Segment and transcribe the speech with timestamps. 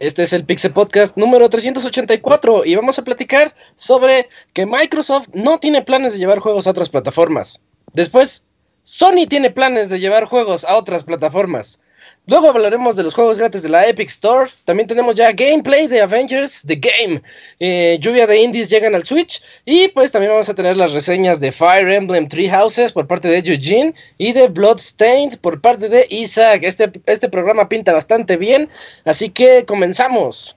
[0.00, 5.60] Este es el Pixel Podcast número 384 y vamos a platicar sobre que Microsoft no
[5.60, 7.60] tiene planes de llevar juegos a otras plataformas.
[7.92, 8.42] Después,
[8.82, 11.80] Sony tiene planes de llevar juegos a otras plataformas.
[12.30, 14.48] Luego hablaremos de los juegos gratis de la Epic Store.
[14.64, 17.20] También tenemos ya gameplay de Avengers The Game.
[17.58, 19.42] Eh, lluvia de indies llegan al Switch.
[19.64, 23.26] Y pues también vamos a tener las reseñas de Fire Emblem Three Houses por parte
[23.26, 26.60] de Eugene y de Bloodstained por parte de Isaac.
[26.62, 28.68] Este, este programa pinta bastante bien.
[29.04, 30.56] Así que comenzamos.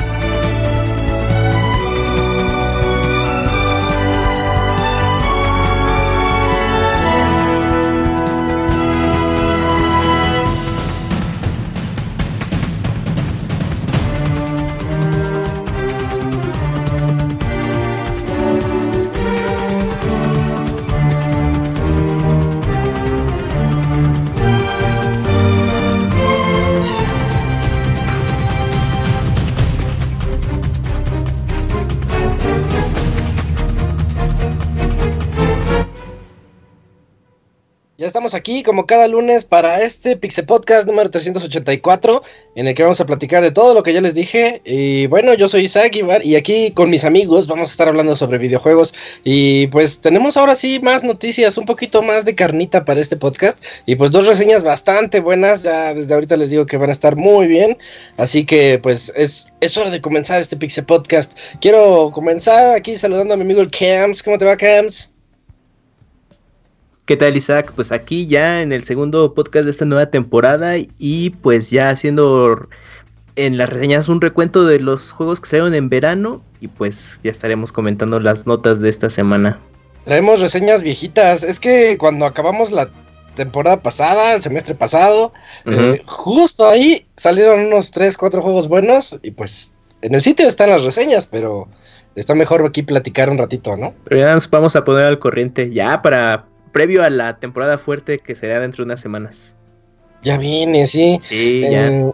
[38.33, 42.21] Aquí como cada lunes para este Pixel Podcast número 384,
[42.55, 44.61] en el que vamos a platicar de todo lo que ya les dije.
[44.65, 48.15] Y bueno, yo soy Isaac Ibar y aquí con mis amigos vamos a estar hablando
[48.15, 48.93] sobre videojuegos.
[49.23, 53.63] Y pues tenemos ahora sí más noticias, un poquito más de carnita para este podcast.
[53.85, 57.15] Y pues dos reseñas bastante buenas, ya desde ahorita les digo que van a estar
[57.15, 57.77] muy bien.
[58.17, 61.37] Así que pues es, hora de comenzar este Pixel Podcast.
[61.61, 64.23] Quiero comenzar aquí saludando a mi amigo el Cams.
[64.23, 65.11] ¿Cómo te va, Cams?
[67.11, 67.73] ¿Qué tal Isaac?
[67.75, 72.69] Pues aquí ya en el segundo podcast de esta nueva temporada y pues ya haciendo
[73.35, 77.31] en las reseñas un recuento de los juegos que salieron en verano y pues ya
[77.31, 79.59] estaremos comentando las notas de esta semana.
[80.05, 82.89] Traemos reseñas viejitas, es que cuando acabamos la
[83.35, 85.33] temporada pasada, el semestre pasado,
[85.65, 90.69] eh, justo ahí salieron unos 3, 4 juegos buenos y pues en el sitio están
[90.69, 91.67] las reseñas, pero
[92.15, 93.93] está mejor aquí platicar un ratito, ¿no?
[94.05, 98.19] Pero ya nos vamos a poner al corriente ya para previo a la temporada fuerte
[98.19, 99.55] que será dentro de unas semanas.
[100.23, 101.17] Ya viene, sí.
[101.21, 101.87] Sí, ya.
[101.87, 102.11] Eh,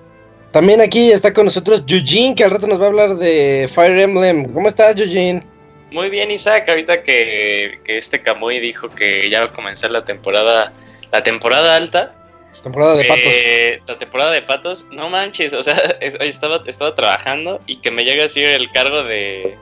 [0.52, 4.00] también aquí está con nosotros Eugene, que al rato nos va a hablar de Fire
[4.00, 4.52] Emblem.
[4.54, 5.44] ¿Cómo estás, Eugene?
[5.92, 6.68] Muy bien, Isaac.
[6.70, 10.74] Ahorita que, este Kamui dijo que ya va a comenzar la temporada,
[11.12, 12.14] la temporada alta.
[12.56, 13.24] La temporada de patos.
[13.26, 18.04] Eh, la temporada de patos, no manches, o sea, estaba, estaba trabajando y que me
[18.04, 19.58] llega así el cargo de,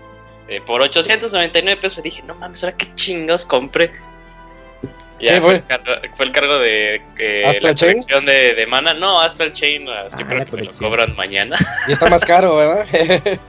[0.66, 2.04] por 899 pesos.
[2.04, 3.92] Dije, no mames, ahora qué chingos compré.
[5.26, 5.64] Ya fue?
[6.14, 7.02] Fue, el cargo, de
[7.62, 8.00] la Chain?
[8.26, 8.94] de, de, mana.
[8.94, 11.58] No, Astral Chain, ah, yo creo que me lo cobran mañana.
[11.88, 12.88] Y está más caro, ¿verdad?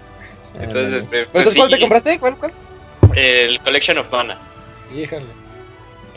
[0.60, 1.26] Entonces, este.
[1.26, 2.18] Pues, ¿Cuál te compraste?
[2.18, 2.52] ¿Cuál, cuál?
[3.14, 4.38] El Collection of Mana.
[4.94, 5.26] Híjole.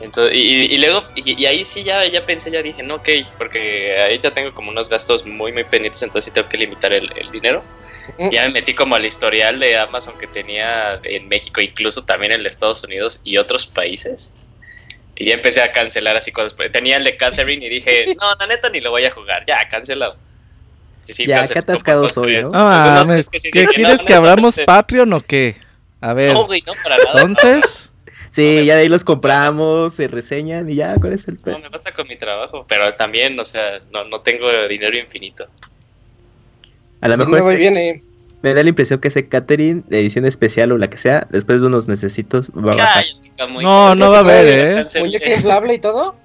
[0.01, 3.97] Entonces, y, y, luego, y, ahí sí ya, ya pensé, ya dije, no, ok, porque
[3.99, 7.11] ahí ya tengo como unos gastos muy, muy pendientes, entonces sí tengo que limitar el,
[7.17, 7.63] el dinero.
[8.31, 12.45] Ya me metí como al historial de Amazon que tenía en México, incluso también en
[12.45, 14.33] Estados Unidos y otros países.
[15.19, 16.55] Y ya empecé a cancelar así cosas.
[16.71, 19.43] Tenía el de Catherine y dije, no, la neta ni lo voy a jugar.
[19.45, 20.15] Ya, cancelado.
[21.05, 22.49] ya, qué atascado soy, ¿no?
[22.51, 23.21] No,
[23.51, 25.57] ¿Qué quieres que abramos Patreon o qué?
[25.99, 26.33] A ver.
[26.33, 27.21] No, güey, no, para nada.
[27.21, 27.91] Entonces.
[28.31, 31.69] sí, ya de ahí los compramos, se reseñan y ya, ¿cuál es el No, me
[31.69, 35.47] pasa con mi trabajo, pero también, o sea, no, no tengo dinero infinito.
[37.01, 37.43] A lo mejor.
[37.43, 38.03] No este
[38.41, 41.61] me da la impresión que ese catering de edición especial o la que sea, después
[41.61, 43.05] de unos mesecitos va a bajar.
[43.61, 45.01] No, no va a haber, ¿eh?
[45.01, 46.15] Oye, que inflable y todo.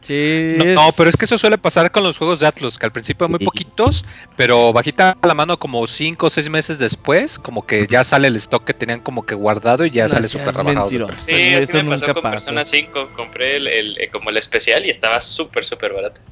[0.00, 0.56] Sí.
[0.74, 3.28] No, pero es que eso suele pasar con los juegos de Atlus, que al principio
[3.28, 4.04] muy poquitos,
[4.36, 8.36] pero bajita la mano como 5 o 6 meses después, como que ya sale el
[8.36, 10.90] stock que tenían como que guardado y ya sale súper rebajado.
[11.16, 15.20] Sí, eso me pasó con Persona 5, compré el, el, como el especial y estaba
[15.20, 16.22] súper, súper barato.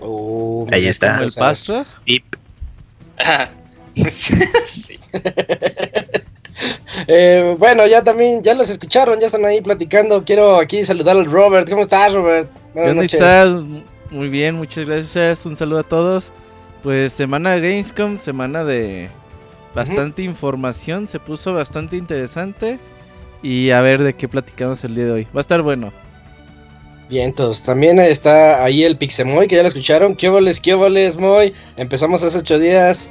[0.00, 1.22] Oh, Ahí está.
[1.22, 1.86] ¿El pasto?
[2.04, 2.24] Pip.
[4.08, 4.98] sí.
[7.08, 10.24] Eh, bueno, ya también, ya los escucharon, ya están ahí platicando.
[10.24, 11.68] Quiero aquí saludar al Robert.
[11.68, 12.48] ¿Cómo estás, Robert?
[12.72, 13.14] Buenas ¿Dónde noches.
[13.14, 13.48] estás?
[14.10, 15.44] Muy bien, muchas gracias.
[15.44, 16.32] Un saludo a todos.
[16.82, 19.10] Pues semana de Gamescom, semana de
[19.74, 21.08] bastante información.
[21.08, 22.78] Se puso bastante interesante.
[23.42, 25.24] Y a ver de qué platicamos el día de hoy.
[25.34, 25.92] Va a estar bueno.
[27.10, 27.62] Vientos.
[27.62, 30.14] También está ahí el Pixemoy, que ya lo escucharon.
[30.14, 31.52] ¿Qué voles, qué voles, Moy?
[31.76, 33.10] Empezamos hace ocho días.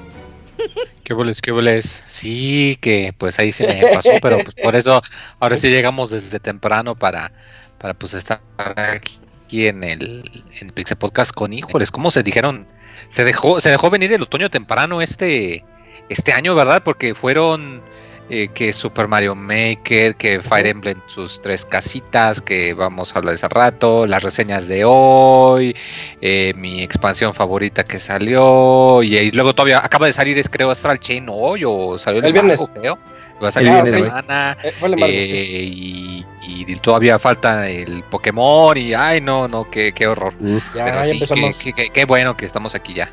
[1.03, 2.03] ¿Qué boles, qué boles?
[2.07, 5.01] Sí, que pues ahí se me pasó, pero pues por eso
[5.39, 7.31] ahora sí llegamos desde temprano para,
[7.77, 12.65] para pues estar aquí en el en Pixel Podcast con híjoles, ¿cómo se dijeron?
[13.09, 15.63] Se dejó, se dejó venir el otoño temprano este,
[16.09, 16.81] este año, ¿verdad?
[16.83, 17.81] Porque fueron
[18.29, 23.35] eh, que Super Mario Maker, que Fire Emblem sus tres casitas, que vamos a hablar
[23.35, 25.75] hace rato, las reseñas de hoy,
[26.21, 30.71] eh, mi expansión favorita que salió, y, y luego todavía acaba de salir, es creo,
[30.71, 32.65] Astral Chain hoy, o salió el, El viernes.
[32.73, 32.97] creo.
[33.43, 34.57] Va a salir viernes, semana.
[34.63, 36.25] Eh, eh, sí.
[36.47, 40.33] y, y todavía falta el Pokémon y ay no, no, qué, qué horror.
[40.73, 43.09] Ya, Pero ya sí, qué- qué bueno que estamos aquí ya.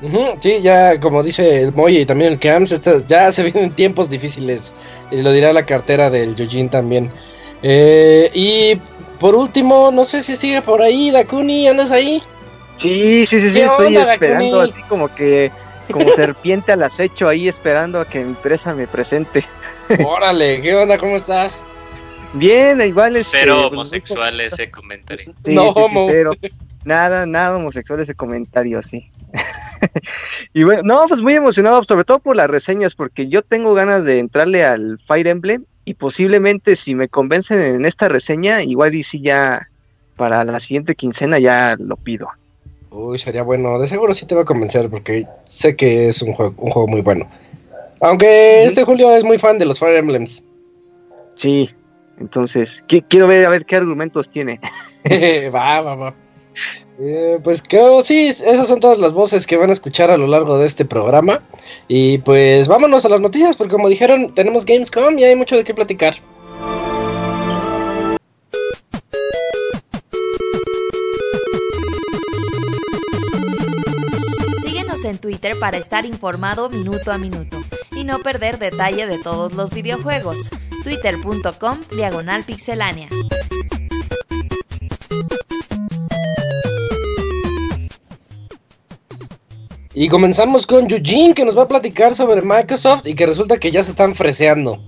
[0.00, 3.70] Ujú, sí, ya como dice el Moy y también el Cams, estas- ya se vienen
[3.72, 4.72] tiempos difíciles.
[5.10, 7.10] Y lo dirá la cartera del Yujin también.
[7.62, 8.80] Eh, y
[9.18, 12.22] por último, no sé si sigue por ahí, Dakuni, ¿andas ahí?
[12.76, 14.70] Sí, sí, sí, sí, ¿Qué estoy onda, esperando Dakuni?
[14.70, 15.50] así como que,
[15.90, 19.44] como serpiente al acecho ahí esperando a que mi empresa me presente.
[20.06, 20.96] Órale, ¿qué onda?
[20.98, 21.64] ¿Cómo estás?
[22.34, 25.32] Bien, igual este, Cero pues, homosexual ese comentario.
[25.44, 26.06] Sí, No sí, sí, homo.
[26.08, 26.32] cero.
[26.88, 29.04] Nada, nada homosexual ese comentario, sí.
[30.54, 34.06] y bueno, no, pues muy emocionado, sobre todo por las reseñas, porque yo tengo ganas
[34.06, 39.02] de entrarle al Fire Emblem y posiblemente si me convencen en esta reseña, igual y
[39.02, 39.68] si ya
[40.16, 42.28] para la siguiente quincena ya lo pido.
[42.90, 43.78] Uy, sería bueno.
[43.78, 46.88] De seguro sí te va a convencer porque sé que es un juego, un juego
[46.88, 47.28] muy bueno.
[48.00, 50.42] Aunque este Julio es muy fan de los Fire Emblems.
[51.34, 51.68] Sí,
[52.18, 54.58] entonces, qui- quiero ver a ver qué argumentos tiene.
[55.54, 56.14] va, va, va.
[57.00, 60.26] Eh, pues creo, sí, esas son todas las voces que van a escuchar a lo
[60.26, 61.42] largo de este programa.
[61.86, 65.64] Y pues vámonos a las noticias, porque como dijeron, tenemos Gamescom y hay mucho de
[65.64, 66.16] qué platicar.
[74.62, 77.58] Síguenos en Twitter para estar informado minuto a minuto
[77.96, 80.50] y no perder detalle de todos los videojuegos.
[80.82, 83.08] Twitter.com Diagonal Pixelánea.
[90.00, 93.72] Y comenzamos con Eugene, que nos va a platicar sobre Microsoft y que resulta que
[93.72, 94.78] ya se están freseando.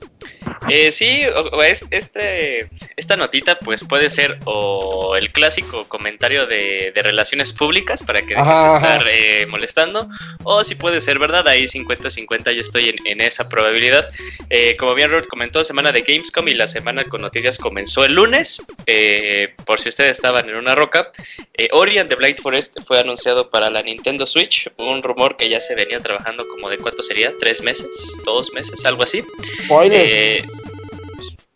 [0.69, 6.47] Eh, sí, o- o es- este, esta notita pues puede ser o el clásico comentario
[6.47, 10.09] de, de relaciones públicas para que dejen de estar eh, molestando,
[10.45, 14.09] o si puede ser verdad, ahí 50-50 yo estoy en, en esa probabilidad.
[14.51, 18.15] Eh, como bien Robert comentó, semana de Gamescom y la semana con noticias comenzó el
[18.15, 21.11] lunes, Eh, por si ustedes estaban en una roca.
[21.55, 25.49] Eh, Ori and the Blind Forest fue anunciado para la Nintendo Switch, un rumor que
[25.49, 27.89] ya se venía trabajando como de cuánto sería, tres meses,
[28.25, 29.23] dos meses, algo así.
[29.65, 30.45] Spoiler.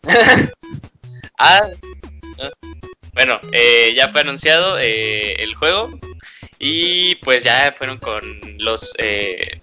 [1.37, 1.67] Ah,
[2.39, 2.49] ah.
[3.13, 5.99] bueno, eh, ya fue anunciado eh, el juego
[6.59, 8.23] y pues ya fueron con
[8.57, 9.59] los eh,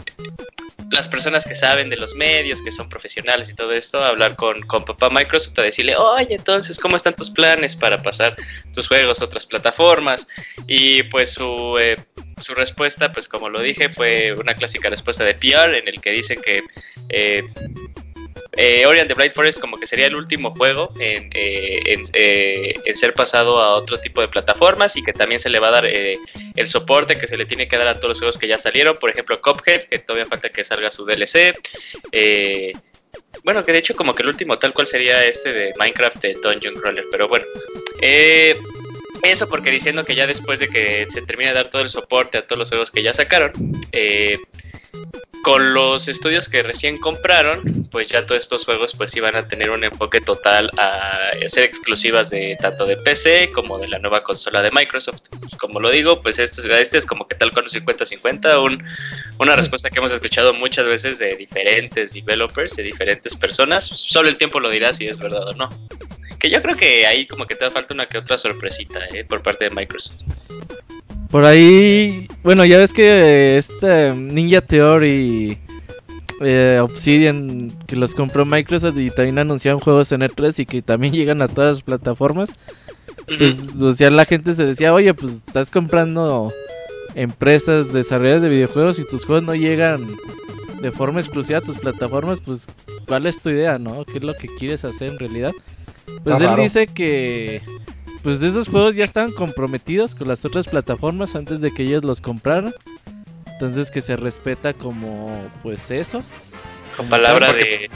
[0.93, 4.37] las personas que saben de los medios, que son profesionales y todo esto, a hablar
[4.37, 8.37] con, con papá Microsoft a decirle, oye, entonces, ¿cómo están tus planes para pasar
[8.75, 10.29] tus juegos a otras plataformas?
[10.67, 11.97] Y pues su, eh,
[12.39, 16.11] su respuesta, pues como lo dije, fue una clásica respuesta de PR en el que
[16.11, 16.63] dicen que
[17.09, 17.43] eh,
[18.57, 21.83] eh, Ori the Blind Forest como que sería el último juego en, eh,
[22.13, 25.69] eh, en ser pasado a otro tipo de plataformas y que también se le va
[25.69, 26.19] a dar eh,
[26.55, 28.97] el soporte que se le tiene que dar a todos los juegos que ya salieron,
[28.99, 31.55] por ejemplo Cuphead, que todavía falta que salga su DLC.
[33.45, 36.35] bueno, que de hecho como que el último tal cual sería este de Minecraft de
[36.35, 37.47] Dungeon Crawler, pero bueno.
[39.23, 42.39] Eso porque diciendo que ya después de que se termine de dar todo el soporte
[42.39, 43.53] a todos los juegos que ya sacaron,
[43.93, 44.37] eh,
[45.43, 49.71] con los estudios que recién compraron, pues ya todos estos juegos pues iban a tener
[49.71, 54.63] un enfoque total a ser exclusivas de tanto de PC como de la nueva consola
[54.63, 55.21] de Microsoft.
[55.41, 58.63] Pues, como lo digo, pues este, es- este es como que tal con un 50-50,
[58.63, 58.85] un,
[59.39, 63.85] una respuesta que hemos escuchado muchas veces de diferentes developers, de diferentes personas.
[63.85, 65.69] Solo el tiempo lo dirá si es verdad o no.
[66.39, 69.25] Que yo creo que ahí como que te falta una que otra sorpresita ¿eh?
[69.25, 70.23] por parte de Microsoft.
[71.33, 75.57] Por ahí, bueno, ya ves que eh, este Ninja Theory,
[76.43, 81.15] eh, Obsidian, que los compró Microsoft y también anunciaron juegos en E3 y que también
[81.15, 82.51] llegan a todas las plataformas.
[83.39, 86.53] pues o sea, la gente se decía, oye, pues estás comprando
[87.15, 90.07] empresas desarrolladas de videojuegos y tus juegos no llegan
[90.83, 92.67] de forma exclusiva a tus plataformas, pues
[93.07, 94.05] ¿cuál es tu idea, no?
[94.05, 95.53] ¿Qué es lo que quieres hacer en realidad?
[96.07, 96.63] Pues Está él raro.
[96.63, 97.63] dice que
[98.23, 102.21] pues esos juegos ya estaban comprometidos con las otras plataformas antes de que ellos los
[102.21, 102.73] compraran.
[103.53, 105.31] Entonces que se respeta como
[105.63, 106.23] pues eso.
[106.97, 107.91] Con palabra porque- de.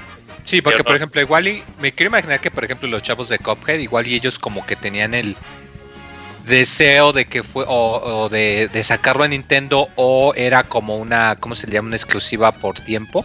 [0.45, 3.39] Sí, porque por ejemplo, igual y me quiero imaginar que por ejemplo los chavos de
[3.41, 5.35] Cuphead, igual y ellos como que tenían el
[6.47, 11.35] deseo de que fue o, o de, de sacarlo a Nintendo o era como una,
[11.41, 11.89] ¿cómo se le llama?
[11.89, 13.25] Una exclusiva por tiempo.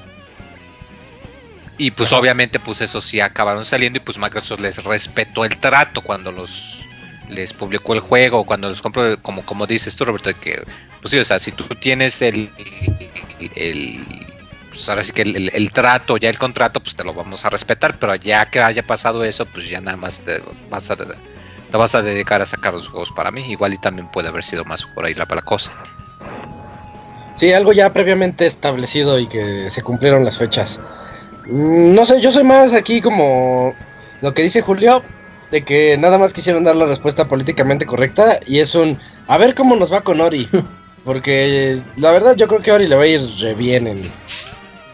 [1.77, 6.01] Y pues obviamente pues eso sí acabaron saliendo y pues Microsoft les respetó el trato
[6.01, 6.80] cuando los
[7.31, 10.63] les publicó el juego, cuando los compró, como, como dices tú Roberto, que
[11.01, 12.49] pues sí, o sea, si tú tienes el,
[13.55, 14.05] el
[14.69, 17.43] pues ahora sí que el, el- el trato, ya el contrato, pues te lo vamos
[17.45, 20.95] a respetar, pero ya que haya pasado eso, pues ya nada más te vas a,
[20.95, 23.41] te vas a dedicar a sacar los juegos para mí.
[23.51, 25.71] Igual y también puede haber sido más por ahí la, la cosa.
[27.35, 30.79] Sí, algo ya previamente establecido y que se cumplieron las fechas.
[31.47, 33.73] Mm, No sé, yo soy más aquí como
[34.21, 35.01] lo que dice Julio,
[35.51, 39.53] de que nada más quisieron dar la respuesta políticamente correcta y es un, a ver
[39.53, 40.47] cómo nos va con Ori.
[41.03, 44.03] Porque la verdad yo creo que Ori le va a ir re bien en...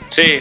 [0.08, 0.40] Sí,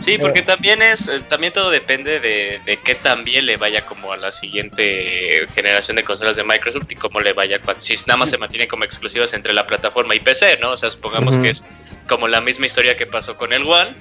[0.00, 4.10] sí, porque también es, también todo depende de, de qué tan bien le vaya como
[4.10, 8.30] a la siguiente generación de consolas de Microsoft y cómo le vaya si nada más
[8.30, 10.70] se mantiene como exclusivas entre la plataforma y PC, ¿no?
[10.70, 11.62] O sea, supongamos que es
[12.08, 13.94] como la misma historia que pasó con el One,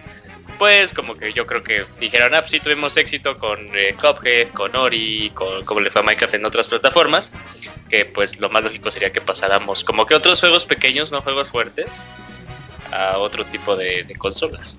[0.62, 4.50] pues como que yo creo que dijeron, ah, pues sí tuvimos éxito con eh, Cuphead,
[4.50, 7.34] con Ori, con como le fue a Minecraft en otras plataformas,
[7.89, 11.50] que pues lo más lógico sería que pasáramos como que otros juegos pequeños, no juegos
[11.50, 12.03] fuertes,
[12.91, 14.77] a otro tipo de, de consolas.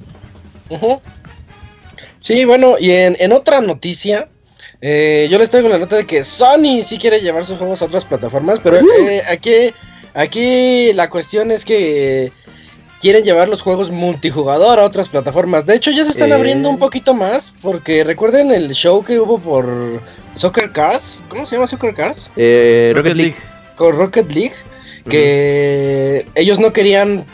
[2.20, 4.28] Sí, bueno, y en, en otra noticia,
[4.80, 7.86] eh, yo les traigo la nota de que Sony sí quiere llevar sus juegos a
[7.86, 9.74] otras plataformas, pero eh, aquí,
[10.14, 12.30] aquí la cuestión es que
[13.02, 15.66] quieren llevar los juegos multijugador a otras plataformas.
[15.66, 16.34] De hecho, ya se están Eh.
[16.34, 20.00] abriendo un poquito más, porque recuerden el show que hubo por
[20.34, 22.30] Soccer Cars, ¿cómo se llama Soccer Cars?
[22.36, 23.34] Eh, Rocket League.
[23.76, 24.54] Con Rocket League,
[25.10, 27.24] que ellos no querían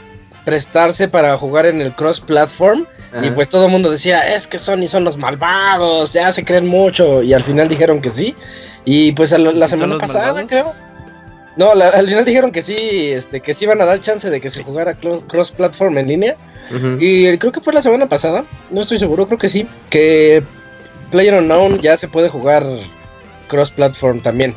[0.44, 2.86] prestarse para jugar en el cross platform.
[3.22, 6.66] Y pues todo el mundo decía, es que Sony son los malvados, ya se creen
[6.66, 7.22] mucho.
[7.22, 8.34] Y al final dijeron que sí.
[8.84, 10.48] Y pues a lo- la ¿Sí son semana los pasada, malvados?
[10.50, 10.87] creo.
[11.58, 14.40] No, la- al final dijeron que sí, este, que sí iban a dar chance de
[14.40, 16.36] que se jugara clo- cross platform en línea.
[17.00, 19.66] Y creo que fue la semana pasada, no estoy seguro, creo que sí.
[19.90, 20.42] Que
[21.10, 22.64] Player Unknown ya se puede jugar
[23.48, 24.54] cross platform también,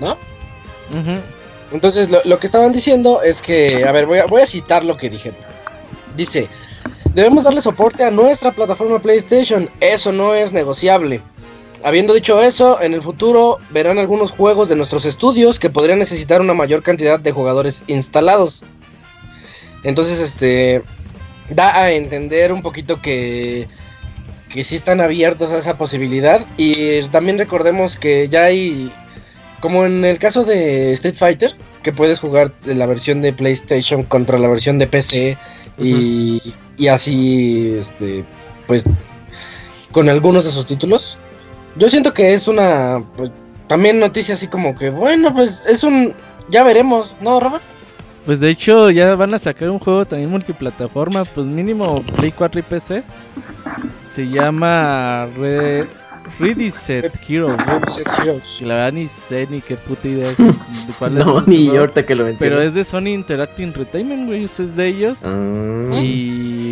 [0.00, 0.16] ¿no?
[1.72, 4.84] Entonces, lo, lo que estaban diciendo es que, a ver, voy a, voy a citar
[4.84, 5.38] lo que dijeron.
[6.16, 6.48] Dice,
[7.14, 11.20] debemos darle soporte a nuestra plataforma PlayStation, eso no es negociable.
[11.84, 16.40] Habiendo dicho eso, en el futuro verán algunos juegos de nuestros estudios que podrían necesitar
[16.40, 18.64] una mayor cantidad de jugadores instalados.
[19.82, 20.82] Entonces, este,
[21.50, 23.68] da a entender un poquito que,
[24.48, 26.46] que sí están abiertos a esa posibilidad.
[26.56, 28.90] Y también recordemos que ya hay
[29.60, 34.38] como en el caso de Street Fighter, que puedes jugar la versión de PlayStation contra
[34.38, 35.38] la versión de PC
[35.78, 38.24] y, y así, este,
[38.66, 38.84] pues,
[39.92, 41.18] con algunos de sus títulos.
[41.76, 43.30] Yo siento que es una, pues,
[43.66, 46.14] también noticia así como que, bueno, pues es un,
[46.48, 47.62] ya veremos, ¿no, Robert?
[48.26, 52.60] Pues de hecho ya van a sacar un juego también multiplataforma, pues mínimo Play 4
[52.60, 53.02] y PC.
[54.10, 55.86] Se llama Re
[56.38, 57.60] Reset Heroes.
[57.86, 58.56] Set Heroes.
[58.58, 60.54] Que la verdad ni sé ni qué puta idea de
[60.98, 62.66] cuál es No, ni ahorita que lo Pero mencionas.
[62.68, 65.18] es de Sony Interactive Entertainment, güey, ese es de ellos.
[65.22, 66.00] Ah.
[66.00, 66.63] Y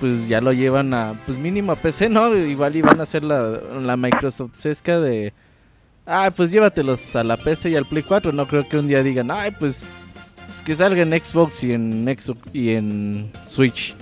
[0.00, 2.34] pues ya lo llevan a, pues mínimo a PC, ¿no?
[2.36, 5.32] Igual iban a hacer la, la Microsoft sesca de,
[6.06, 8.32] ah, pues llévatelos a la PC y al Play 4.
[8.32, 9.84] No creo que un día digan, ay, pues,
[10.46, 13.94] pues que salga en Xbox y en, Xbox y en Switch.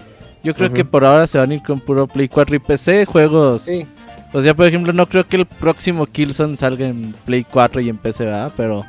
[0.43, 3.05] Yo creo que por ahora se van a ir con puro Play 4 y PC,
[3.05, 3.63] juegos.
[3.63, 3.85] Sí.
[4.33, 7.89] O sea, por ejemplo, no creo que el próximo Killzone salga en Play 4 y
[7.89, 8.53] en PC, ¿verdad?
[8.57, 8.85] Pero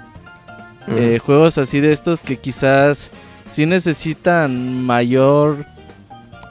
[0.87, 3.09] eh, juegos así de estos que quizás
[3.49, 5.65] sí necesitan mayor,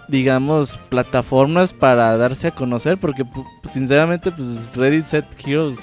[0.08, 2.98] digamos, plataformas para darse a conocer.
[2.98, 3.24] Porque
[3.70, 5.78] sinceramente, pues Reddit Set Heroes,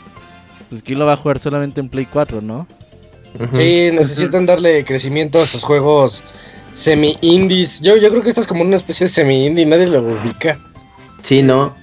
[0.70, 2.68] pues aquí lo va a jugar solamente en Play 4, ¿no?
[3.54, 6.22] Sí, necesitan darle crecimiento a estos juegos
[6.72, 7.82] semi-indies.
[7.82, 10.60] Yo, yo creo que esto es como una especie de semi-indie, nadie lo ubica.
[11.22, 11.74] Sí, no.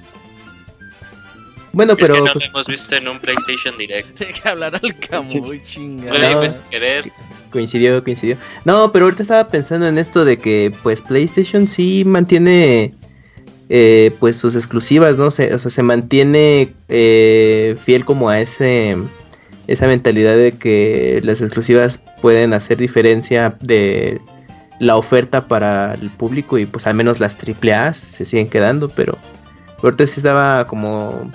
[1.73, 4.19] Bueno, es pero que no pues, lo hemos visto en un PlayStation Direct.
[4.19, 6.19] Deja hablar al Camuy, chingada.
[6.19, 6.39] Güey, no.
[6.41, 7.13] pues, querer.
[7.51, 8.37] coincidió, coincidió.
[8.65, 12.95] No, pero ahorita estaba pensando en esto de que pues PlayStation sí mantiene
[13.69, 15.31] eh, pues sus exclusivas, ¿no?
[15.31, 18.97] Se, o sea, se mantiene eh, fiel como a ese
[19.69, 24.21] esa mentalidad de que las exclusivas pueden hacer diferencia de
[24.81, 29.17] la oferta para el público y pues al menos las AAA se siguen quedando, pero
[29.81, 31.31] ahorita sí estaba como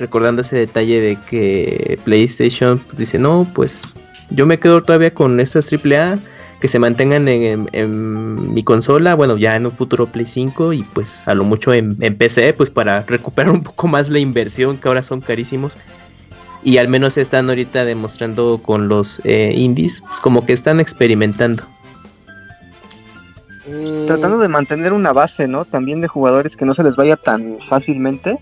[0.00, 3.82] recordando ese detalle de que PlayStation pues, dice, no, pues
[4.30, 6.18] yo me quedo todavía con estas AAA
[6.60, 11.26] que se mantengan en, mi consola, bueno, ya en un futuro Play 5 y pues
[11.26, 15.02] a lo mucho en, PC, pues para recuperar un poco más la inversión que ahora
[15.02, 15.78] son carísimos.
[16.62, 21.62] Y al menos están ahorita demostrando con los eh, indies, pues como que están experimentando.
[24.06, 25.64] Tratando de mantener una base, ¿no?
[25.64, 28.38] También de jugadores que no se les vaya tan fácilmente.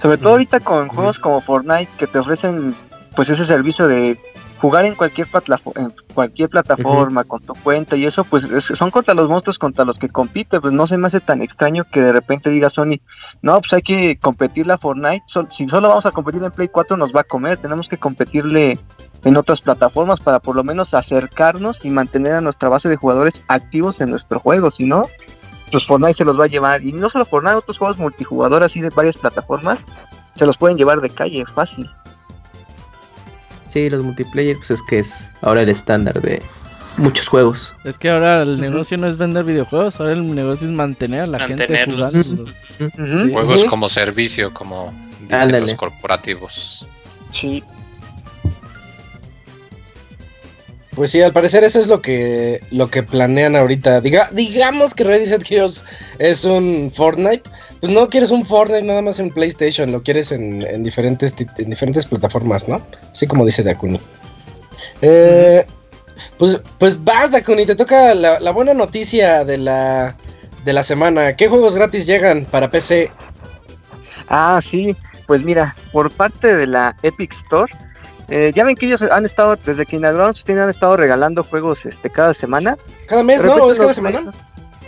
[0.00, 2.74] Sobre todo ahorita con juegos como Fortnite que te ofrecen
[3.14, 4.18] pues ese servicio de
[4.64, 5.28] jugar en cualquier,
[5.76, 9.98] en cualquier plataforma con tu cuenta y eso, pues son contra los monstruos contra los
[9.98, 12.98] que compite, pues no se me hace tan extraño que de repente diga Sony,
[13.42, 16.96] no, pues hay que competirle a Fortnite, si solo vamos a competir en Play 4
[16.96, 18.78] nos va a comer, tenemos que competirle
[19.24, 23.42] en otras plataformas para por lo menos acercarnos y mantener a nuestra base de jugadores
[23.48, 25.04] activos en nuestro juego, si no,
[25.74, 28.80] pues Fortnite se los va a llevar, y no solo Fortnite, otros juegos multijugador así
[28.80, 29.80] de varias plataformas,
[30.38, 31.90] se los pueden llevar de calle, fácil.
[33.66, 36.40] Sí, los multiplayer, pues es que es ahora el estándar de
[36.96, 37.74] muchos juegos.
[37.82, 41.26] Es que ahora el negocio no es vender videojuegos, ahora el negocio es mantener a
[41.26, 43.32] la gente jugando.
[43.32, 46.86] Juegos como servicio, como dicen los corporativos.
[47.32, 47.64] Sí.
[50.94, 54.00] Pues sí, al parecer eso es lo que lo que planean ahorita.
[54.00, 55.84] Diga, digamos que Ready Set Heroes
[56.18, 57.42] es un Fortnite.
[57.80, 62.06] Pues no quieres un Fortnite nada más en PlayStation, lo quieres en, diferentes en diferentes
[62.06, 62.80] plataformas, ¿no?
[63.12, 64.00] Así como dice Dakuni.
[65.02, 65.66] Eh,
[66.38, 70.16] pues, pues vas, Dakuni, te toca la, la, buena noticia de la,
[70.64, 71.34] de la semana.
[71.34, 73.10] ¿Qué juegos gratis llegan para PC?
[74.28, 74.96] Ah, sí,
[75.26, 77.72] pues mira, por parte de la Epic Store
[78.28, 81.42] eh, ya ven que ellos han estado, desde que inauguraron su tienda, han estado regalando
[81.42, 82.76] juegos este, cada semana.
[83.06, 83.54] ¿Cada mes, no?
[83.54, 84.32] ¿O es cada semana?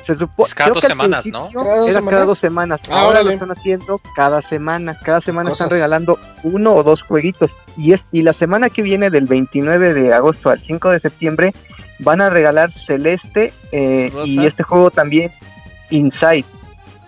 [0.01, 0.49] Se supone.
[0.55, 1.51] cada dos semanas, ¿no?
[1.87, 2.81] Era cada dos semanas.
[2.88, 4.96] Ah, Ahora lo están haciendo cada semana.
[5.03, 7.57] Cada semana están regalando uno o dos jueguitos.
[7.77, 11.53] Y, es, y la semana que viene, del 29 de agosto al 5 de septiembre,
[11.99, 15.33] van a regalar Celeste eh, y este juego también,
[15.90, 16.44] Inside.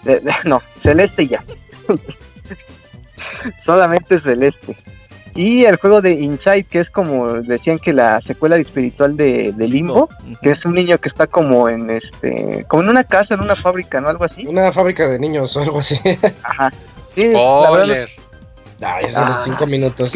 [0.45, 1.45] no, Celeste ya.
[3.65, 4.77] Solamente Celeste.
[5.39, 10.09] Y el juego de Inside, que es como decían que la secuela espiritual de, Limbo,
[10.43, 13.55] que es un niño que está como en este, como en una casa, en una
[13.55, 14.09] fábrica, ¿no?
[14.09, 14.45] Algo así.
[14.45, 15.95] Una fábrica de niños o algo así.
[16.43, 16.73] Ajá.
[17.15, 18.09] Sí, Spoiler.
[18.83, 19.43] Ay, son los ah.
[19.45, 20.13] cinco minutos.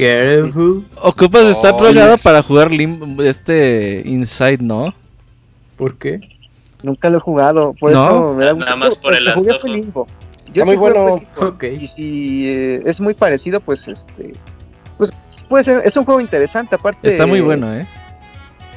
[1.01, 4.93] Ocupas estar programado para jugar Limbo, este Inside, ¿no?
[5.77, 6.19] ¿Por qué?
[6.83, 9.69] Nunca lo he jugado, por eso me da Nada más por el antojo.
[9.69, 10.09] Limbo.
[10.53, 11.23] Yo muy bueno.
[11.63, 14.35] Y si eh, es muy parecido, pues este
[15.03, 15.13] pues
[15.49, 17.09] puede ser, es un juego interesante, aparte.
[17.09, 17.87] Está muy bueno, ¿eh?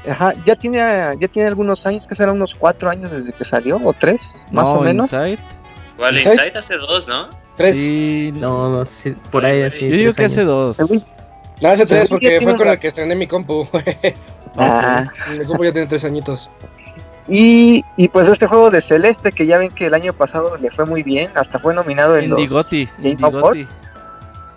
[0.10, 0.80] Ajá, ya tiene,
[1.20, 4.66] ya tiene algunos años, que serán unos cuatro años desde que salió, o tres, más
[4.66, 5.12] o menos.
[5.14, 5.40] Inside.
[5.96, 7.30] Igual Inside hace dos, ¿no?
[7.56, 7.76] Tres.
[7.76, 9.88] Sí, no, no, sí, por ahí así.
[9.88, 10.80] Yo digo que hace dos.
[11.62, 13.68] No, hace tres porque fue con el que estrené mi compu.
[14.58, 15.06] ah.
[15.30, 16.50] Mi compu ya tiene tres añitos.
[17.28, 20.72] Y, y, pues este juego de Celeste, que ya ven que el año pasado le
[20.72, 23.68] fue muy bien, hasta fue nominado en Indigoti, Game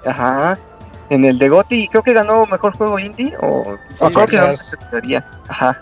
[0.04, 0.59] Ajá
[1.11, 5.25] en el de Goti y creo que ganó mejor juego indie o, creo que ganó
[5.49, 5.79] Ajá.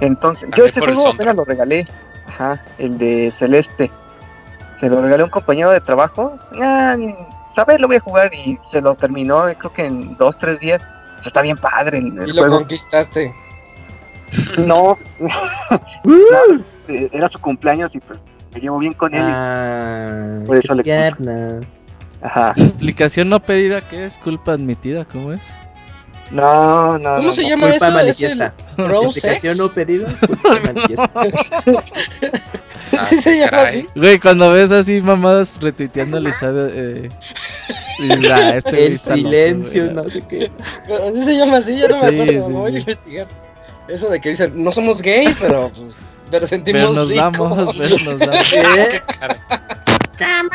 [0.00, 1.86] Entonces, yo ese juego apenas lo regalé.
[2.26, 3.90] Ajá, el de Celeste.
[4.80, 6.38] Se lo regalé a un compañero de trabajo.
[6.62, 6.96] Ah,
[7.54, 7.80] ¿Sabes?
[7.80, 10.80] Lo voy a jugar y se lo terminó, creo que en dos, tres días.
[11.24, 11.98] está bien padre.
[11.98, 13.32] El, ¿Y lo conquistaste?
[14.58, 14.96] No.
[16.88, 19.22] Este, era su cumpleaños y pues me llevo bien con él.
[19.24, 20.82] Ah, por eso le
[22.22, 22.52] Ajá.
[22.56, 24.14] Explicación no pedida, ¿qué es?
[24.14, 25.04] ¿Culpa admitida?
[25.04, 25.40] ¿Cómo es?
[26.30, 27.14] No, no.
[27.14, 27.90] ¿Cómo se llama eso?
[27.90, 28.52] Manifiesta.
[28.76, 31.10] Explicación no pedida, culpa manifiesta.
[33.04, 33.86] sí se llama así.
[33.94, 37.08] Güey, cuando ves así mamadas retuiteando Lisa, eh,
[38.54, 40.50] este El silencio, no sé qué.
[41.08, 42.46] Así se llama así, ya no me acuerdo.
[42.46, 43.26] Sí, voy a investigar.
[43.88, 45.94] Eso de que dicen, no somos gays, pero, pues,
[46.30, 48.52] pero sentimos pero nos damos, pero nos damos.
[48.52, 49.02] ¿Qué?
[50.18, 50.50] ¿Cama?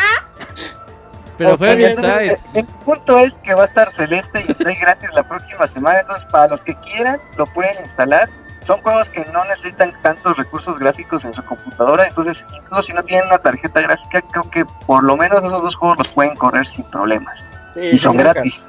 [1.37, 2.37] Pero fue bien Inside.
[2.53, 5.99] El punto es que va a estar Celeste y está gratis la próxima semana.
[6.01, 8.29] Entonces, para los que quieran, lo pueden instalar.
[8.63, 12.07] Son juegos que no necesitan tantos recursos gráficos en su computadora.
[12.07, 15.75] Entonces, incluso si no tienen una tarjeta gráfica, creo que por lo menos esos dos
[15.75, 17.37] juegos los pueden correr sin problemas.
[17.75, 18.65] y son gratis.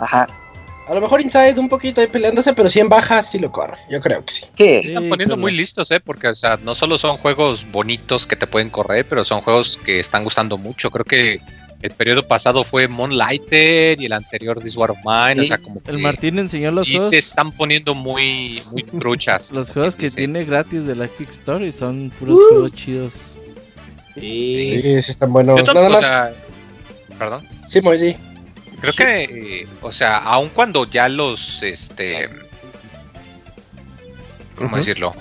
[0.00, 0.26] Ajá.
[0.88, 3.76] A lo mejor Inside un poquito ahí peleándose, pero si en baja sí lo corre.
[3.90, 4.44] Yo creo que sí.
[4.54, 5.98] Sí, están poniendo muy listos, ¿eh?
[5.98, 9.78] Porque, o sea, no solo son juegos bonitos que te pueden correr, pero son juegos
[9.84, 10.90] que están gustando mucho.
[10.90, 11.40] Creo que
[11.82, 15.40] el periodo pasado fue Moonlighter y el anterior This War of Mine.
[15.42, 17.10] O sea, como El Martín enseñó los sí juegos.
[17.10, 19.50] se están poniendo muy, muy truchas.
[19.52, 20.16] Los juegos que Sí.
[20.16, 22.48] tiene gratis de la Epic Store y son puros Uh.
[22.50, 23.12] juegos chidos.
[24.14, 24.80] Sí.
[24.82, 25.62] Sí, sí están buenos.
[25.62, 26.00] Yo Nada o más.
[26.00, 26.32] sea,
[27.18, 27.42] perdón.
[27.66, 28.16] Sí, Moji.
[28.80, 29.24] Creo que,
[29.62, 32.28] eh, o sea, aun cuando ya los, este,
[34.56, 35.14] ¿cómo decirlo?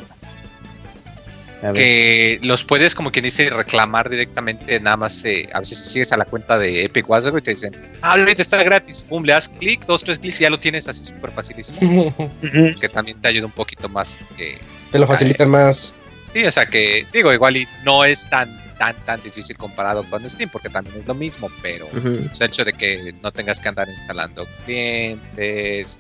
[1.73, 6.17] Que los puedes, como quien dice, reclamar directamente, nada más, eh, a veces sigues a
[6.17, 9.49] la cuenta de Epic Wazoo y te dicen, ah, ahorita está gratis, pum, le das
[9.49, 12.13] clic, dos, tres clics y ya lo tienes así súper facilísimo,
[12.79, 14.59] que también te ayuda un poquito más que,
[14.91, 15.93] Te lo facilitan más.
[16.33, 20.27] sí, o sea que, digo, igual y no es tan, tan, tan difícil comparado con
[20.29, 23.69] Steam, porque también es lo mismo, pero pues, el hecho de que no tengas que
[23.69, 25.99] andar instalando clientes,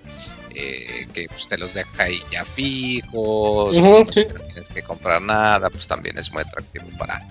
[0.55, 4.25] eh, que pues, te los deja ahí ya fijos, pues, sí.
[4.33, 7.21] no tienes que comprar nada, pues también es muy atractivo para,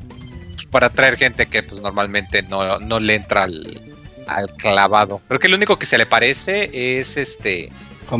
[0.54, 3.80] pues, para atraer gente que pues normalmente no, no le entra al,
[4.26, 5.20] al clavado.
[5.28, 7.70] Creo que lo único que se le parece es este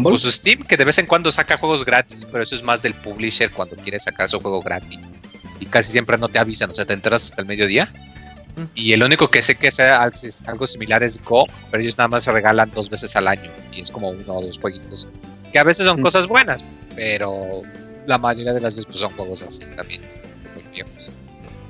[0.03, 2.95] pues Steam, que de vez en cuando saca juegos gratis, pero eso es más del
[2.95, 5.01] publisher cuando quiere sacar su juego gratis.
[5.61, 7.93] Y casi siempre no te avisan, o sea, te enteras hasta el mediodía.
[8.75, 10.13] Y el único que sé que sea al-
[10.47, 13.51] algo similar es Go, pero ellos nada más se regalan dos veces al año.
[13.75, 15.09] Y es como uno o dos jueguitos.
[15.53, 16.03] Que a veces son Mm.
[16.03, 16.65] cosas buenas,
[16.95, 17.63] pero
[18.07, 20.01] la mayoría de las veces pues, son juegos así también.
[20.55, 21.11] Muy viejos.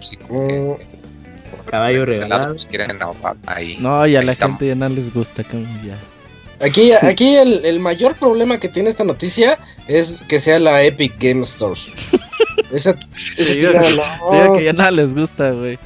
[0.00, 1.64] Sí, como que- Mm.
[1.70, 2.48] Caballo regalado.
[2.48, 3.76] pues, quieren ahorrar ahí.
[3.80, 4.58] No, y a Ahí la estamos.
[4.58, 5.98] gente ya no les gusta como ya.
[6.64, 11.14] Aquí, aquí el, el mayor problema que tiene esta noticia es que sea la Epic
[11.18, 11.80] Game Store.
[12.72, 13.58] Esa, esa Sí,
[14.20, 15.78] no, que ya nada les gusta, güey.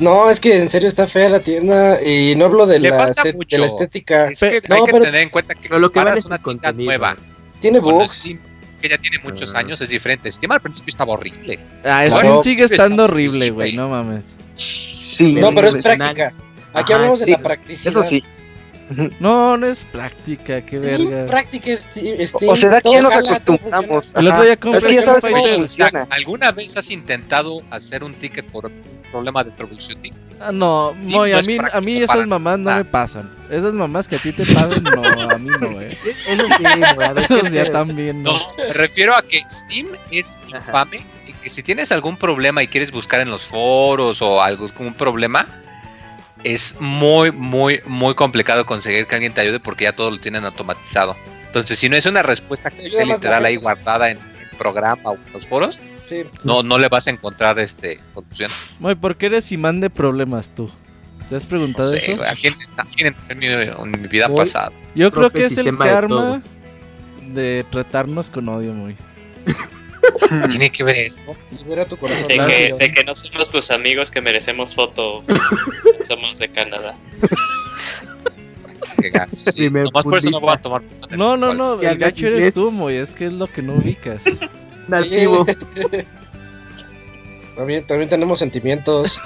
[0.00, 3.06] No, es que en serio está fea la tienda y no hablo de, Le la,
[3.06, 4.30] de la estética.
[4.30, 6.24] Es que Pe- hay no, que pero- tener en cuenta que lo que vale es
[6.26, 6.84] una tienda contenido.
[6.90, 7.16] nueva
[7.60, 8.28] Tiene bugs.
[8.80, 9.60] Que ya tiene muchos Ah.
[9.60, 10.30] años, es diferente.
[10.30, 11.58] Steam al principio estaba horrible.
[11.84, 14.24] Ah, Claro, Steam sigue estando horrible, güey, no mames.
[14.54, 16.32] Sí, No, pero es práctica.
[16.74, 17.90] Aquí Ajá, hablamos de la practicidad.
[17.90, 18.22] eso sí.
[19.20, 21.26] No, no es práctica, qué Es verga.
[21.26, 22.16] práctica Steam.
[22.48, 24.12] O será que ya nos todo acostumbramos.
[24.14, 26.06] El otro día compré Es que ya sabes cómo funciona.
[26.10, 28.72] ¿Alguna vez has intentado hacer un ticket por un
[29.10, 30.14] problema de troubleshooting?
[30.40, 32.76] Ah, no, Sí, Moy, no a es mí, a mí esas mamás no nada.
[32.78, 33.30] me pasan.
[33.50, 35.88] Esas mamás que a ti te pasan, no, a mí no, eh.
[36.28, 36.62] Eso sí,
[36.94, 37.72] güey, a ver, O ¿qué sea, pedo?
[37.72, 38.32] también no.
[38.34, 40.58] No, me refiero a que Steam es Ajá.
[40.58, 44.94] infame y que si tienes algún problema y quieres buscar en los foros o algún
[44.94, 45.46] problema,
[46.44, 50.44] es muy, muy, muy complicado conseguir que alguien te ayude porque ya todo lo tienen
[50.44, 51.16] automatizado.
[51.46, 55.14] Entonces, si no es una respuesta que esté literal ahí guardada en el programa o
[55.14, 56.22] en los foros, Sí.
[56.44, 58.48] no, no le vas a encontrar este solución.
[58.78, 60.70] Moy, ¿por qué eres imán de problemas tú?
[61.28, 62.22] ¿Te has No preguntado sé, eso?
[62.22, 64.70] ¿a quién, a quién en, mi, en mi vida Muy- pasada?
[64.94, 66.42] Yo creo que es el de karma
[67.22, 68.94] de tratarnos con odio, Moy.
[70.50, 71.18] Tiene que ver eso.
[71.58, 72.28] Libera tu corazón.
[72.28, 75.24] De que, de que no somos tus amigos que merecemos foto.
[76.06, 76.94] somos de Canadá.
[79.00, 79.38] Que ganas.
[79.54, 80.82] Sí, nomás por eso no voy a tomar.
[81.10, 84.22] No, no, no, el gacho eres tú, Moy, es que es lo que no ubicas.
[84.88, 85.44] Nativo.
[87.56, 89.18] También, también tenemos sentimientos.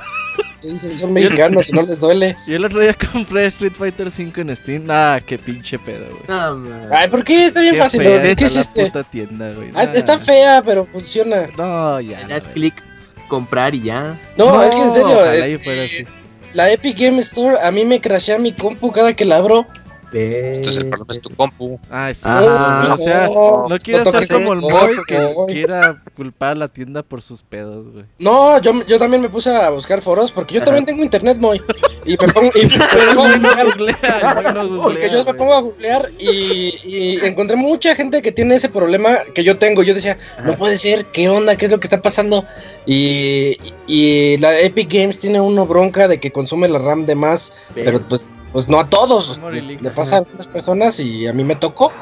[0.63, 0.95] ¿Qué dicen?
[0.97, 2.37] Son mexicanos y no les duele.
[2.47, 4.85] Yo el otro día compré Street Fighter 5 en Steam.
[4.89, 6.23] Ah, qué pinche pedo, güey.
[6.29, 6.89] No, man.
[6.93, 7.47] Ay, ¿por qué?
[7.47, 8.03] Está bien Qué fácil.
[8.03, 8.23] fea ¿no?
[8.23, 8.87] ¿Qué está la hiciste?
[8.87, 9.71] puta tienda, güey.
[9.75, 11.49] Ah, está fea, pero funciona.
[11.59, 12.21] No, ya.
[12.21, 12.53] Le la das verga.
[12.55, 12.75] clic,
[13.27, 14.17] comprar y ya.
[14.37, 16.05] No, es que en serio, Ojalá eh, y fuera así.
[16.53, 19.67] La Epic Game Store a mí me crashea mi compu cada que la abro.
[20.13, 21.79] Entonces el problema es tu compu.
[21.91, 22.21] Ah, sí.
[22.25, 22.95] Ajá.
[22.95, 26.69] O sea, no, no quieras no ser como el coco, que quiera culpar a la
[26.69, 28.05] tienda por sus pedos, güey.
[28.19, 30.67] No, yo, yo también me puse a buscar foros porque yo Ajá.
[30.67, 31.61] también tengo internet, Moy.
[32.05, 35.55] Y me pongo, y me Pero pongo a no googlear, no porque yo me pongo
[35.55, 39.83] a googlear y, y encontré mucha gente que tiene ese problema que yo tengo.
[39.83, 41.57] Yo decía, no puede ser, ¿qué onda?
[41.57, 42.45] ¿Qué es lo que está pasando?
[42.87, 47.53] Y, y la Epic Games tiene uno bronca de que consume la RAM de más,
[47.75, 49.41] pero pues, pues no a todos.
[49.53, 49.81] Link.
[49.83, 51.93] Le pasa a algunas personas y a mí me tocó.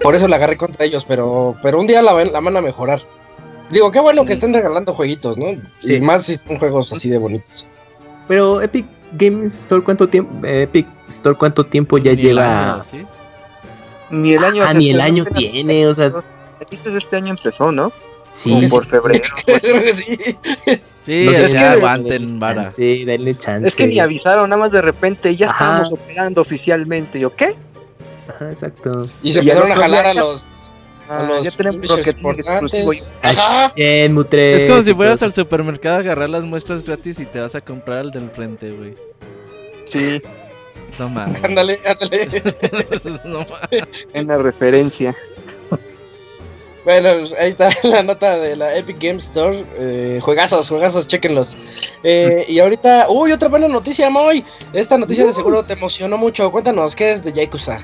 [0.00, 2.60] Por eso la agarré contra ellos, pero, pero un día la, van- la van a
[2.60, 3.00] mejorar.
[3.70, 5.46] Digo, qué bueno que estén regalando jueguitos, ¿no?
[5.78, 5.96] Sí.
[5.96, 7.66] Y más si son juegos así de bonitos.
[8.26, 10.32] Pero Epic Games Store, ¿cuánto tiempo?
[10.46, 12.74] Epic Store, ¿cuánto tiempo ya Ni el lleva?
[12.74, 13.06] año, ¿sí?
[14.10, 14.62] Ni el año.
[14.62, 16.12] Ah, o sea, ni el año tiene, o sea,
[16.70, 17.92] Dices este año empezó, ¿no?
[18.32, 18.50] sí.
[18.50, 19.28] Como por febrero.
[19.46, 19.62] pues.
[19.62, 20.18] Creo que sí.
[21.08, 22.72] Sí, No o sea, aguanten, vara.
[22.72, 23.66] Sí, denle chance.
[23.66, 25.64] Es que ni avisaron, nada más de repente ya Ajá.
[25.64, 27.18] estábamos operando oficialmente.
[27.18, 27.54] ¿Yo qué?
[28.28, 29.08] Ajá, exacto.
[29.22, 30.70] Y se Y al empezaron a jalar a los,
[31.08, 32.92] a Ah, los ya tenemos publishers Rocket League exclusivo.
[32.92, 33.12] importantes.
[33.38, 33.72] Ajá.
[33.74, 37.24] Shenmue 3 Es como si y fueras al supermercado a agarrar las muestras gratis y
[37.24, 38.94] te vas a comprar el del frente, güey.
[39.88, 40.20] Sí,
[40.98, 41.42] No mames.
[41.42, 42.28] Ándale, ándale.
[43.24, 43.88] no mames.
[44.12, 45.16] en la referencia.
[46.88, 49.62] Bueno, pues, ahí está la nota de la Epic Game Store.
[49.78, 51.54] Eh, juegazos, juegazos, chequenlos.
[52.02, 54.42] Eh, y ahorita, uy, otra buena noticia, Moy.
[54.72, 56.50] Esta noticia de seguro te emocionó mucho.
[56.50, 57.78] Cuéntanos, ¿qué es de Yakuza?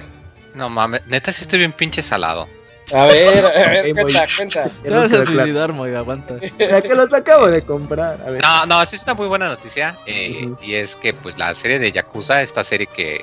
[0.54, 2.48] No mames, neta sí estoy bien pinche salado.
[2.94, 4.04] A ver, a ver, Moy.
[4.04, 4.70] cuenta, cuenta.
[4.82, 6.36] Te vas a suicidar, Moy, aguanta.
[6.58, 8.18] La que los acabo de comprar.
[8.26, 8.40] A ver.
[8.42, 9.98] No, no, esa es una muy buena noticia.
[10.06, 10.56] eh, Ujú.
[10.62, 13.22] Y es que pues la serie de Yakuza, esta serie que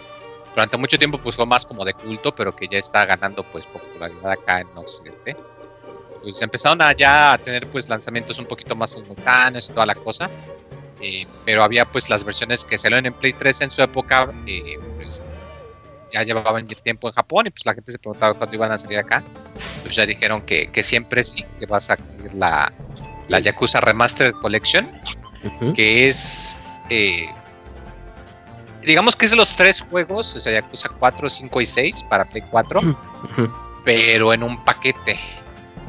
[0.54, 3.66] durante mucho tiempo pues fue más como de culto, pero que ya está ganando pues
[3.66, 5.36] popularidad acá en Occidente.
[6.22, 9.96] Pues empezaron a ya a tener pues lanzamientos un poquito más simultáneos y toda la
[9.96, 10.30] cosa.
[11.02, 14.78] eh, pero había pues las versiones que salieron en Play 3 en su época, eh,
[14.98, 15.24] pues
[16.14, 19.00] ya llevaban tiempo en Japón y pues la gente se preguntaba cuándo iban a salir
[19.00, 19.24] acá.
[19.82, 22.72] Pues ya dijeron que, que siempre sí, que va a salir la,
[23.30, 24.90] la Yakuza Remastered Collection
[25.74, 27.28] que es eh,
[28.86, 32.26] digamos que es de los tres juegos, o sea, Yakuza 4, 5 y 6 para
[32.26, 33.52] Play 4, Ujú.
[33.84, 35.18] pero en un paquete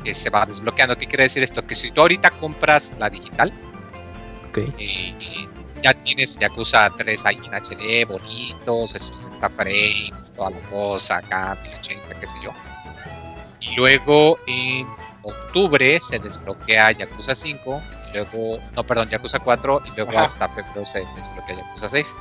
[0.02, 0.96] que se va desbloqueando.
[0.96, 1.66] ¿Qué quiere decir esto?
[1.66, 3.52] Que si tú ahorita compras la digital,
[4.48, 4.58] Ok.
[4.78, 5.14] eh,
[5.82, 12.20] ya tienes Yakuza 3 ahí en HD, bonitos, 60 frames, toda la cosa, acá 1080,
[12.20, 12.50] qué sé yo.
[13.60, 14.86] Y luego en
[15.22, 20.22] octubre se desbloquea Yakuza 5, y luego, no, perdón, Yakuza 4, y luego Ajá.
[20.22, 22.14] hasta febrero se desbloquea Yakuza 6.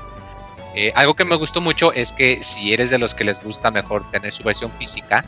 [0.73, 3.69] Eh, algo que me gustó mucho es que si eres de los que les gusta
[3.71, 5.25] mejor tener su versión física,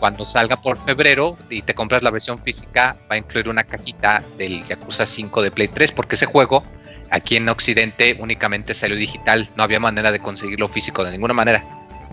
[0.00, 4.24] cuando salga por febrero y te compras la versión física, va a incluir una cajita
[4.36, 6.64] del Yakuza 5 de Play 3, porque ese juego
[7.10, 11.64] aquí en Occidente únicamente salió digital, no había manera de conseguirlo físico de ninguna manera.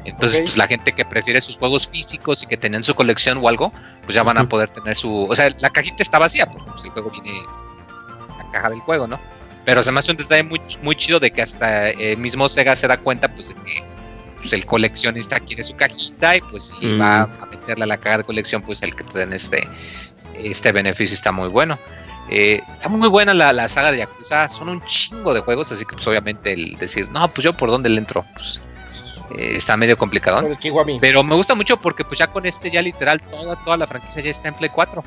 [0.05, 3.49] Entonces, pues, la gente que prefiere sus juegos físicos y que tenían su colección o
[3.49, 3.73] algo,
[4.03, 5.25] pues ya van a poder tener su.
[5.25, 7.41] O sea, la cajita está vacía, porque pues, el juego viene.
[8.37, 9.19] La caja del juego, ¿no?
[9.65, 12.87] Pero me hace un detalle muy, muy chido de que hasta el mismo Sega se
[12.87, 13.83] da cuenta, pues, de que
[14.39, 17.01] pues, el coleccionista quiere su cajita y pues si Mm.
[17.01, 19.67] va a meterle a la caja de colección, pues el que te den este,
[20.37, 21.77] este beneficio está muy bueno.
[22.29, 25.85] Eh, está muy buena la, la saga de Yakuza, son un chingo de juegos, así
[25.85, 28.59] que pues obviamente el decir, no, pues yo por dónde le entro, pues
[29.37, 30.45] eh, está medio complicado.
[30.99, 34.21] Pero me gusta mucho porque pues ya con este ya literal toda, toda la franquicia
[34.21, 35.03] ya está en Play 4.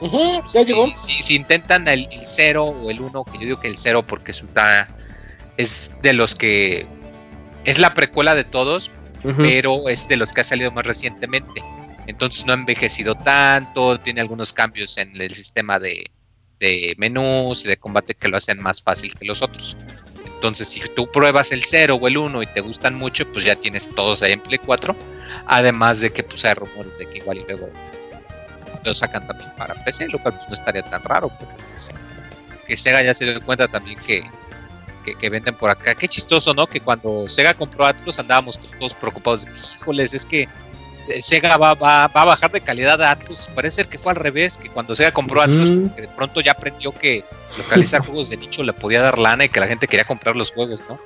[0.00, 0.86] Ujú, ya si, llegó.
[0.96, 4.02] Si, si intentan el, el 0 o el 1, que yo digo que el 0
[4.06, 4.88] porque es, una-
[5.58, 6.86] es de los que
[7.64, 8.90] es la precuela de todos,
[9.36, 11.62] pero es de los que ha salido más recientemente.
[12.06, 16.10] Entonces no ha envejecido tanto, tiene algunos cambios en el sistema de,
[16.60, 19.76] de menús y de combate que lo hacen más fácil que los otros.
[20.26, 23.56] Entonces si tú pruebas el 0 o el 1 y te gustan mucho, pues ya
[23.56, 24.94] tienes todos ahí en Play 4.
[25.46, 27.70] Además de que pues hay rumores de que igual y luego
[28.84, 31.28] lo sacan también para PC, lo cual pues no estaría tan raro.
[31.28, 31.90] porque, pues,
[32.66, 34.22] que Sega ya se dio cuenta también que,
[35.04, 35.94] que, que venden por acá.
[35.94, 36.66] Qué chistoso, ¿no?
[36.66, 39.46] Que cuando Sega compró Atlus andábamos todos preocupados.
[39.80, 40.48] Híjoles, es que
[41.08, 43.46] eh, Sega va, va, va a bajar de calidad a Atlus.
[43.54, 46.52] Parece ser que fue al revés, que cuando Sega compró Atlus, que de pronto ya
[46.52, 47.24] aprendió que
[47.58, 50.50] localizar juegos de nicho le podía dar lana y que la gente quería comprar los
[50.52, 50.98] juegos, ¿no?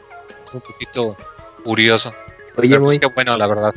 [0.48, 1.16] Es un poquito
[1.64, 2.14] curioso.
[2.56, 3.74] Oye, Pero, pues, qué bueno, la verdad.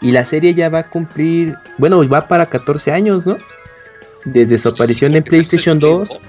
[0.00, 3.36] y la serie ya va a cumplir, bueno, va para 14 años, ¿no?
[4.24, 6.20] Desde su aparición en PlayStation Play 2.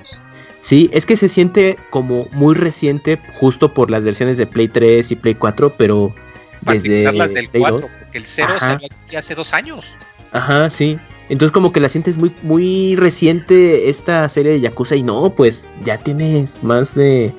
[0.61, 5.11] Sí, es que se siente como muy reciente justo por las versiones de Play 3
[5.11, 6.13] y Play 4, pero
[6.61, 7.91] desde quitarlas del Play 4, 2.
[7.99, 8.59] porque el 0 Ajá.
[8.59, 9.95] salió aquí hace dos años.
[10.31, 10.97] Ajá, sí.
[11.29, 15.65] Entonces como que la sientes muy muy reciente esta serie de Yakuza y no, pues
[15.83, 17.33] ya tiene más de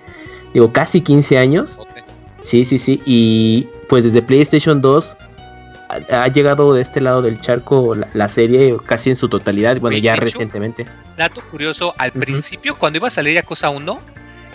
[0.53, 1.77] digo casi 15 años.
[1.79, 1.89] Ok.
[2.41, 3.01] Sí, sí, sí.
[3.07, 5.17] Y pues desde PlayStation 2
[6.11, 9.97] ha, llegado de este lado del charco la, la serie casi en su totalidad, bueno,
[9.99, 10.87] ya hecho- recientemente.
[11.17, 14.01] Dato curioso, al principio cuando iba a salir Yakuza 1,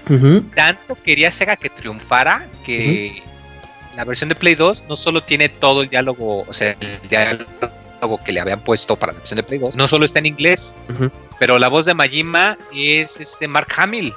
[0.10, 3.22] Ujú, tanto quería Sega que triunfara que
[3.96, 8.20] la versión de Play 2 no solo tiene todo el diálogo, o sea, el diálogo
[8.24, 10.76] que le habían puesto para la versión de Play 2, no solo está en inglés,
[11.40, 14.14] pero la voz de Majima es este Mark Hamill.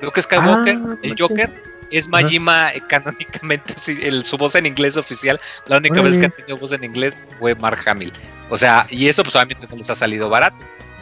[0.00, 1.16] Luke Skywalker, Ah, el.
[1.18, 5.40] Joker, es Majima eh, canónicamente, sí, el- su voz en inglés oficial.
[5.66, 8.12] La única vez que ha tenido voz en inglés fue Mark Hamill.
[8.50, 10.56] O sea, y eso pues obviamente no les ha salido barato.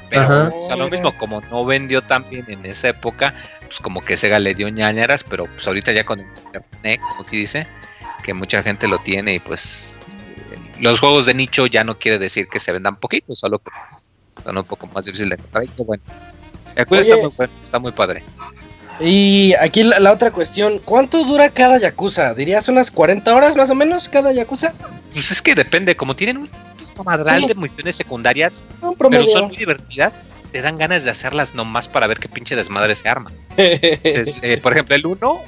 [0.08, 0.50] Pero, Ajá.
[0.54, 4.16] o sea, lo mismo, como no vendió tan bien en esa época, pues como que
[4.16, 7.66] Sega le dio ñañaras, pero pues ahorita ya con internet, como aquí dice,
[8.22, 9.98] que mucha gente lo tiene y pues
[10.78, 13.70] los juegos de nicho ya no quiere decir que se vendan poquito, solo que
[14.44, 15.64] son un poco más difíciles de encontrar.
[15.64, 16.02] Y qué bueno.
[16.76, 17.22] El juego está Oye.
[17.24, 18.22] muy bueno, está muy padre.
[19.00, 22.32] Y aquí la, la otra cuestión, ¿cuánto dura cada Yakuza?
[22.34, 24.72] ¿Dirías unas 40 horas más o menos cada Yakuza?
[25.12, 26.50] Pues es que depende, como tienen un
[27.04, 27.46] madral Sí.
[27.48, 32.06] de misiones secundarias, Un pero son muy divertidas, te dan ganas de hacerlas nomás para
[32.06, 33.30] ver qué pinche desmadre se arma.
[33.58, 35.40] Entonces, eh, por ejemplo, el 1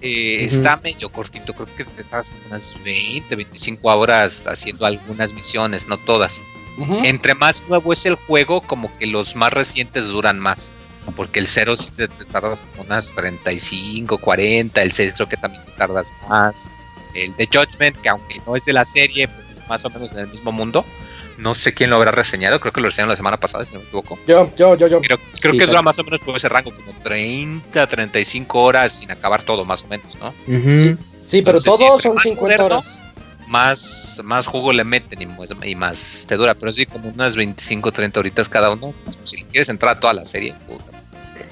[0.00, 5.88] eh, está medio cortito, creo que te estás unas 20, 25 horas haciendo algunas misiones,
[5.88, 6.40] no todas.
[7.04, 10.72] Entre más nuevo es el juego, como que los más recientes duran más.
[11.14, 14.82] Porque el 0 sí te, te tardas como unas 35, 40.
[14.82, 16.70] El 6 creo que también te tardas más.
[17.14, 20.12] El de Judgment, que aunque no es de la serie, pues es más o menos
[20.12, 20.84] en el mismo mundo.
[21.38, 22.60] No sé quién lo habrá reseñado.
[22.60, 24.18] Creo que lo reseñaron la semana pasada, si no me equivoco.
[24.26, 25.00] Yo, yo, yo, yo.
[25.02, 28.92] Creo, creo Sí, que dura más o menos por ese rango, como 30, 35 horas
[29.00, 30.32] sin acabar todo, más o menos, ¿no?
[30.46, 32.64] Sí, pero Entonces, todos siempre son más 50 moderno.
[32.66, 33.02] horas.
[33.46, 37.36] Más, más jugo le meten y más, y más te dura, pero sí, como unas
[37.36, 38.92] 25, 30 horitas cada uno.
[39.04, 40.84] Pues, si quieres entrar a toda la serie, puta,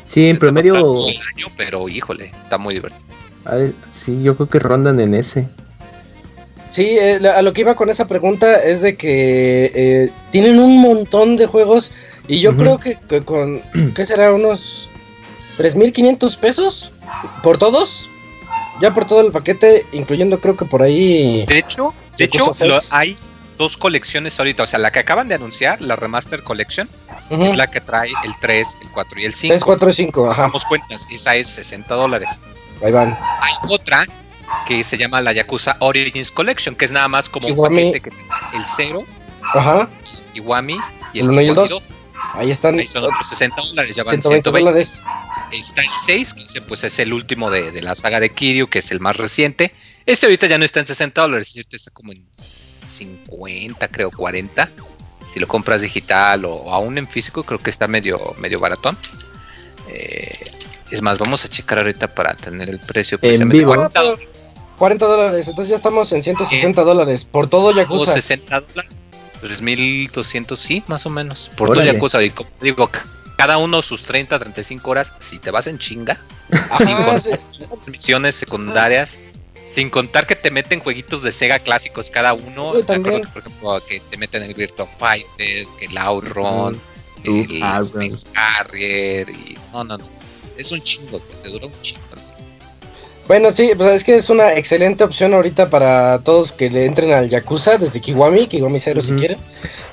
[0.07, 0.75] Sí, en promedio,
[1.07, 3.01] año, pero híjole, está muy divertido.
[3.45, 5.49] a ver, sí, yo creo que rondan en ese.
[6.71, 10.59] Sí, eh, la- a lo que iba con esa pregunta es de que eh, tienen
[10.59, 11.93] un montón de juegos
[12.27, 13.63] y yo creo que, que con,
[13.95, 14.33] ¿qué será?
[14.33, 14.89] Unos
[15.57, 16.91] 3.500 pesos
[17.45, 18.11] por todos.
[18.81, 21.45] Ya por todo el paquete, incluyendo creo que por ahí...
[21.47, 23.17] De hecho, de ¿Qué hecho lo- hay
[23.57, 24.65] dos colecciones ahorita.
[24.65, 26.89] O sea, la que acaban de anunciar, la Remaster Collection,
[27.31, 27.45] Ujú.
[27.45, 29.53] es la que trae el 3, el 4 y el 5.
[29.53, 32.41] 3, 4 y 5, ajá, Damos cuentas, esa es 60 dólares.
[32.85, 33.17] ahí van.
[33.41, 34.07] Hay otra
[34.67, 37.93] que se llama la Yakuza Origins Collection, que es nada más como un Kiwami.
[37.93, 38.11] paquete que
[38.57, 39.05] el 0,
[39.55, 39.89] Ajá,
[40.33, 40.77] el Iwami
[41.13, 41.89] y el El uno y el Kiwami dos.
[41.89, 41.99] 2.
[42.35, 44.61] Ahí están Ahí son otros 60 dólares, ya van 120 120.
[44.61, 45.03] dólares.
[45.53, 48.81] Está el 6, que pues es el último de, de la saga de Kiryu, que
[48.81, 49.73] es el más reciente.
[50.07, 52.25] Este ahorita ya no está en 60 dólares, este está como en
[52.89, 54.71] 50, creo, 40.
[55.33, 58.97] Si lo compras digital o aún en físico, creo que está medio, medio baratón.
[59.89, 60.39] Eh,
[60.91, 63.19] es más, vamos a checar ahorita para tener el precio.
[63.19, 63.59] precisamente.
[63.59, 63.75] vivo.
[63.75, 64.29] 40 dólares
[64.79, 68.13] 40 dólares, entonces ya estamos en 160 dólares por todo o Yakuza.
[68.13, 68.93] 60 dólares.
[69.45, 71.51] 3.200, sí, más o menos.
[71.57, 71.93] Por Órale.
[71.93, 72.23] Yakuza.
[72.23, 73.05] Y como digo, ca-
[73.37, 75.13] cada uno sus 30, 35 horas.
[75.19, 77.31] Si te vas en chinga, Ajá, Sí, con- sí.
[77.91, 79.19] misiones secundarias.
[79.75, 82.71] Sin contar que te meten jueguitos de Sega clásicos cada uno.
[82.71, 86.81] Uy, Me acuerdo que, por ejemplo, que te meten el Virtua Fighter, que el Outrun,
[87.27, 87.47] Ujú.
[87.51, 88.03] el Outrun.
[88.05, 89.29] Space Harrier.
[89.31, 89.59] Y...
[89.73, 90.09] No, no, no.
[90.57, 92.01] Es un chingo, te dura un chingo.
[93.27, 97.11] Bueno, sí, pues es que es una excelente opción ahorita para todos que le entren
[97.13, 99.39] al Yakuza desde Kiwami, Kiwami 0 si quieren.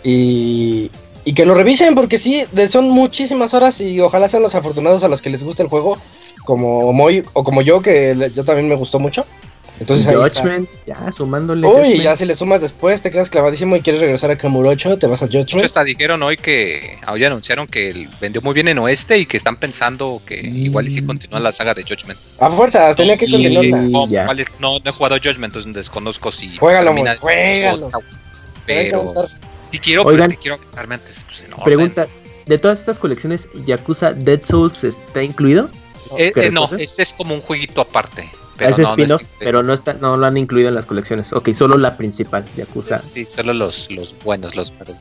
[0.04, 0.92] Y,
[1.24, 5.04] y que lo revisen porque sí, de- son muchísimas horas y ojalá sean los afortunados
[5.06, 5.98] a los que les guste el juego,
[6.44, 9.26] como Moy o como yo, que yo también me gustó mucho.
[9.82, 10.42] Entonces ahí está.
[10.42, 11.66] Judgment, ya sumándole.
[11.68, 12.02] Uy, Judgment.
[12.04, 15.22] ya si le sumas después, te quedas clavadísimo y quieres regresar a Kamurocho, te vas
[15.24, 15.66] a De hecho, Judgment.
[15.66, 19.58] hasta dijeron hoy que hoy anunciaron que vendió muy bien en Oeste y que están
[19.58, 22.20] pensando que igual y si continúa la saga de Judgment.
[22.40, 23.78] A fuerzas, tenía que Y- continuarla.
[23.82, 24.08] No,
[24.60, 26.56] no, no he jugado Judgment, entonces desconozco si.
[26.58, 27.90] Juégalo, termina- juégalo.
[28.66, 29.14] Pero
[29.72, 30.32] si quiero, pero Oigan.
[30.32, 31.26] es que quiero antes.
[31.26, 31.66] Pues, en orden.
[31.66, 32.08] Pregunta,
[32.46, 35.70] ¿de todas estas colecciones, Yakuza Dead Souls está incluido?
[36.18, 38.30] Eh, ¿Qué eh, no, este es como un jueguito aparte.
[38.52, 40.70] Ah, Pero ese no, no spin-off, es que- pero no está, no lo han incluido
[40.70, 41.34] en las colecciones.
[41.34, 43.02] Ok, solo la principal, Yakuza.
[43.14, 44.96] Sí, solo los, los buenos, los pero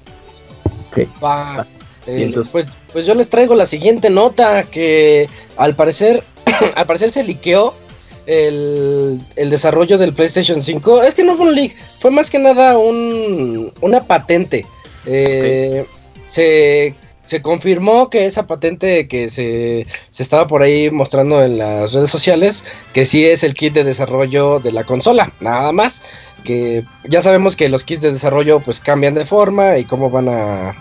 [1.22, 1.66] Va.
[2.06, 6.24] Eh, Y entonces- pues, pues yo les traigo la siguiente nota que al parecer,
[6.74, 7.74] al parecer se liqueó
[8.26, 11.02] el, el desarrollo del PlayStation 5.
[11.02, 14.64] Es que no fue un leak, fue más que nada un, una patente.
[15.06, 15.84] Eh,
[16.26, 16.94] se,
[17.30, 22.10] se confirmó que esa patente que se, se estaba por ahí mostrando en las redes
[22.10, 26.02] sociales, que sí es el kit de desarrollo de la consola, nada más.
[26.42, 30.28] Que ya sabemos que los kits de desarrollo pues cambian de forma y cómo van
[30.28, 30.74] a,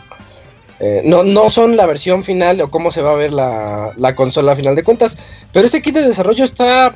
[0.79, 4.15] eh, no, no son la versión final o cómo se va a ver la, la
[4.15, 5.17] consola a final de cuentas.
[5.53, 6.95] Pero este kit de desarrollo está.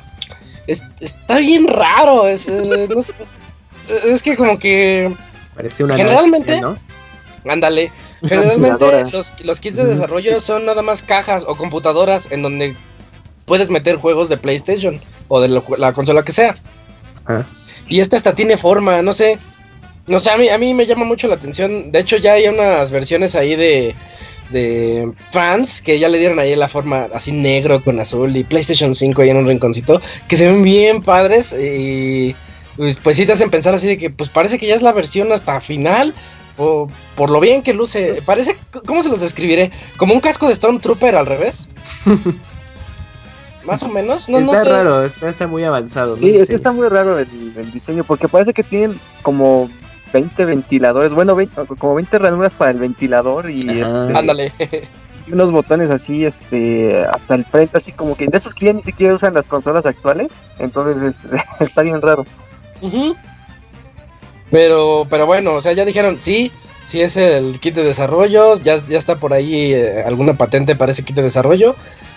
[0.66, 2.26] es- está bien raro.
[2.26, 2.98] Es, eh, no
[4.12, 5.14] es que como que.
[5.54, 6.76] Parece una Generalmente- ¿no?
[8.28, 12.74] Generalmente los, los kits de desarrollo son nada más cajas o computadoras en donde
[13.44, 16.56] puedes meter juegos de PlayStation o de la, la consola que sea.
[17.26, 17.42] Ah,
[17.88, 19.38] Y esta hasta tiene forma, no sé.
[20.06, 21.90] No sé, a mí, a mí me llama mucho la atención.
[21.90, 23.94] De hecho, ya hay unas versiones ahí de,
[24.50, 28.94] de fans que ya le dieron ahí la forma así negro con azul y PlayStation
[28.94, 32.36] 5 ahí en un rinconcito, que se ven bien padres y
[32.76, 34.92] pues, pues sí te hacen pensar así de que pues parece que ya es la
[34.92, 36.14] versión hasta final.
[36.56, 39.72] O por lo bien que luce, parece, ¿cómo se los describiré?
[39.96, 41.68] Como un casco de Stormtrooper al revés.
[43.64, 44.70] Más o menos, no, no está sé.
[44.70, 46.16] raro, está, está muy avanzado.
[46.16, 46.20] ¿no?
[46.20, 49.70] Sí, es que está muy raro el, el diseño, porque parece que tienen como
[50.12, 54.52] 20 ventiladores, bueno, 20 como 20 ranuras para el ventilador y, este, Ándale.
[55.26, 58.74] y unos botones así, este, hasta el frente, así como que de esos que ya
[58.74, 62.26] ni siquiera usan las consolas actuales, entonces es- está bien raro.
[64.54, 66.52] Pero, pero bueno, o sea, ya dijeron, sí,
[66.84, 70.92] sí es el kit de desarrollo, ya, ya está por ahí eh, alguna patente para
[70.92, 71.74] ese kit de desarrollo,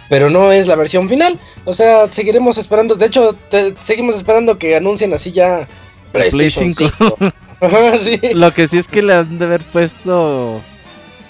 [0.07, 1.39] pero no es la versión final.
[1.65, 5.65] O sea, seguiremos esperando, de hecho, te- seguimos esperando que anuncien así ya
[6.11, 7.15] Play PlayStation 5.
[7.19, 7.33] 5.
[7.59, 8.19] Ajá, sí.
[8.33, 10.61] Lo que sí es que le han de haber puesto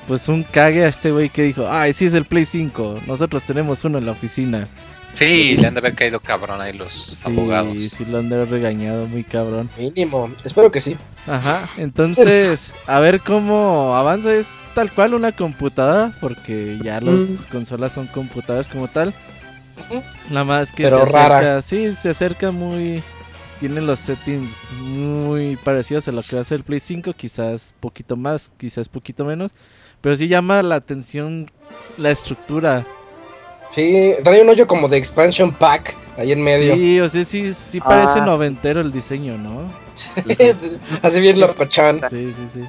[0.09, 3.43] pues un cague a este güey que dijo, ay, sí es el Play 5, nosotros
[3.45, 4.67] tenemos uno en la oficina.
[5.17, 7.75] Sí, le han de haber caído cabrón ahí los Sí, abogados.
[7.89, 9.69] sí lo han de haber regañado muy cabrón.
[9.77, 10.29] Mínimo.
[10.45, 10.95] Espero que sí.
[11.25, 14.33] Ajá, entonces, a ver cómo avanza.
[14.33, 17.43] Es tal cual una computadora, porque ya las Mm.
[17.51, 19.13] consolas son computadoras como tal.
[19.89, 20.03] Ujú.
[20.29, 21.61] Nada más que Pero se acerca, rara.
[21.61, 23.01] sí, se acerca muy.
[23.59, 27.73] Tiene los settings muy parecidos a lo que va a ser el Play 5, quizás
[27.79, 29.51] poquito más, quizás poquito menos.
[29.99, 31.49] Pero sí llama la atención
[31.97, 32.85] la estructura.
[33.71, 36.75] Sí, trae un hoyo como de expansion pack ahí en medio.
[36.75, 38.25] Sí, o sea, sí, sí parece Ah.
[38.25, 39.71] noventero el diseño, ¿no?
[41.01, 42.01] Así bien locochón.
[42.09, 42.61] Sí, sí, sí.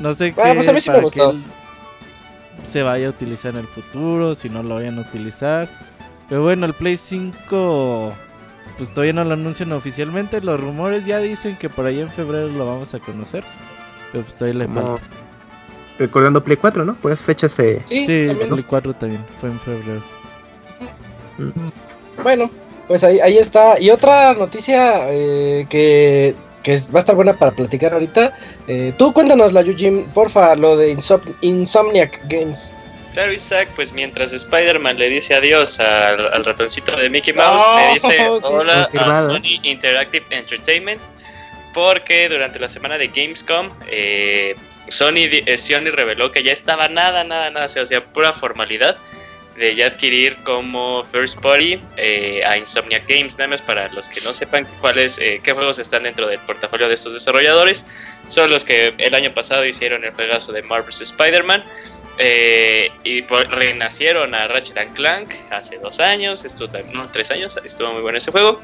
[0.00, 1.34] No sé qué, pues a mí sí me para gustó.
[2.64, 5.68] se vaya a utilizar en el futuro, si no lo vayan a utilizar.
[6.28, 8.12] Pero bueno, el Play 5
[8.78, 10.40] pues todavía no lo anuncian oficialmente.
[10.40, 13.44] Los rumores ya dicen que por ahí en febrero lo vamos a conocer.
[14.12, 15.02] Pero pues todavía le falta.
[15.98, 16.94] Recordando Play 4, ¿no?
[16.96, 17.80] Por esas fechas se...
[17.88, 18.48] Sí, Sí, también.
[18.50, 20.02] Play 4 también fue en febrero.
[22.22, 22.50] Bueno,
[22.88, 23.78] pues ahí, ahí está.
[23.80, 28.36] Y otra noticia eh, que, que va a estar buena para platicar ahorita.
[28.68, 30.96] Eh, tú cuéntanos, la Yujin, porfa, lo de
[31.42, 32.74] Insomniac Games.
[33.12, 37.76] Claro, Isaac, pues mientras Spider-Man le dice adiós al, al ratoncito de Mickey Mouse, Oh,
[37.76, 38.44] le dice sí.
[38.50, 39.14] hola a.
[39.24, 41.00] Sony Interactive Entertainment,
[41.74, 44.54] porque durante la semana de Gamescom, eh,
[44.86, 48.96] eh, Sony reveló que ya estaba nada, nada, nada, o sea, pura formalidad
[49.56, 54.20] de ya adquirir como first party eh, a Insomniac Games, nada más para los que
[54.22, 57.86] no sepan cuáles, qué juegos están dentro del portafolio de estos desarrolladores,
[58.28, 61.64] son los que el año pasado hicieron el juegazo de Marvel's Spider-Man,
[63.04, 68.02] y renacieron a Ratchet and Clank hace dos años, estuvo no, tres años, estuvo muy
[68.02, 68.60] bueno ese juego.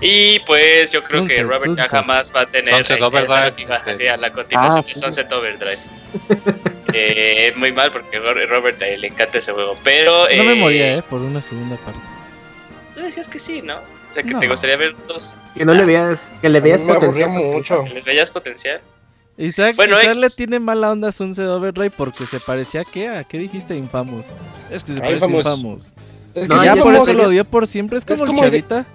[0.00, 1.90] Y pues yo creo que Sunset, Robert ya Sunset.
[1.90, 3.48] jamás va a tener Sunset eh, Overdrive.
[3.48, 3.54] es
[3.98, 5.00] que iba a la continuación Ah, de sí.
[5.00, 5.78] Sunset Overdrive.
[6.92, 10.56] Eh, muy mal porque a Robert eh, le encanta ese juego, pero No me eh,
[10.56, 12.00] moría, eh, por una segunda parte.
[12.96, 13.76] Tú decías que sí, ¿no?
[13.76, 14.40] O sea que No.
[14.40, 17.30] te gustaría ver dos, Que no le veas, que le veas potencial.
[17.30, 17.84] mucho.
[17.84, 18.80] que le veías potencial.
[19.38, 23.08] Isaac, Bueno, Isaac le tiene mala onda a Sunset Overdrive porque se parecía a qué,
[23.08, 24.26] a qué dijiste Infamous.
[24.68, 25.44] Es que se A parece a Infamous.
[25.46, 25.90] Infamous.
[26.34, 27.98] Es No, sí, ya ya por como eso que lo es- odió por siempre.
[27.98, 28.86] Es es como, como el de- chavita.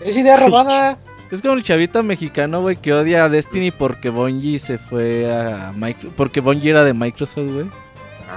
[0.00, 0.98] Es idea robada.
[1.30, 5.72] Es como el chavita mexicano, güey, que odia a Destiny porque Bungie se fue a
[5.76, 6.14] Microsoft.
[6.16, 7.66] Porque Bungie era de Microsoft, güey.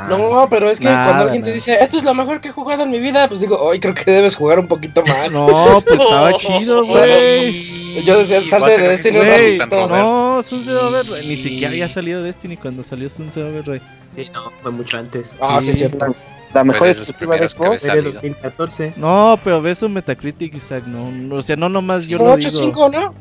[0.08, 1.56] No, pero es que Nada, cuando alguien te nada.
[1.56, 3.94] dice, esto es lo mejor que he jugado en mi vida, pues digo, hoy creo
[3.94, 5.34] que debes jugar un poquito más.
[5.34, 8.04] No, pues estaba chido, güey.
[8.04, 9.88] Yo decía, sal de Destiny ratito.
[9.88, 11.26] no, Sunset Overdrive.
[11.26, 13.82] Ni siquiera había salido Destiny cuando salió Sunset Overdrive.
[14.16, 15.36] Sí, no, fue mucho antes.
[15.42, 15.72] Ah, sí, Sí.
[15.72, 16.16] es cierto.
[16.54, 17.56] La mejor los exclusiva de Xbox.
[17.56, 18.12] Fue de salido.
[18.14, 18.94] 2014.
[18.96, 20.84] No, pero ves un Metacritic, Isaac.
[20.88, 22.50] No, no, o sea, no nomás yo lo digo.
[22.50, 23.14] 8.5, ¿no?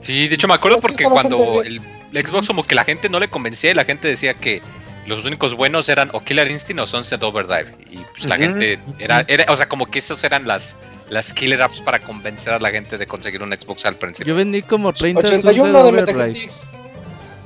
[0.00, 1.80] Sí, de hecho me acuerdo porque cuando el,
[2.12, 4.60] el Xbox como que la gente no le convencía y la gente decía que
[5.06, 7.72] los únicos buenos eran o Killer Instinct o Sunset Overdrive.
[7.90, 10.76] Y pues la gente era, era, o sea, como que esos eran las,
[11.10, 14.32] las killer apps para convencer a la gente de conseguir un Xbox al principio.
[14.32, 16.16] Yo vendí como 30 81 Sunset de Overdrives.
[16.16, 16.72] Metacritic.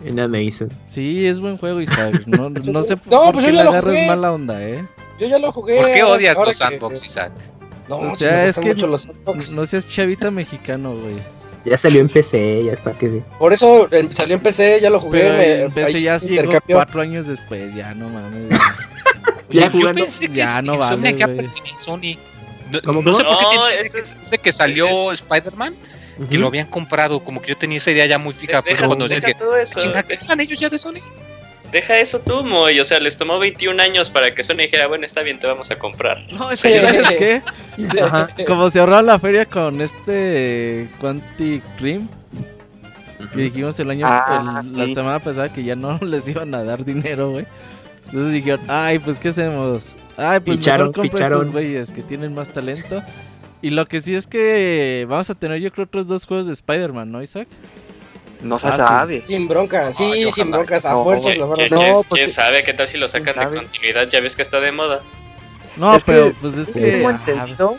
[0.06, 0.66] Y nada me hizo.
[0.86, 2.22] Sí, es buen juego, Isaac.
[2.26, 4.84] No, no sé No, por pues qué yo le ya lo agarras mala onda, ¿eh?
[5.18, 5.80] Yo ya lo jugué.
[5.80, 7.32] ¿Por qué odias los que- sandbox, Isaac?
[7.88, 9.52] No, O sea, me es que mucho los sandbox.
[9.52, 11.14] No seas chavita mexicano, güey.
[11.64, 13.22] Ya salió en PC, ya es para que...
[13.38, 15.20] Por eso eh, salió en PC, ya lo jugué.
[15.20, 18.50] Pero me- empecé ahí ya llegó cuatro años después, ya no mames.
[18.50, 18.58] ya.
[19.48, 22.18] Ya Yo jugando- pensé que ya no vale, a Sony.
[22.70, 25.76] No, ¿Cómo, no sé por qué No, es- desde que salió Spider-Man
[26.30, 28.86] que lo habían comprado, como que yo tenía esa idea ya muy fija, pues Deja,
[28.86, 29.80] cuando deja dije, todo eso.
[29.80, 31.00] chinga, ¿qué ellos ya de Sony?
[31.72, 32.78] Deja eso tú, Moy.
[32.80, 35.70] O sea, les tomó 21 años para que Sony dijera, bueno, está bien, te vamos
[35.70, 36.22] a comprar.
[36.32, 37.42] No, es que, ¿sabes qué?
[38.02, 38.28] Ajá.
[38.46, 42.08] Como se ahorró la feria con este Quantic Dream,
[43.34, 46.62] que dijimos el año, Ah, el- la semana pasada que ya no les iban a
[46.62, 47.46] dar dinero, güey.
[48.06, 49.96] Entonces dijeron, ay, pues ¿qué hacemos?
[50.16, 51.38] Ay, pues Picharon, mejor compro picharon.
[51.40, 53.02] estos güeyes que tienen más talento.
[53.62, 56.52] Y lo que sí es que vamos a tener yo creo otros dos juegos de
[56.52, 57.48] Spider-Man, ¿no, Isaac?
[58.46, 58.76] No se Ah, sí.
[58.78, 59.24] sabe.
[59.26, 61.78] Sin bronca, sí, Ay, sin broncas, a No, fuerzas lo van a ¿Quién, hacer.
[61.78, 64.08] No, quién- porque- quién sabe qué tal si lo sacan de continuidad?
[64.08, 65.00] Ya ves que está de moda.
[65.76, 66.90] No, Es que- pero pues es Yo que...
[66.92, 67.76] tengo ah, entendido.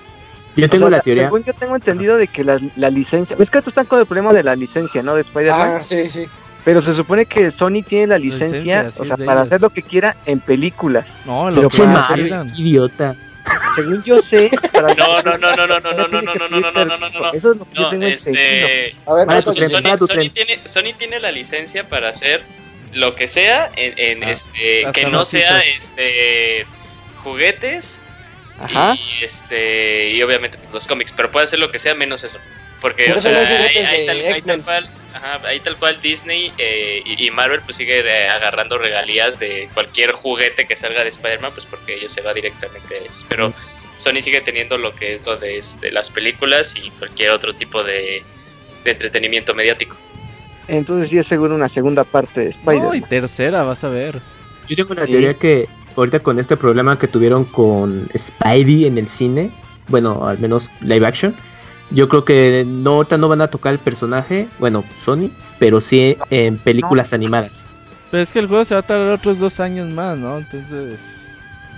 [0.56, 1.24] Yo tengo o sea, la teoría.
[1.26, 3.36] según yo tengo entendido de que la, la licencia.
[3.40, 5.14] Es que tú están con el problema de la licencia, ¿no?
[5.16, 5.76] De Spider-Man.
[5.80, 6.26] Ah, sí, sí.
[6.66, 9.46] Pero se supone que Sony tiene la licencia, o sea, para ellos.
[9.46, 11.06] hacer lo que quiera en películas.
[11.26, 11.78] no, Pero lo que
[12.14, 12.50] quieran.
[12.58, 13.16] idiota.
[13.76, 16.50] Según yo sé, para No, no, no, no, no, no, no, no, no, no, no,
[16.50, 17.34] no, no, no, no, no.
[17.34, 18.90] Eso es lo que yo No, tengo este.
[19.06, 22.44] A ver, Para ¿cuántos tu tren, Sony, tiene, Sony tiene la licencia para hacer
[22.94, 26.66] lo que sea en, en, Ah, este que no sea este
[27.24, 28.02] juguetes
[28.60, 28.96] Ajá.
[28.96, 32.40] y este y obviamente pues, los cómics, pero puede hacer lo que sea menos eso.
[32.82, 36.52] Porque Por o sea, hay hay, hay tal, hay cual Ajá, ahí tal cual Disney
[36.60, 41.10] eh, y, y Marvel pues sigue eh, agarrando regalías de cualquier juguete que salga de
[41.10, 43.26] Spider-Man, pues porque ellos se va directamente a ellos.
[43.28, 43.52] Pero
[43.98, 47.84] Sony sigue teniendo lo que es lo de este, las películas y cualquier otro tipo
[47.84, 48.22] de,
[48.84, 49.98] de entretenimiento mediático.
[50.68, 53.10] Entonces es seguro una segunda parte de No, y Spider-Man.
[53.10, 54.20] tercera, vas a ver.
[54.68, 59.08] Yo tengo una teoría que ahorita con este problema que tuvieron con Spidey en el
[59.08, 59.50] cine,
[59.88, 61.36] bueno, al menos live action,
[61.90, 65.30] yo creo que no ahorita no van a tocar el personaje, bueno, Sony,
[65.60, 67.66] pero sí en películas animadas.
[68.12, 70.38] Pero es que el juego se va a tardar otros dos años más, ¿no?
[70.38, 71.00] Entonces.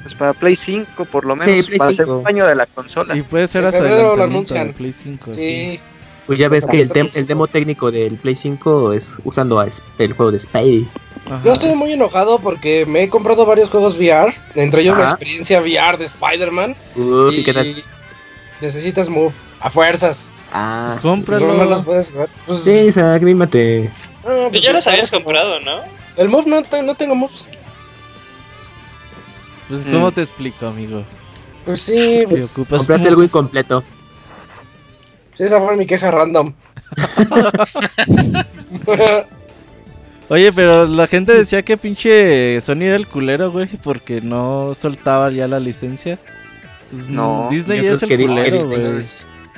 [0.04, 2.08] Pues para Play 5 por lo Sí, menos, Play para el 5.
[2.08, 3.18] segundo año de la consola.
[3.18, 4.78] Y puede ser hasta el lanzamiento.
[4.78, 5.34] Play 5.
[5.34, 5.40] Sí.
[5.42, 5.80] Sí.
[6.26, 7.20] Pues ya ves que el, Play dem- 5.
[7.20, 9.62] el demo técnico del Play 5 es usando
[9.98, 10.88] el juego de Spidey.
[11.26, 11.42] Ajá.
[11.44, 15.12] Yo estoy muy enojado porque me he comprado varios juegos VR, entre ellos la Ajá.
[15.14, 16.76] experiencia VR de Spider-Man.
[16.96, 17.84] ¿y y qué tal?
[18.62, 20.30] necesitas Move a fuerzas.
[20.54, 21.02] Ah, Pues sí.
[21.08, 21.48] cómpralo.
[21.48, 22.30] No, no los puedes jugar.
[22.48, 23.92] Pues, Sí, Isaac, anímate.
[24.24, 25.82] pues, ya los sí, habías comprado, ¿no?
[26.18, 27.46] El Move no, te- no tengo Moves.
[29.68, 30.14] Pues, ¿cómo Mm.
[30.14, 31.04] te explico, amigo?
[31.66, 33.84] Pues sí, pues, ocupas Compraste mu- algo incompleto.
[35.38, 36.54] esa fue mi queja random.
[40.30, 45.32] Oye, pero la gente decía que pinche Sony era el culero, güey, porque no soltaba
[45.32, 46.20] ya la licencia.
[46.92, 49.04] Pues, No, Disney ya es el culero, El güey.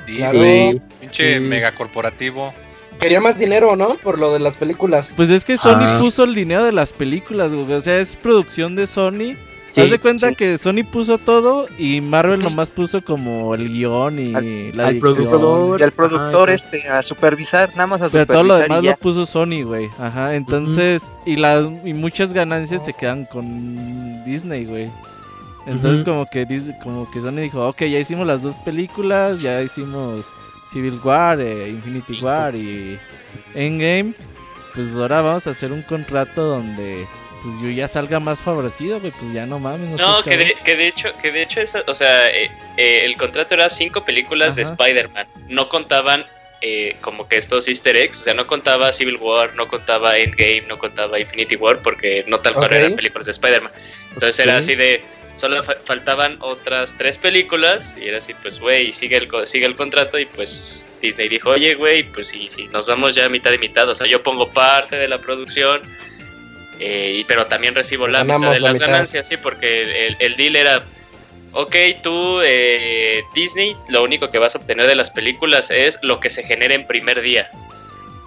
[0.06, 0.32] Claro.
[0.32, 0.80] Disney, Sí.
[1.00, 1.40] pinche Sí.
[1.40, 2.52] megacorporativo.
[3.00, 3.94] Quería más dinero, ¿no?
[3.96, 5.14] Por lo de las películas.
[5.16, 5.98] Pues es que Sony Ah.
[6.00, 7.72] puso el dinero de las películas, güey.
[7.72, 9.34] O sea, es producción de Sony.
[9.72, 10.34] Sí, Haz de cuenta sí.
[10.36, 14.98] que Sony puso todo y Marvel nomás puso como el guion y Al- la al
[14.98, 15.80] productor.
[15.80, 18.34] Y al productor este a supervisar, nada más a Pero supervisar.
[18.34, 19.88] todo lo demás lo puso Sony, güey.
[19.98, 24.90] Ajá, entonces, y, la, y muchas ganancias se quedan con Disney, güey.
[25.66, 29.62] Entonces como que Dis- como que Sony dijo, ok, ya hicimos las dos películas, ya
[29.62, 30.26] hicimos
[30.72, 32.98] Civil War, eh, Infinity War y
[33.54, 34.14] Endgame.
[34.74, 37.06] Pues ahora vamos a hacer un contrato donde
[37.42, 40.00] pues yo ya salga más favorecido, güey, pues ya no mames.
[40.00, 43.02] No, seas que de, que de hecho, que de hecho es, o sea, eh, eh,
[43.04, 44.62] el contrato era cinco películas de.
[44.62, 45.26] Spider-Man.
[45.48, 46.24] No contaban
[46.60, 50.62] eh, como que estos easter eggs, o sea, no contaba Civil War, no contaba Endgame,
[50.68, 52.72] no contaba Infinity War, porque no tal cual Ok.
[52.72, 53.72] eran películas de Spider-Man.
[54.14, 55.02] Entonces era así de,
[55.34, 59.76] solo fa- faltaban otras tres películas y era así, pues, güey, sigue el, sigue el
[59.76, 63.58] contrato y pues Disney dijo, oye, güey, pues sí, sí, nos vamos ya mitad y
[63.58, 65.80] mitad, o sea, yo pongo parte de la producción.
[66.80, 68.86] eh, y- pero también recibo la Ganamos mitad de la las mitad.
[68.88, 70.82] ganancias, sí, porque el, el deal era,
[71.52, 76.18] ok, tú, eh, Disney, lo único que vas a obtener de las películas es lo
[76.18, 77.50] que se genera en primer día.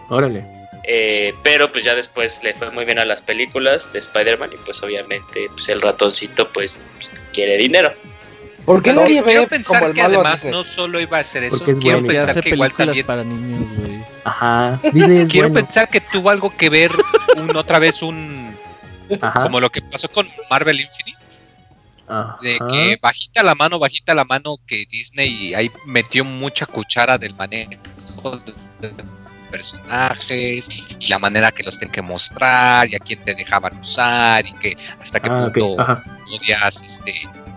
[0.10, 0.46] Órale.
[0.88, 4.58] Eh, pero pues ya después le fue muy bien a las películas de Spider-Man y
[4.58, 6.82] pues obviamente pues el ratoncito pues
[7.34, 7.92] quiere dinero.
[8.66, 11.44] ¿Por qué nadie ve pensar como el que malo además no solo iba a hacer
[11.44, 12.26] eso, Porque es quiero bueno.
[12.26, 14.04] Pensar que igual también para niños, güey.
[14.24, 14.80] Ajá.
[14.92, 15.66] Disney es quiero bueno.
[15.66, 16.92] pensar que tuvo algo que ver
[17.36, 18.56] un, otra vez un
[19.22, 19.44] Ajá.
[19.44, 21.26] como lo que pasó con Marvel Infinite
[22.42, 27.34] de que bajita la mano, bajita la mano que Disney ahí metió mucha cuchara del
[27.36, 27.72] manejo
[28.80, 28.94] de
[29.56, 34.46] personajes y la manera que los tienen que mostrar y a quién te dejaban usar
[34.46, 35.78] y que hasta qué Ah, punto
[36.30, 37.14] podías este,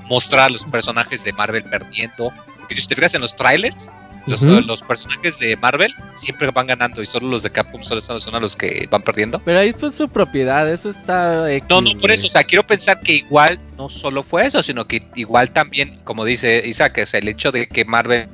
[0.09, 2.32] mostrar a los personajes de Marvel perdiendo.
[2.68, 3.90] Que si te fijas en los trailers,
[4.26, 8.40] los, personajes de Marvel siempre van ganando y solo los de Capcom solo son, son
[8.42, 9.40] los que van perdiendo.
[9.44, 12.66] Pero ahí fue su propiedad, eso está X, No, no, por eso, o sea, quiero
[12.66, 17.07] pensar que igual no solo fue eso, sino que igual también, como dice Isaac, o
[17.07, 18.28] sea, el hecho de que Marvel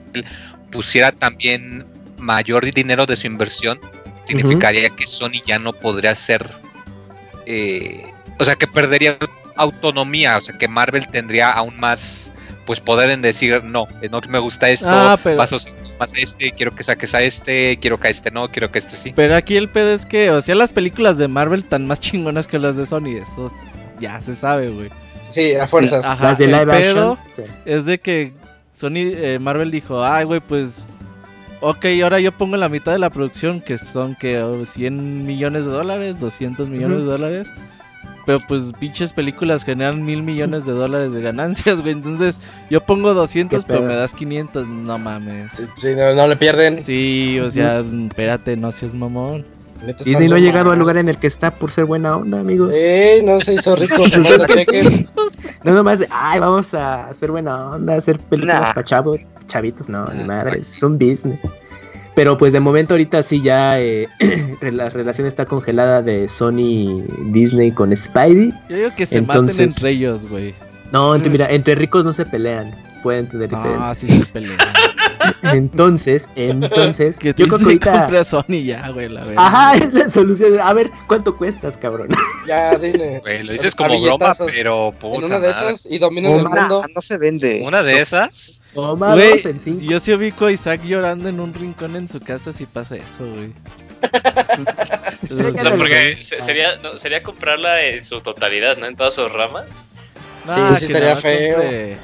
[0.72, 1.86] pusiera también
[2.24, 3.78] mayor dinero de su inversión,
[4.26, 6.48] significaría que Sony ya no podría ser,
[7.46, 9.18] eh, o sea, que perdería
[9.56, 12.32] autonomía, o sea, que Marvel tendría aún más,
[12.66, 15.56] pues, poder en decir, no, eh, no me gusta esto, Ah, pero- vas a
[16.00, 18.78] más a este, quiero que saques a este, quiero que a este no, quiero que
[18.78, 19.12] a este sí.
[19.14, 22.48] Pero aquí el pedo es que, o sea, las películas de Marvel tan más chingonas
[22.48, 23.52] que las de Sony, eso
[24.00, 24.90] ya se sabe, güey.
[25.30, 26.04] Sí, a fuerzas.
[26.04, 27.18] Ajá, Las de el pedo action.
[27.36, 27.42] sí.
[27.64, 28.32] es de que
[28.76, 30.86] Sony, eh, Marvel dijo, ay, güey, pues,
[31.70, 35.64] ok, ahora yo pongo la mitad de la producción, que son que oh, 100 millones
[35.64, 37.48] de dólares, 200 millones de dólares.
[38.26, 41.92] Pero pues pinches películas generan mil millones de dólares de ganancias, güey.
[41.92, 42.40] Entonces
[42.70, 44.66] yo pongo 200, Qué pero me das 500.
[44.66, 45.50] No mames.
[45.74, 46.82] Sí, no, no le pierden.
[46.82, 49.44] Sí, o sea, espérate, no seas mamón.
[50.02, 52.74] Disney no ha llegado al lugar en el que está por ser buena onda, amigos.
[52.74, 53.96] Eh, no se hizo rico.
[55.62, 58.68] No nomás de, ay, vamos a hacer buena onda, hacer películas Nah.
[58.74, 61.38] para chavos, chavitos, no, ni Ah, madre, es un business.
[62.14, 64.06] Pero pues de momento ahorita sí ya eh,
[64.60, 68.52] la relación está congelada de Sony Disney con Spidey.
[68.68, 70.54] Yo digo que se Entonces- maten entre ellos, güey.
[70.92, 71.32] No, ent- Mm.
[71.32, 72.70] mira, entre ricos no se pelean,
[73.02, 73.58] pueden tener Ah,
[73.94, 73.98] diferencias.
[73.98, 74.58] sí se pelean.
[75.42, 77.92] Entonces, entonces, Que yo creo que ahorita...
[78.00, 79.44] compre a Sony ya, güey, la verdad.
[79.46, 80.60] Ajá, es la solución.
[80.60, 82.08] A ver, ¿cuánto cuestas, cabrón?
[82.46, 83.20] Ya, dile.
[83.20, 85.70] Güey, lo dices como broma, pero En puta una de madre.
[85.70, 86.84] esas y dominan el mundo.
[86.94, 87.62] no se vende.
[87.64, 88.60] Una de esas.
[88.74, 89.78] Toma Güey, dos en cinco.
[89.80, 92.96] si yo sí ubico a Isaac llorando en un rincón en su casa, si pasa
[92.96, 93.52] eso, güey.
[95.30, 98.86] O sea, porque se- sería, no, sería comprarla en su totalidad, ¿no?
[98.86, 99.88] En todas sus ramas.
[100.46, 101.54] Nah, sí que estaría feo.
[101.56, 101.96] compre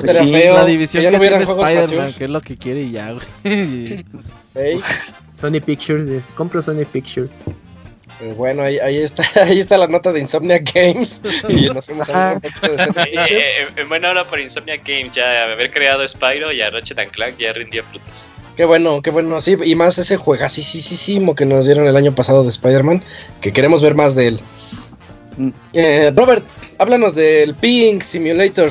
[0.00, 0.54] Pues sí, feo.
[0.54, 2.90] La división que ya que, no hubieran tiene Spider-Man, que es lo que quiere y
[2.92, 3.24] ya, güey.
[4.54, 4.80] Ey,
[5.34, 7.30] Sony Pictures, es- compro Sony Pictures.
[8.18, 11.20] pues bueno, ahí, ahí está, ahí está la nota de Insomnia Games.
[11.48, 13.30] Y nos fuimos a poquito de Sony Eh, Pictures.
[13.30, 17.10] eh, eh, en buena hora por Insomnia Games, ya haber creado Spyro y a Ratchet
[17.10, 18.26] Clank ya rindía frutos.
[18.56, 22.44] Qué bueno, qué bueno, sí, y más ese juegasísimo que nos dieron el año pasado
[22.44, 23.02] de Spider-Man,
[23.40, 24.40] que queremos ver más de él.
[25.36, 25.48] Mm.
[25.72, 26.44] Eh, Robert,
[26.78, 28.70] háblanos del Ping Simulator,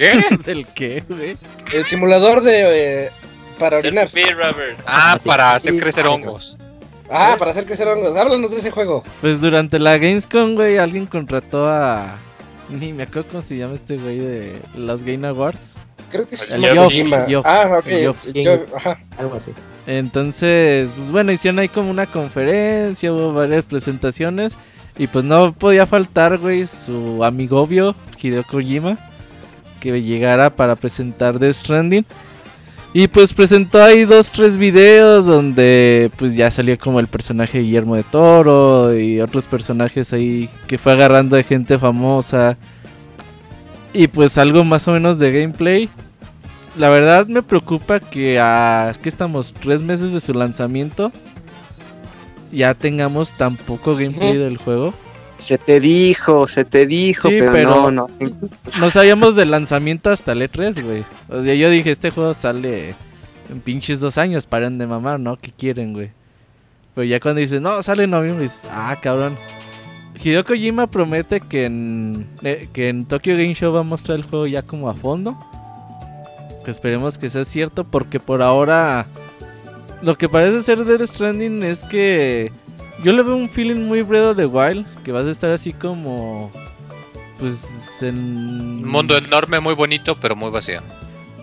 [0.00, 0.24] ¿Qué?
[0.46, 1.36] ¿Del qué, güey?
[1.72, 3.10] el simulador de eh,
[3.58, 4.08] para orinar.
[4.86, 5.28] Ah, Ah, sí.
[5.28, 6.58] para hacer crecer ah, hongos.
[7.10, 8.16] Ah, para hacer crecer hongos.
[8.16, 9.04] Háblanos de ese juego.
[9.20, 12.18] Pues durante la Gamescom, güey, alguien contrató a.
[12.70, 15.80] Ni me acuerdo cómo se llama este güey de los Game Awards.
[16.10, 16.44] Creo que es.
[16.44, 17.26] Kojima.
[17.44, 18.14] Ah, ok.
[18.34, 18.98] Yo- ajá.
[19.18, 19.52] Algo así.
[19.86, 24.56] Entonces, pues bueno, hicieron ahí como una conferencia, hubo varias presentaciones.
[24.98, 28.98] Y pues no podía faltar, güey, su amigo obvio, Hideo Kojima,
[29.80, 32.04] que llegara para presentar Death Stranding.
[32.92, 37.64] Y pues presentó ahí dos, tres videos donde pues ya salió como el personaje de
[37.64, 42.56] Guillermo de Toro y otros personajes ahí que fue agarrando de gente famosa.
[43.92, 45.88] Y pues algo más o menos de gameplay.
[46.76, 51.12] La verdad me preocupa que a que estamos tres meses de su lanzamiento
[52.52, 54.92] ya tengamos tan poco gameplay del juego.
[55.40, 58.06] Se te dijo, se te dijo, Sí, pero, pero- no, no.
[58.78, 61.04] No sabíamos del lanzamiento hasta el E3, güey.
[61.28, 62.94] O sea, yo dije, este juego sale
[63.50, 65.36] en pinches dos años, paren de mamar, ¿no?
[65.36, 66.10] ¿Qué quieren, güey?
[66.94, 69.36] Pero ya cuando dices, no, sale en noviembre, dices, ah, cabrón.
[70.22, 74.24] Hideo Kojima promete que en, eh, que en Tokyo Game Show va a mostrar el
[74.24, 75.34] juego ya como a fondo.
[76.64, 79.06] Que esperemos que sea cierto, porque por ahora
[80.02, 82.52] lo que parece ser Death Stranding es que
[83.02, 85.72] yo le veo un feeling muy Breath of the Wild, que vas a estar así
[85.72, 86.50] como
[87.38, 90.80] pues en Un mundo enorme, muy bonito, pero muy vacío.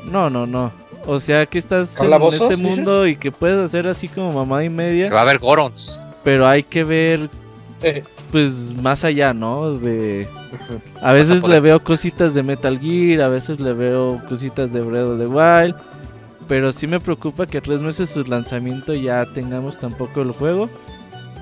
[0.05, 0.72] No, no, no.
[1.05, 2.78] O sea, que estás en ¿Calabozos, este dices?
[2.78, 5.99] mundo y que puedes hacer así como mamá y Que media, va a haber Gorons.
[6.24, 7.30] pero hay que ver
[7.82, 9.74] Eh, pues más allá, ¿no?
[9.74, 10.28] De
[11.01, 15.08] a veces le veo cositas de Metal Gear, a veces le veo cositas de Breath
[15.12, 15.76] of the Wild,
[16.47, 20.32] pero sí me preocupa que a tres meses de su lanzamiento ya tengamos tampoco el
[20.32, 20.70] juego.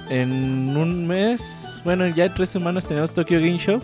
[0.10, 3.80] En un mes, bueno, ya en tres semanas tenemos Tokyo Game Show.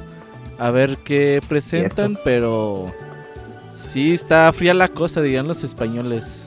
[0.60, 2.94] A ver qué presentan, pero
[3.78, 6.46] sí está fría la cosa, dirían los españoles.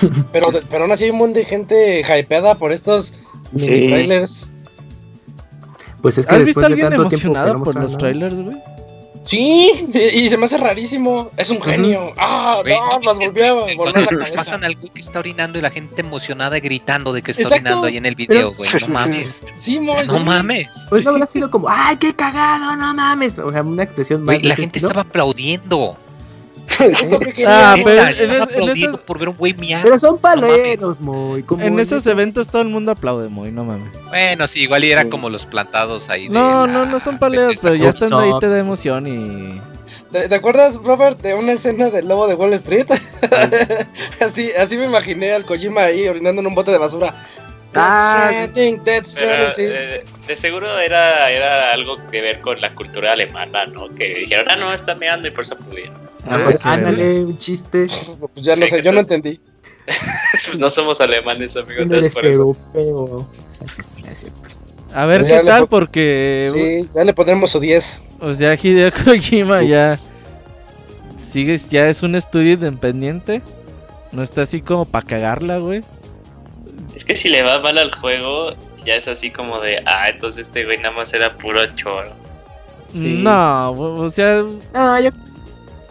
[0.32, 3.14] pero, pero aún así hay un montón de gente hypeada por estos
[3.56, 3.66] Sí.
[3.68, 4.48] mini trailers.
[6.00, 7.92] Pues es que ¿Has visto después a de alguien tanto tiempo que emocionado por los
[7.92, 7.98] nada.
[7.98, 8.56] trailers, güey?
[9.24, 11.30] Sí, y y se me hace rarísimo.
[11.36, 12.12] Es un genio.
[12.16, 14.34] Ah, Güey, no, ¿no nos viste volvió a volver la cabeza.
[14.34, 17.62] Pasan al güey que está orinando y la gente emocionada gritando de que está Exacto.
[17.64, 18.70] orinando ahí en el video, güey.
[18.80, 19.44] No mames.
[19.54, 20.24] Sí, mo, No sí.
[20.24, 20.86] mames.
[20.88, 22.76] Pues no habrá sido como, ¡ay, qué cagado!
[22.76, 23.38] ¡No mames!
[23.38, 24.36] O sea, una expresión más.
[24.36, 24.88] Güey, la gente estilo.
[24.88, 25.96] estaba aplaudiendo.
[27.02, 27.72] Es lo que quería.
[27.72, 29.82] Ah, pero en en por ver un güey miar.
[29.82, 31.42] Pero son No paleros, muy.
[31.42, 33.88] como En esos eventos todo el mundo aplaude muy, no mames.
[34.08, 36.28] Bueno, sí, igual y era como los plantados ahí.
[36.28, 37.18] de No, la- no, no son
[37.52, 39.60] esa pero ya estando ahí te da emoción y...
[40.10, 42.86] ¿Te, te acuerdas, Robert, de una escena del lobo de Wall Street?
[44.20, 47.14] así, así me imaginé al Kojima ahí orinando en un bote de basura.
[47.74, 49.62] Ah, Stranding, Death Pero, Stranding, sí.
[49.66, 53.88] eh, de seguro era, era algo que ver con la cultura alemana, ¿no?
[53.94, 55.56] Que dijeron, ah, no, está meando y por eso.
[56.28, 57.86] Ah, pues, Ah, ándale, un chiste.
[58.34, 59.40] Pues ya no Sí, sé, yo no entendí.
[59.86, 62.56] pues no somos alemanes, amigo, entonces por eso.
[64.94, 66.50] A ver qué tal, po- porque...
[66.52, 68.02] Sí, ya le pondremos su 10.
[68.20, 69.98] O sea, Hideo Kojima ya...
[71.30, 73.40] Sigue, ya es un estudio independiente.
[74.12, 75.80] No está así como para cagarla, güey.
[77.02, 80.46] Es que si le va mal al juego, ya es así como de, ah, entonces
[80.46, 82.12] este güey nada más era puro choro.
[82.92, 83.14] Sí.
[83.18, 84.42] No, o sea...
[84.72, 85.10] No, yo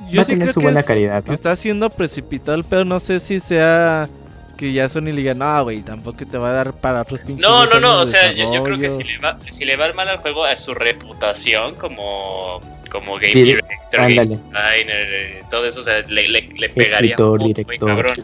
[0.09, 2.63] Yo va a sí tener creo su que, buena es- calidad, está siendo precipitado el
[2.63, 2.85] pedo.
[2.85, 4.07] No sé si sea
[4.55, 7.45] que ya Sony le diga, no, güey, tampoco te va a dar para otros pinches.
[7.45, 9.05] No, no, no, o sea, yo, yo creo que desarrollo".
[9.09, 13.33] si le, va, si le va mal al juego a su reputación como, como game
[13.33, 17.53] director, game designer, eh, todo eso, o sea, le, le, le pegaría Escritor, muy, muy
[17.53, 17.87] director.
[17.95, 18.15] cabrón.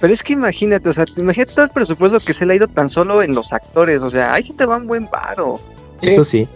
[0.00, 2.68] Pero es que imagínate, o sea, imagínate todo el presupuesto que se le ha ido
[2.68, 5.60] tan solo en los actores, o sea, ahí sí te va un buen varo.
[6.02, 6.08] Sí.
[6.10, 6.46] Eso sí.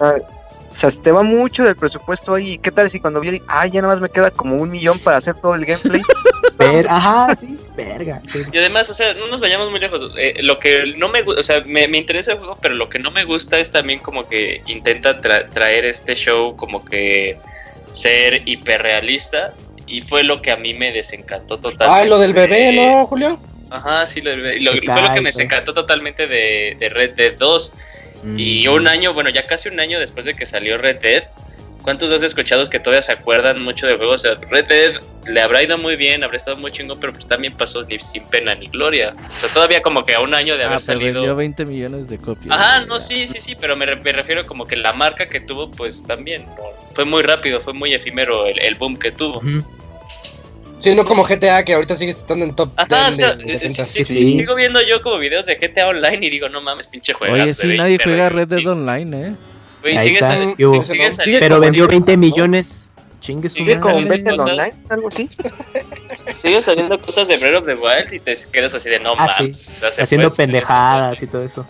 [0.79, 2.59] sea, te va mucho del presupuesto ahí.
[2.59, 5.17] ¿Qué tal si cuando vi, ah, ya nada más me queda como un millón para
[5.17, 6.03] hacer todo el gameplay?
[6.59, 8.21] Ver, ajá, sí, verga.
[8.31, 8.43] sí.
[8.53, 10.13] Y además, o sea, no nos vayamos muy lejos.
[10.19, 12.91] eh, lo que no me gusta, o sea, me, me interesa el juego, pero lo
[12.91, 17.39] que no me gusta es también como que intenta tra- traer este show como que
[17.93, 19.55] ser hiperrealista.
[19.91, 21.87] Y fue lo que a mí me desencantó totalmente.
[22.03, 23.41] Ay, lo del bebé, de- ¿no, Julio?
[23.71, 24.57] Ajá, sí, lo, del bebé.
[24.59, 27.73] Y lo- fue lo que me desencantó totalmente de, de Red Dead 2.
[28.37, 28.73] Y Mm.
[28.73, 31.25] un año, bueno, ya casi un año después de que salió Red Dead,
[31.83, 34.13] ¿cuántos has escuchado que todavía se acuerdan mucho del juego?
[34.13, 34.93] O sea, Red Dead
[35.27, 38.23] le habrá ido muy bien, habrá estado muy chingón, pero pues también pasó ni sin
[38.27, 39.15] pena ni gloria.
[39.25, 41.37] O sea, todavía como que a un año de haber Ah, pero vendió salido.
[41.37, 42.55] 20 millones de copias.
[42.55, 45.41] Ajá, no, sí, sí, sí, pero me, re- me refiero como que la marca que
[45.41, 46.65] tuvo, pues también, ¿no?
[46.93, 49.41] Fue muy rápido, fue muy efímero el, el boom que tuvo.
[50.81, 53.59] Sí, no como GTA, que ahorita sigue estando en top Ajá, o 10 sea, de-
[53.59, 54.17] de sí, sí, sí, sí.
[54.39, 57.35] sigo viendo yo como videos de GTA Online y digo, no mames, pinche juego.
[57.35, 59.35] Oye, sí, nadie juega Red Dead Online, ¿eh?
[59.83, 60.83] Güey, sigue, está, sali- ¿qué hubo?
[60.83, 62.87] sigue- sigue Pero saliendo- Pero vendió sigue- 20 millones.
[63.21, 64.09] Chingue su Sigue ¿Sigue con.
[64.09, 64.47] Better cosas.
[64.49, 64.73] Online?
[64.89, 65.29] ¿Algo así?
[66.31, 69.35] Siguen saliendo cosas de Breath of the Wild y te quedas así de no Ah,
[69.39, 69.83] mames.
[69.99, 71.67] Haciendo hacer pendejadas y todo eso.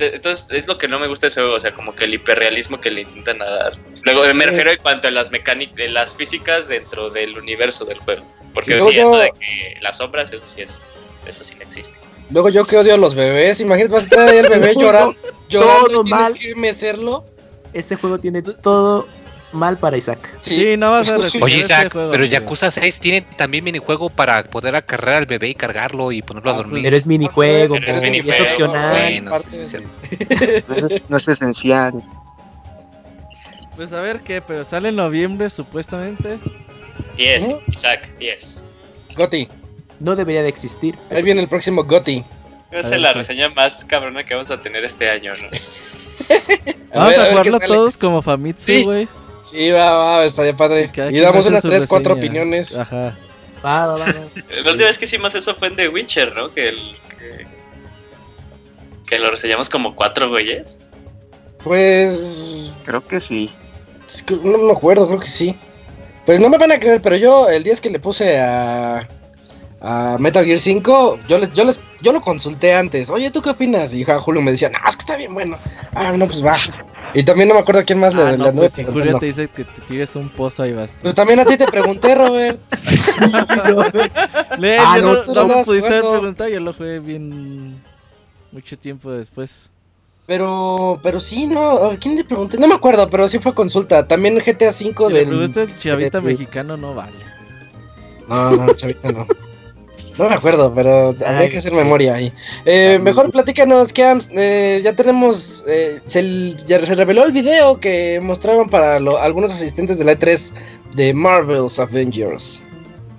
[0.00, 2.14] Entonces, es lo que no me gusta de ese juego, o sea, como que el
[2.14, 3.76] hiperrealismo que le intentan dar.
[4.02, 8.22] Luego me refiero en cuanto a las mecánicas, las físicas dentro del universo del juego.
[8.54, 10.84] Porque Y sí, luego- eso de que las sombras, eso sí es,
[11.26, 11.96] eso sí no existe.
[12.30, 15.16] Luego yo que odio a los bebés, imagínate, vas a traer ahí al bebé llorando,
[15.48, 16.34] llorando todo y tienes mal.
[16.34, 17.24] que mecerlo.
[17.74, 19.06] Este juego tiene todo
[19.52, 20.18] mal para Isaac.
[20.40, 22.32] Sí, no vas a Oye, este Isaac, juego, pero amigo.
[22.40, 26.54] Yakuza 6 tiene también minijuego para poder acarrear al bebé y cargarlo y ponerlo a
[26.54, 26.82] Ah, dormir.
[26.82, 28.90] Pero es minijuego, Pero es opcional.
[29.12, 31.92] Bueno, parte sí, sí, de- No es, no es esencial.
[33.76, 36.38] Pues a ver qué, pero sale en noviembre supuestamente.
[37.16, 37.60] 10, Ujú.
[37.72, 38.64] Isaac, 10.
[39.16, 39.48] Goti,
[40.00, 40.94] No debería de existir.
[41.10, 42.24] ahí viene el próximo Goti.
[42.70, 45.48] Esa es la reseña más cabrona que vamos a tener este año, ¿no?
[46.94, 48.82] Vamos ver, a, jugarlo todos como Famitsu, Sí.
[48.84, 49.04] güey.
[49.04, 49.10] Sí,
[49.70, 50.90] va, va, estaría padre.
[51.10, 52.26] Y damos unas su 3, 4 reseña.
[52.26, 52.76] opiniones.
[52.76, 53.16] Ajá.
[53.64, 54.12] Va, va, va, va.
[54.64, 56.52] La última vez que hicimos eso fue en The Witcher, ¿no?
[56.52, 57.46] Que, el, que,
[59.06, 60.80] que lo reseñamos como cuatro güeyes.
[61.62, 62.76] Pues.
[62.84, 63.50] Creo que sí.
[64.08, 65.54] es que No me acuerdo, creo que sí.
[66.26, 69.08] Pues no me van a creer, pero yo el día es que le puse a.
[69.84, 73.10] A Metal Gear 5, yo les, yo les, yo lo consulté antes.
[73.10, 73.92] Oye, ¿tú qué opinas?
[73.94, 75.56] Y ja, Julio me decía, no, es que está bien bueno.
[75.92, 76.54] Ah, no, pues va.
[77.14, 78.84] Y también no me acuerdo a quién más le, Ah, le no, anduve pues si.
[78.84, 80.94] Julio te dice que te tires un pozo ahí vas.
[81.02, 82.60] Pues también a ti te pregunté, Robert.
[84.58, 87.82] Lee, Ah, yo no, no, no andabas pudiste haber preguntado, yo lo jugué bien
[88.52, 89.68] mucho tiempo después.
[90.26, 92.56] Pero, pero sí, no, ¿a quién le pregunté?
[92.56, 94.06] No me acuerdo, pero sí fue consulta.
[94.06, 95.28] También GTA 5 Si le del...
[95.28, 97.18] preguntaste al chavita mexicano, no vale.
[98.28, 99.26] No, no, chavita, no.
[100.18, 102.32] No me acuerdo, pero habría que hacer memoria ahí.
[102.66, 104.28] Eh, mejor platícanos, Cams.
[104.32, 105.64] Eh, ya tenemos.
[105.66, 110.12] eh, se, ya se reveló el video que mostraron para lo- algunos asistentes de la
[110.12, 110.52] E3
[110.94, 112.62] de Marvel's Avengers.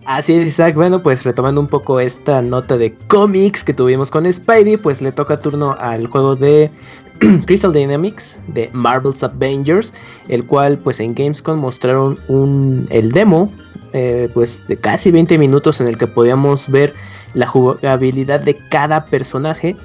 [0.06, 0.76] Así es, Isaac.
[0.76, 5.12] Bueno, pues retomando un poco esta nota de cómics que tuvimos con Spidey, pues le
[5.14, 6.70] toca turno al juego de
[7.46, 9.94] Crystal Dynamics de Marvel's Avengers,
[10.28, 13.52] el cual pues en Gamescom mostraron un, el demo,
[13.94, 16.94] eh, pues de casi 20 minutos en el que podíamos ver
[17.34, 19.76] la jugabilidad de cada personaje.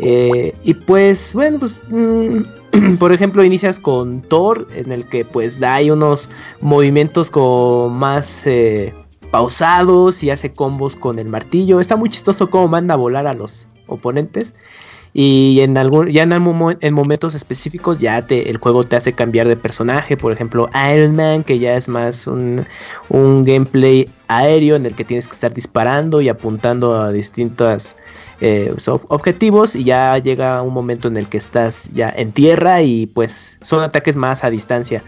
[0.00, 5.58] Eh, y pues bueno, pues mm, por ejemplo inicias con Thor, en el que pues
[5.58, 8.46] da ahí unos movimientos como más...
[8.46, 8.94] eh,
[9.30, 11.80] pausados y hace combos con el martillo.
[11.80, 14.54] Está muy chistoso cómo manda a volar a los oponentes.
[15.14, 19.12] Y en algún, ya en, algún en momentos específicos ya te, el juego te hace
[19.12, 20.16] cambiar de personaje.
[20.16, 22.64] Por ejemplo, Iron Man, que ya es más un,
[23.08, 27.96] un gameplay aéreo en el que tienes que estar disparando y apuntando a distintos
[28.40, 28.74] eh,
[29.08, 29.74] objetivos.
[29.74, 33.82] Y ya llega un momento en el que estás ya en tierra y pues son
[33.82, 35.02] ataques más a distancia.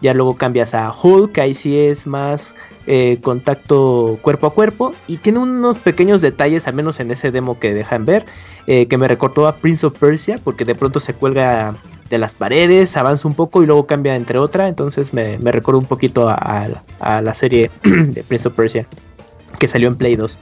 [0.00, 2.54] Ya luego cambias a Hulk, ahí sí es más
[2.86, 4.92] eh, contacto cuerpo a cuerpo.
[5.06, 8.26] Y tiene unos pequeños detalles, al menos en ese demo que dejan ver,
[8.66, 11.76] eh, que me recordó a Prince of Persia, porque de pronto se cuelga
[12.10, 14.68] de las paredes, avanza un poco y luego cambia entre otra.
[14.68, 16.64] Entonces me, me un poquito a-
[17.00, 18.86] a la serie de Prince of Persia,
[19.58, 20.38] que salió en Play 2.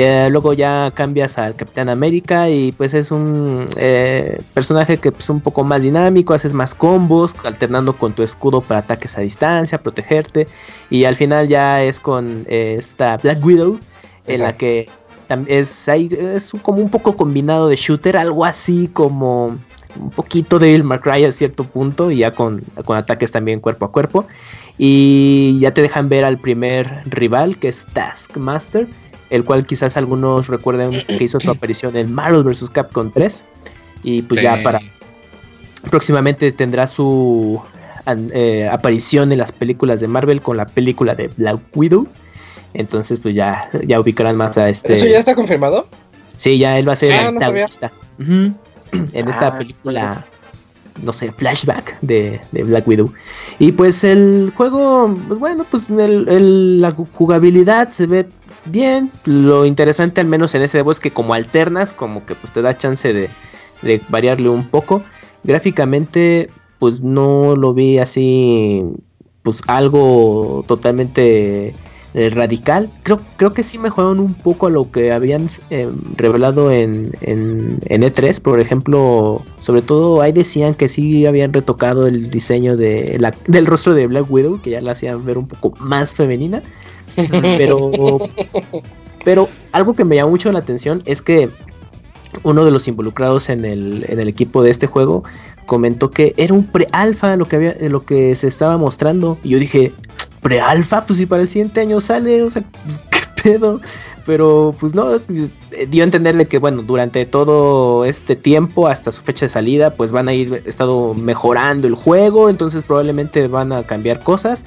[0.00, 5.14] Eh, luego ya cambias al Capitán América y pues es un eh, personaje que es
[5.16, 9.22] pues, un poco más dinámico, haces más combos, alternando con tu escudo para ataques a
[9.22, 10.46] distancia, protegerte.
[10.88, 13.80] Y al final ya es con eh, esta Black Widow,
[14.28, 14.88] en la que
[15.48, 19.58] es, es como un poco combinado de shooter, algo así como
[19.98, 23.90] un poquito de Cry a cierto punto, y ya con, con ataques también cuerpo a
[23.90, 24.26] cuerpo.
[24.80, 28.86] Y ya te dejan ver al primer rival, que es Taskmaster,
[29.30, 32.70] el cual quizás algunos recuerden que hizo su aparición en Marvel vs.
[32.70, 33.44] Capcom 3.
[34.02, 34.80] Y pues ya para
[35.90, 37.60] próximamente tendrá su
[38.32, 42.06] eh, aparición en las películas de Marvel con la película de Black Widow.
[42.74, 44.92] Entonces, pues ya, ya ubicarán más a este.
[44.94, 45.86] ¿Eso ya está confirmado?
[46.36, 47.92] Sí, ya él va a ser Sí, el no antagonista.
[48.18, 50.24] En esta Ah, película,
[51.02, 53.12] no sé, flashback de, de Black Widow.
[53.58, 58.28] Y pues el juego, pues bueno, pues el- el- la jugabilidad se ve
[58.70, 59.10] bien.
[59.24, 62.62] Lo interesante, al menos en ese demo, es que como alternas, como que pues te
[62.62, 63.30] da chance de,
[64.08, 65.02] variarle un poco.
[65.44, 68.82] Gráficamente, pues no lo vi así,
[69.42, 71.74] pues algo totalmente
[72.14, 72.90] eh, radical.
[73.02, 77.78] Creo, creo que sí mejoraron un poco a lo que habían eh, revelado en, en,
[77.86, 78.40] en E3.
[78.40, 83.66] Por ejemplo, sobre todo ahí decían que sí habían retocado el diseño de la, del
[83.66, 86.62] rostro de Black Widow, que ya la hacían ver un poco más femenina.
[87.16, 87.90] Pero,
[89.24, 91.48] pero algo que me llamó mucho la atención es que
[92.42, 95.24] uno de los involucrados en el, en el equipo de este juego
[95.66, 99.38] comentó que era un pre-alfa lo que había, lo que se estaba mostrando.
[99.44, 99.92] Y yo dije,
[100.40, 103.80] pre-alfa, pues si para el siguiente año sale, o sea, pues, qué pedo.
[104.26, 105.50] Pero pues no, pues,
[105.88, 110.12] dio a entenderle que bueno, durante todo este tiempo, hasta su fecha de salida, pues
[110.12, 114.66] van a ir estado mejorando el juego, entonces probablemente van a cambiar cosas.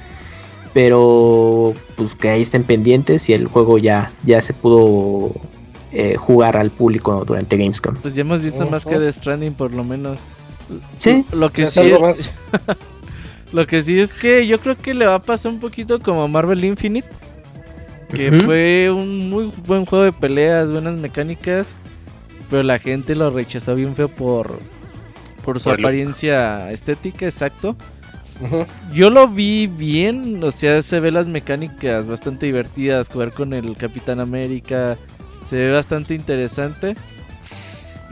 [0.74, 5.32] Pero pues que ahí estén pendientes y el juego ya, ya se pudo
[5.92, 7.96] eh, jugar al público durante Gamescom.
[7.96, 8.96] Pues ya hemos visto más que.
[8.96, 10.18] The Stranding por lo menos.
[10.98, 11.24] Sí.
[11.32, 12.76] Lo que Es sí algo es, más.
[13.52, 16.26] lo que sí es que yo creo que le va a pasar un poquito como
[16.28, 17.08] Marvel Infinite,
[18.14, 21.74] que fue un muy buen juego de peleas, buenas mecánicas,
[22.48, 24.58] pero la gente lo rechazó bien feo por
[25.44, 25.88] por su Por el look.
[25.88, 27.76] apariencia estética, exacto.
[28.94, 33.76] Yo lo vi bien, o sea, se ve las mecánicas bastante divertidas, jugar con el
[33.76, 34.96] Capitán América,
[35.48, 36.96] se ve bastante interesante.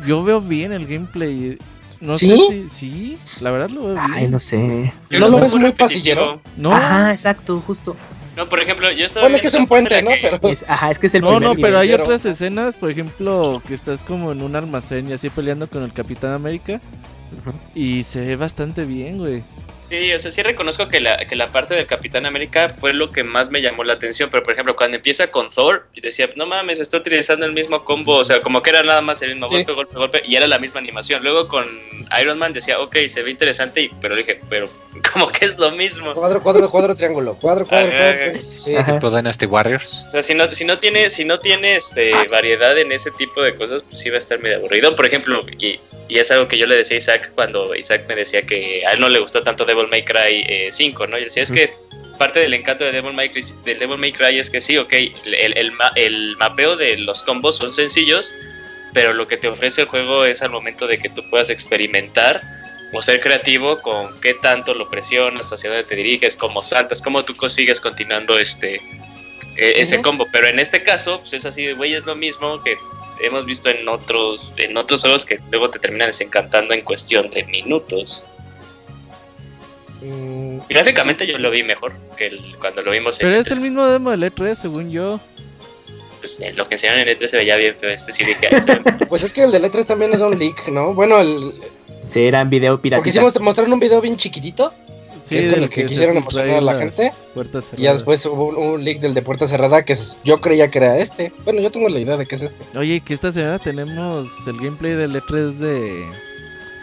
[0.07, 1.59] Yo veo bien el gameplay.
[2.01, 2.29] No ¿Sí?
[2.29, 4.15] sé si sí, la verdad lo veo bien.
[4.15, 4.91] Ay, no sé.
[5.11, 5.87] Yo ¿No lo veo ves muy repetitivo.
[5.87, 6.41] pasillero?
[6.57, 7.95] No, Ajá, exacto, justo.
[8.37, 10.11] No, por ejemplo, yo estaba Bueno, es que es un puente, ¿no?
[10.23, 12.77] Pero Es- ajá, es que es el no, primer no, pero hay Pero- otras escenas,
[12.77, 16.81] por ejemplo, que estás como en un almacén y así peleando con el Capitán América
[17.75, 19.43] y se ve bastante bien, güey.
[19.91, 23.11] Sí, o sea, sí reconozco que la, que la parte del Capitán América fue lo
[23.11, 26.31] que más me llamó la atención, pero por ejemplo, cuando empieza con Thor, y decía,
[26.37, 29.31] no mames, está utilizando el mismo combo, o sea, como que era nada más el
[29.31, 29.55] mismo Sí.
[29.57, 31.23] golpe, golpe, golpe, y era la misma animación.
[31.25, 31.67] Luego con
[32.21, 34.69] Iron Man decía, ok, se ve interesante, y- pero dije, pero
[35.13, 36.15] como que es lo mismo.
[36.15, 37.35] cuadro, cuadro, cuadro, triángulo.
[37.41, 38.31] Cuadro, cuadro, Ajá, cuadro.
[38.33, 38.41] ajá.
[38.87, 38.93] Sí.
[38.93, 40.05] Tipo Dynasty Warriors.
[40.07, 43.43] O sea, si no, si no tiene, si no tiene este, variedad en ese tipo
[43.43, 44.95] de cosas, pues sí va a estar medio aburrido.
[44.95, 48.15] Por ejemplo, y, y es algo que yo le decía a Isaac cuando Isaac me
[48.15, 51.19] decía que a él no le gustó tanto Devil May Cry eh, 5, ¿no?
[51.19, 51.73] Y decía, es que
[52.19, 54.93] parte del encanto de Devil May Cry, del Devil May Cry es que sí, ok,
[54.93, 58.33] el, el, ma- el mapeo de los combos son sencillos,
[58.93, 62.43] pero lo que te ofrece el juego es al momento de que tú puedas experimentar
[62.93, 67.23] o ser creativo con qué tanto lo presionas, hacia dónde te diriges, cómo saltas, cómo
[67.25, 68.77] tú consigues continuando este
[69.57, 70.27] eh, ese combo.
[70.33, 72.77] Pero en este caso, pues es así de güey, es lo mismo que
[73.23, 77.45] hemos visto en otros, en otros juegos que luego te terminan desencantando en cuestión de
[77.45, 78.25] minutos.
[80.03, 83.59] Mm, Gráficamente yo lo vi mejor que el- cuando lo vimos en Pero es el
[83.59, 83.63] E3.
[83.63, 85.21] mismo demo del E3, según yo.
[86.21, 88.63] Pues, eh, lo que enseñaron en E3 se veía bien, pero este sí dije, "Ay,
[88.63, 90.95] se ve Pues es que el de letras también era un leak, ¿no?
[90.95, 91.55] Bueno, el,
[92.07, 93.09] Sí, eran video porque piratita.
[93.11, 94.73] hicimos, mostraron un video bien chiquitito
[95.23, 97.13] Sí, es con del el que se quisieron emocionar a la gente.
[97.35, 100.41] puertas y ya después hubo un, un leak del de puerta cerrada que es- yo
[100.41, 101.33] creía que era este.
[101.45, 102.65] Bueno, yo tengo la idea de que es este.
[102.77, 106.07] Oye, que esta semana tenemos el gameplay del E3 de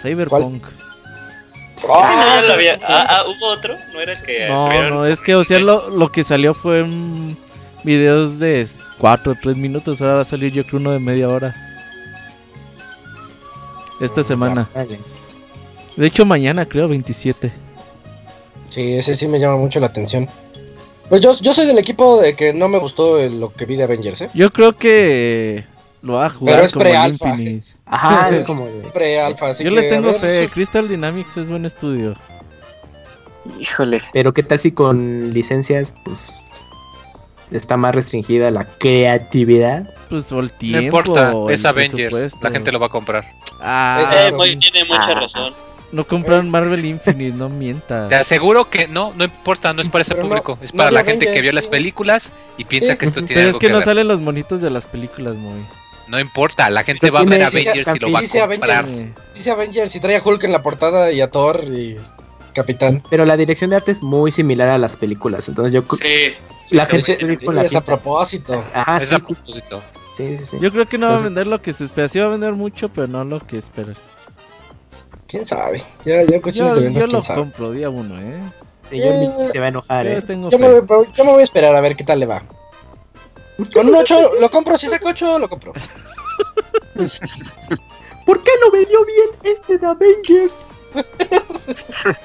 [0.02, 0.64] Cyberpunk.
[1.86, 2.76] No ya lo Ah, había.
[2.78, 2.86] sí.
[2.88, 5.60] Ah, ah, hubo otro, no era el que No, subieron no, es que, o sea,
[5.60, 7.38] lo, lo que salió fue un
[7.84, 8.68] videos de
[8.98, 10.02] 4 o 3 minutos.
[10.02, 11.56] Ahora va a salir, yo creo, uno de media hora.
[14.00, 14.68] Esta semana.
[14.74, 15.00] Dale.
[15.96, 17.52] De hecho, mañana, creo, 27.
[18.70, 20.28] Sí, ese sí me llama mucho la atención.
[21.10, 23.84] Pues yo, yo soy del equipo de que no me gustó lo que vi de
[23.84, 24.30] Avengers, ¿eh?
[24.34, 25.66] Yo creo que
[26.02, 27.30] lo va a jugar Pero es como pre-alfa.
[27.30, 27.68] Infinite.
[27.90, 28.82] Ajá, es como de...
[28.94, 30.44] Pre-alfa, así Yo que, le tengo ver, fe.
[30.44, 32.16] eso- Crystal Dynamics es buen estudio.
[33.60, 34.02] Híjole.
[34.14, 36.42] Pero qué tal si con licencias, pues
[37.52, 39.90] está más restringida la creatividad.
[40.10, 40.86] Pues o el No tiempo.
[41.00, 42.36] importa, o es Avengers.
[42.42, 43.26] La gente lo va a comprar.
[43.62, 45.20] Ah, Eh, Eh, muy- tiene mucha Ah.
[45.22, 45.54] razón.
[45.94, 48.10] no compraron Marvel Infinite, no mientas.
[48.10, 50.58] Te aseguro que no, no importa, no es para ese Pero no- público.
[50.62, 53.00] es no para la gente que vio las películas y piensa Sí.
[53.00, 53.86] que esto tiene Pero es que que, no ver.
[53.86, 55.66] salen los monitos de las películas, muy.
[56.08, 58.84] No importa, la gente Pero va a ver Avengers y lo va a comprar.
[58.86, 59.06] Avengers.
[59.36, 61.98] Dice Avengers y trae a Hulk en la portada y a Thor y
[62.54, 63.04] Capitán.
[63.10, 65.48] Pero la dirección de arte es muy similar a las películas.
[65.50, 66.00] Entonces yo creo
[66.66, 66.76] Sí.
[66.76, 68.54] la sí, gente sí, con la Es a propósito.
[68.74, 69.84] Ajá, Es sí, a propósito.
[70.16, 70.58] sí, sí, sí.
[70.62, 72.08] Yo creo que no va a vender lo que se espera.
[72.08, 73.94] Sí va a vender mucho, pero no lo que espera.
[75.28, 75.84] quién sabe.
[76.06, 77.40] Ya, ya cuestiones Yo, de ventas, yo lo sabe.
[77.42, 78.42] compro día uno, ¿eh?
[78.90, 80.22] Señor Mickey se va a enojar, Yo ¿eh?
[80.22, 80.68] tengo Yo me,
[81.14, 82.44] yo me voy a esperar a ver qué tal le va.
[83.74, 85.74] Con un 8 lo compro, si saco 8 lo compro.
[88.26, 90.66] ¿Por qué no vendió bien este de Avengers?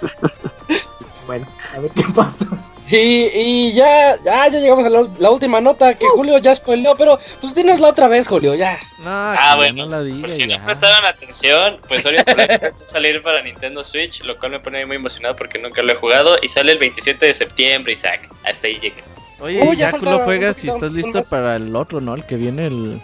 [1.27, 2.47] bueno, a ver qué pasa.
[2.91, 6.95] Y, y ya, ya, ya llegamos a la, la última nota que Julio ya spoileó,
[6.97, 8.79] pero pues dinos la otra vez, Julio, ya.
[8.99, 10.59] No, Ah, bueno, no la diga Por si ya.
[10.59, 14.85] no prestaron atención, pues Forest va a salir para Nintendo Switch, lo cual me pone
[14.85, 16.37] muy emocionado porque nunca lo he jugado.
[16.43, 18.29] Y sale el 27 de septiembre, Isaac.
[18.45, 19.03] Hasta ahí llega.
[19.43, 21.29] Oye, Uy, ya ya lo juegas y estás listo más.
[21.29, 22.15] para el otro, ¿no?
[22.15, 23.03] El que viene el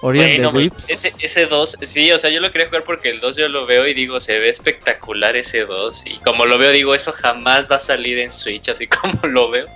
[0.00, 0.90] Orient Bueno, de Rips.
[0.90, 3.64] ese, ese 2, sí, o sea, yo lo quería jugar porque el 2 yo lo
[3.66, 6.06] veo y digo, se ve espectacular ese 2.
[6.06, 9.50] Y como lo veo, digo, eso jamás va a salir en Switch, así como lo
[9.50, 9.66] veo.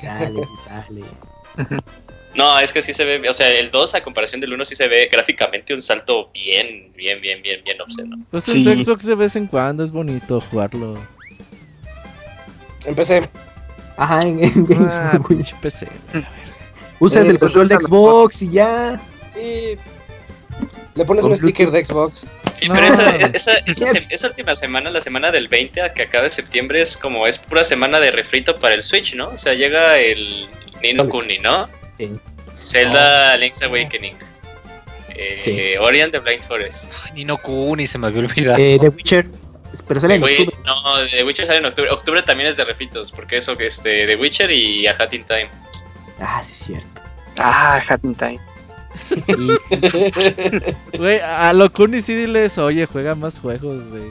[0.00, 1.02] Sale, sí sale.
[2.32, 4.76] No, es que sí se ve, o sea, el 2 a comparación del 1 sí
[4.76, 8.16] se ve gráficamente un salto bien, bien, bien, bien, bien obsceno.
[8.30, 8.84] Pues en Sí.
[8.84, 10.94] Xbox de vez en cuando es bonito jugarlo.
[12.84, 13.28] Empecé.
[14.00, 15.18] Ajá, en, en Games Ah,
[15.60, 15.86] PC.
[16.98, 19.00] Usas Eh, el pues, control de está Xbox y ya.
[19.36, 19.76] Y
[20.94, 22.26] le pones un sticker de Xbox.
[22.60, 22.74] Y No.
[22.74, 26.24] Pero esa, esa, esa, se- esa última semana, la semana del 20 a que acaba
[26.24, 29.28] de septiembre, es como es pura semana de refrito para el Switch, ¿no?
[29.28, 30.46] O sea, llega el
[30.82, 31.06] Nino.
[31.08, 31.68] Kuni, ¿no?
[31.98, 32.10] Sí.
[32.58, 34.14] Zelda Link's Awakening.
[35.14, 35.76] Eh, Sí.
[35.78, 36.92] Ori and the Blind Forest.
[37.06, 38.58] Ay, Ni no Kuni, se me había olvidado.
[38.58, 39.26] Eh, The Witcher.
[39.86, 40.56] Pero sale en octubre.
[40.64, 41.90] no, The Witcher sale en octubre.
[41.90, 45.24] Octubre también es de refritos, porque eso que este, The Witcher y A Hat in
[45.24, 45.48] Time.
[46.20, 47.02] Ah, sí, es cierto.
[47.38, 48.40] Ah, Hat in Time.
[50.98, 54.10] Güey, a Locuni sí diles, oye, juega más juegos, güey.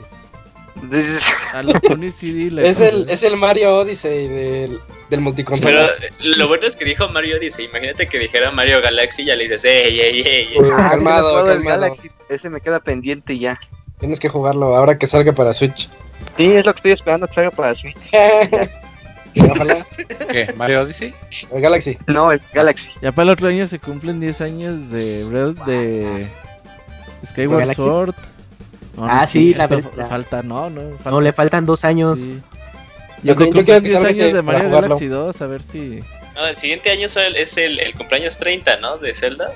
[1.52, 2.80] A Locuni sí diles.
[2.80, 4.80] es, el, es el Mario Odyssey del, del
[5.10, 6.00] Pero multiconsolas.
[6.00, 9.36] eh, lo bueno es que dijo Mario dice, imagínate que dijera Mario Galaxy y ya
[9.36, 10.58] le dices, ey, ey, ey, ey.
[10.72, 11.80] Ah, calmado, calmado.
[11.80, 12.10] Galaxy.
[12.30, 13.60] Ese me queda pendiente ya.
[14.00, 15.88] Tienes que jugarlo ahora que salga para Switch.
[16.36, 17.96] Sí, es lo que estoy esperando que salga para Switch.
[19.52, 19.76] Ojalá.
[20.30, 20.52] ¿Qué?
[20.56, 21.14] ¿Mario Odyssey?
[21.52, 21.96] El Galaxy.
[22.08, 22.90] No, el Galaxy.
[23.00, 26.26] Ya para el otro año se cumplen 10 años de Breath de
[27.26, 27.74] Skyward?
[27.74, 28.14] Sword.
[28.96, 30.08] No, no Ah, sí, la verdad.
[30.08, 30.80] Falta, no, no.
[30.96, 32.18] Falta, no, le faltan dos años.
[32.18, 32.40] sí.
[33.22, 34.70] Yo, Yo creo- que 10 salga años ese de Mario.
[34.70, 36.00] Galaxy 2, a ver si...
[36.34, 38.96] No, el siguiente año es el, es el, el cumpleaños 30, ¿no?
[38.98, 39.52] De Zelda.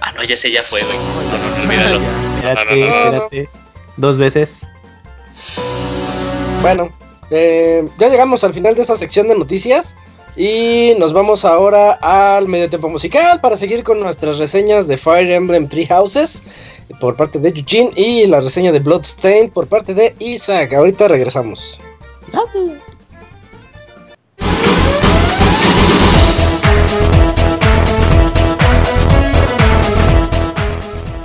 [0.00, 0.96] Ah, no, ya sé, ya fue, güey.
[0.96, 2.00] No, no, no, olvídalo.
[2.36, 3.24] Espérate, no, no, no.
[3.26, 3.48] espérate.
[4.02, 4.62] Dos veces.
[6.60, 6.90] Bueno,
[7.30, 9.94] eh, ya llegamos al final de esta sección de noticias.
[10.34, 15.30] Y nos vamos ahora al medio tiempo musical para seguir con nuestras reseñas de Fire
[15.30, 16.42] Emblem Three Houses
[17.00, 20.72] por parte de Eugene y la reseña de Bloodstained por parte de Isaac.
[20.72, 21.78] Ahorita regresamos.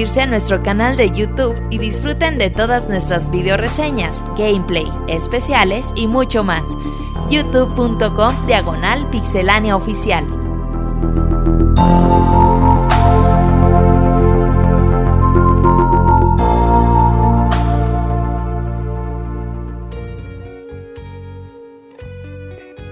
[0.00, 5.92] suscribirse a nuestro canal de YouTube y disfruten de todas nuestras video reseñas, gameplay, especiales
[5.94, 6.66] y mucho más.
[7.28, 10.24] youtube.com diagonal pixelánea oficial.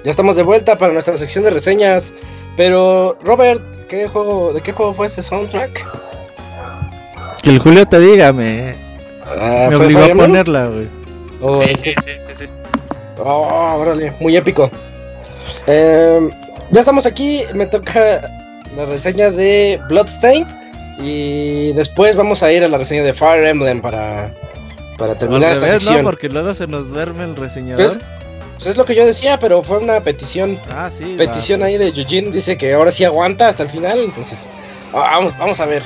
[0.04, 2.12] Ya estamos de vuelta para nuestra sección de reseñas.
[2.58, 5.87] Pero, Robert, ¿qué juego, ¿de qué juego fue ese soundtrack?
[7.48, 8.74] Que el Julio te diga, me,
[9.24, 10.86] Ah, me ¿fue obligó a ponerla, güey.
[11.40, 12.44] Oh, Sí, sí, que- sí, sí, sí.
[13.18, 14.70] oh, órale, muy épico.
[15.66, 16.28] Eh,
[16.70, 18.20] ya estamos aquí, me toca
[18.76, 20.46] la reseña de Bloodstained.
[20.98, 24.30] Y después vamos a ir a la reseña de Fire Emblem para,
[24.98, 25.98] para terminar esta sección.
[25.98, 26.02] ¿no?
[26.02, 27.86] Porque luego se nos duerme el reseñador.
[27.86, 27.98] Pues,
[28.56, 30.58] pues es lo que yo decía, pero fue una petición.
[30.70, 31.14] ah, sí.
[31.16, 34.50] Petición va, ahí de Eugene, dice que ahora sí aguanta hasta el final, entonces
[34.92, 35.82] ah, vamos, vamos a ver.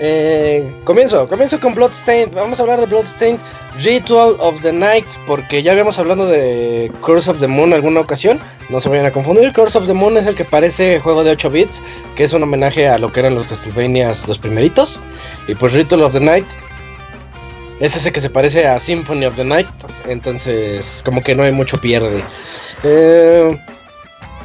[0.00, 3.40] Eh, comienzo, comienzo con Bloodstained, vamos a hablar de Bloodstained
[3.82, 8.38] Ritual of the Night, porque ya habíamos hablado de Curse of the Moon alguna ocasión,
[8.70, 11.32] no se vayan a confundir, Curse of the Moon es el que parece juego de
[11.32, 11.82] 8 bits,
[12.14, 15.00] que es un homenaje a lo que eran los Castlevanias los primeritos,
[15.48, 16.46] y pues Ritual of the Night
[17.80, 19.68] es ese que se parece a Symphony of the Night,
[20.06, 22.22] entonces como que no hay mucho pierde.
[22.84, 23.58] Eh,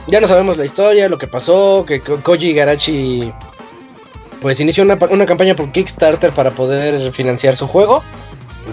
[0.08, 3.32] ya no sabemos la historia, lo que pasó, que Ko- Koji Igarashi
[4.44, 8.04] pues inició una, una campaña por Kickstarter para poder financiar su juego.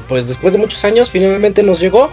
[0.09, 2.11] Pues después de muchos años finalmente nos llegó.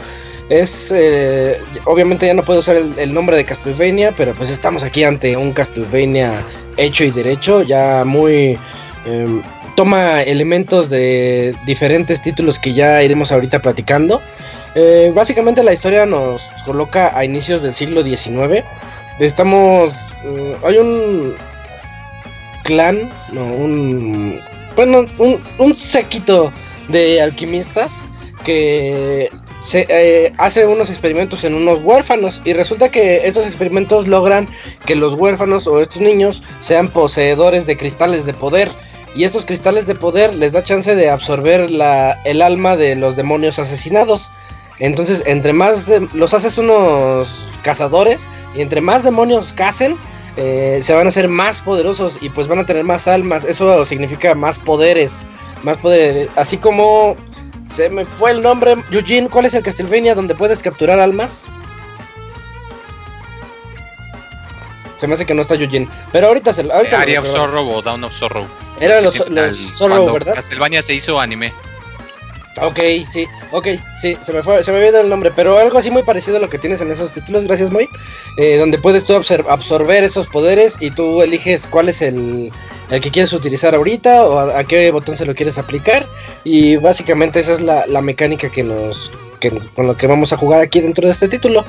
[0.48, 5.04] Es eh, obviamente ya no puedo usar el, nombre de Castlevania, pero pues estamos aquí
[5.04, 6.32] ante un Castlevania
[6.78, 8.60] hecho y derecho, ya muy
[9.06, 9.42] em,
[9.76, 14.22] toma elementos de diferentes títulos que ya iremos ahorita platicando.
[14.76, 18.64] Eh, básicamente la historia nos coloca a inicios del siglo XIX.
[19.20, 19.92] Estamos.
[20.24, 21.36] mm, hay un
[22.68, 24.40] clan, no, un.
[24.76, 26.52] Bueno, un, un séquito
[26.90, 28.06] de alquimistas
[28.46, 34.48] que se, eh, hace unos experimentos en unos huérfanos y resulta que estos experimentos logran
[34.86, 38.70] que los huérfanos o estos niños sean poseedores de cristales de poder
[39.16, 43.16] y estos cristales de poder les da chance de absorber la, el alma de los
[43.16, 44.30] demonios asesinados.
[44.80, 49.98] Entonces, entre más eh, los haces unos cazadores y entre más demonios cacen,
[50.38, 53.44] eh, se van a hacer más poderosos y pues van a tener más almas.
[53.44, 55.24] Eso significa más poderes,
[55.64, 56.30] más poderes.
[56.36, 57.18] Así como
[57.68, 61.50] se me fue el nombre, Eugene, ¿cuál es el Castlevania donde puedes capturar almas?
[65.00, 67.28] Se me hace que no está Eugene, pero ahorita se ahorita lo Area of.
[67.28, 68.48] Sorrow o Down of Sorrow.
[68.80, 70.36] Era los, los Sorrow, ¿verdad?
[70.36, 71.52] Castlevania se hizo anime.
[72.62, 72.80] Ok,
[73.12, 73.68] sí, ok,
[74.02, 76.40] sí, se me fue, se me había el nombre, pero algo así muy parecido a
[76.40, 77.88] lo que tienes en esos títulos, gracias Moy,
[78.38, 82.52] eh, donde puedes tú absor- absorber esos poderes y tú eliges cuál es el,
[82.90, 86.08] el que quieres utilizar ahorita o a, a qué botón se lo quieres aplicar
[86.44, 90.38] y básicamente esa es la, la mecánica que nos, que, con lo que vamos a
[90.38, 91.64] jugar aquí dentro de este título.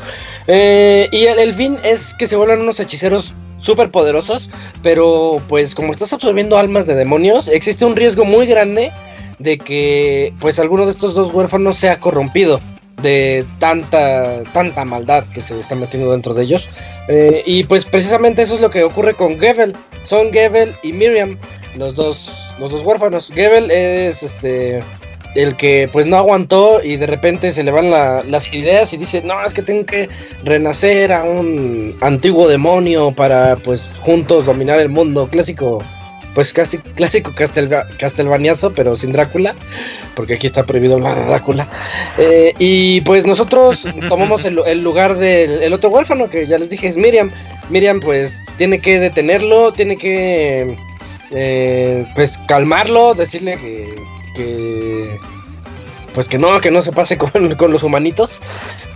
[0.46, 4.48] Eh, y el, el fin es que se vuelvan unos hechiceros súper poderosos,
[4.82, 8.90] pero pues como estás absorbiendo almas de demonios, existe un riesgo muy grande
[9.38, 12.60] de que pues alguno de estos dos huérfanos sea corrompido
[13.02, 16.68] de tanta tanta maldad que se está metiendo dentro de ellos.
[17.08, 19.76] Eh, y pues precisamente eso es lo que ocurre con Gebel.
[20.04, 21.38] Son Gebel y Miriam
[21.76, 23.30] los dos los dos huérfanos.
[23.32, 24.82] Gebel es este
[25.34, 28.96] el que pues no aguantó y de repente se le van la- las ideas y
[28.96, 30.08] dice no es que tengo que
[30.42, 35.84] renacer a un antiguo demonio para pues juntos dominar el mundo clásico
[36.38, 39.56] pues casi clásico castelva- castelvaniazo, pero sin Drácula,
[40.14, 41.66] porque aquí está prohibido hablar de Drácula.
[42.16, 46.70] Eh, y pues nosotros tomamos el, el lugar del el otro huérfano, que ya les
[46.70, 47.32] dije es Miriam.
[47.70, 50.76] Miriam pues tiene que detenerlo, tiene que
[51.32, 53.94] eh, pues calmarlo, decirle que,
[54.36, 55.18] que
[56.18, 58.40] pues que no, que no se pase con, con los humanitos.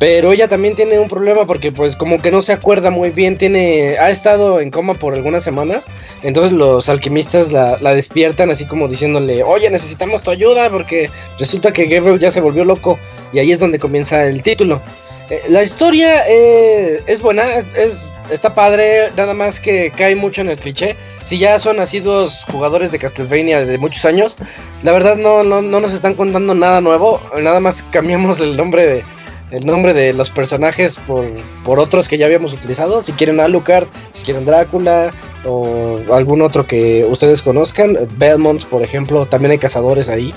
[0.01, 3.39] Pero ella también tiene un problema porque pues como que no se acuerda muy bien,
[3.39, 5.87] tiene ha estado en coma por algunas semanas.
[6.25, 11.85] Entonces los alquimistas la, despiertan así como diciéndole, oye, necesitamos tu ayuda porque resulta que
[11.87, 12.99] Gabriel ya se volvió loco.
[13.33, 14.83] Y ahí es donde comienza el título.
[15.31, 20.51] Eh, la historia eh, es buena, es- está padre, nada más que cae mucho en
[20.51, 20.97] el cliché.
[21.25, 24.37] Si ya son nacidos jugadores de Castlevania de muchos años,
[24.83, 28.87] la verdad no, no, no nos están contando nada nuevo, nada más cambiamos el nombre
[28.87, 29.05] de,
[29.53, 31.25] el nombre de los personajes por,
[31.65, 33.03] por otros que ya habíamos utilizado.
[33.03, 35.13] Si quieren Alucard, si quieren Drácula
[35.45, 40.35] o algún otro que ustedes conozcan, Belmonts por ejemplo, también hay cazadores ahí.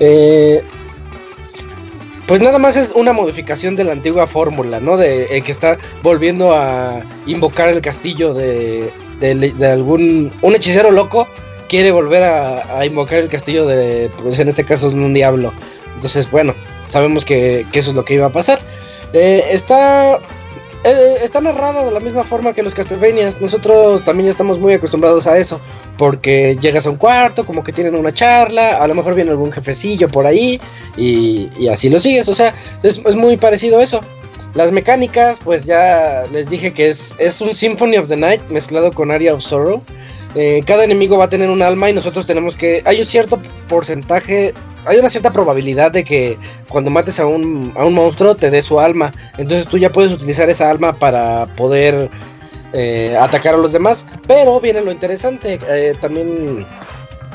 [0.00, 0.62] Eh,
[2.26, 4.96] pues nada más es una modificación de la antigua fórmula, ¿no?
[4.96, 11.26] De el que está volviendo a invocar el castillo de, de, algún un hechicero loco
[11.68, 15.52] quiere volver a, invocar el castillo de, pues en este caso, de un diablo.
[15.94, 16.54] Entonces, bueno,
[16.88, 18.60] sabemos que, eso es lo que iba a pasar.
[19.12, 20.20] Eh, está
[20.84, 23.40] eh, está narrado de la misma forma que los Castlevanias.
[23.40, 25.58] Nosotros también estamos muy acostumbrados a eso.
[25.96, 29.50] Porque llegas a un cuarto, como que tienen una charla, a lo mejor viene algún
[29.50, 30.60] jefecillo por ahí
[30.96, 32.28] y, así lo sigues.
[32.28, 34.00] O sea, es, muy parecido a eso.
[34.54, 38.92] Las mecánicas, pues ya les dije que es, es un Symphony of the Night mezclado
[38.92, 39.82] con Area of Sorrow.
[40.36, 42.80] Eh, cada enemigo va a tener un alma y nosotros tenemos que...
[42.84, 44.54] Hay un cierto porcentaje,
[44.84, 48.62] hay una cierta probabilidad de que cuando mates a un, a un monstruo te dé
[48.62, 49.12] su alma.
[49.38, 52.08] Entonces tú ya puedes utilizar esa alma para poder
[52.72, 54.06] eh, atacar a los demás.
[54.28, 56.64] Pero viene lo interesante, eh, también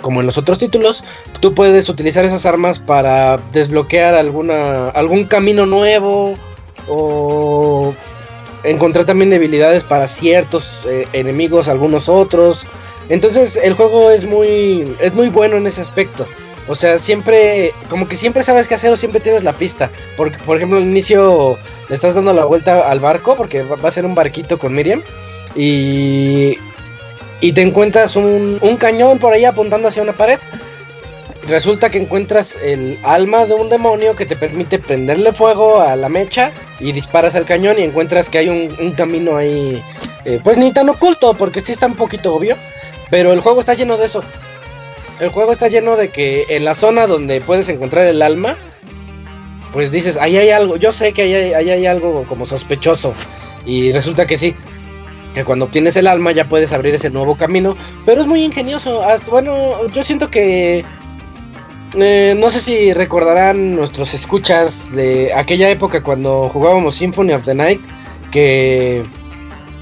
[0.02, 1.04] como en los otros títulos,
[1.42, 6.38] tú puedes utilizar esas armas para desbloquear alguna, algún camino nuevo
[6.90, 7.94] o
[8.64, 12.66] encontrar también debilidades para ciertos enemigos, algunos otros.
[13.10, 16.28] Entonces el juego es muy, es muy bueno en ese aspecto.
[16.70, 19.90] O sea, siempre, como que siempre sabes qué hacer o siempre tienes la pista.
[20.16, 21.58] Porque, por ejemplo, al inicio
[21.90, 25.02] le estás dando la vuelta al barco, porque va a ser un barquito con Miriam.
[25.56, 26.60] Y,
[27.42, 30.38] y te encuentras un, un cañón por ahí apuntando hacia una pared.
[31.50, 36.08] Resulta que encuentras el alma de un demonio que te permite prenderle fuego a la
[36.08, 39.82] mecha y disparas al cañón y encuentras que hay un, camino ahí,
[40.26, 42.56] eh, pues ni tan oculto, porque sí está un poquito obvio.
[43.10, 44.24] Pero el juego está lleno de eso.
[45.20, 48.56] El juego está lleno de que en la zona donde puedes encontrar el alma,
[49.74, 53.16] pues dices, ahí hay algo, yo sé que ahí hay, algo como sospechoso.
[53.66, 54.54] Y resulta que sí,
[55.34, 57.76] que cuando obtienes el alma ya puedes abrir ese nuevo camino.
[58.06, 59.02] Pero es muy ingenioso.
[59.32, 60.86] bueno, yo siento que...
[61.96, 67.56] Eh, no sé si recordarán nuestros escuchas de aquella época cuando jugábamos Symphony of the
[67.56, 67.82] Night,
[68.32, 69.04] que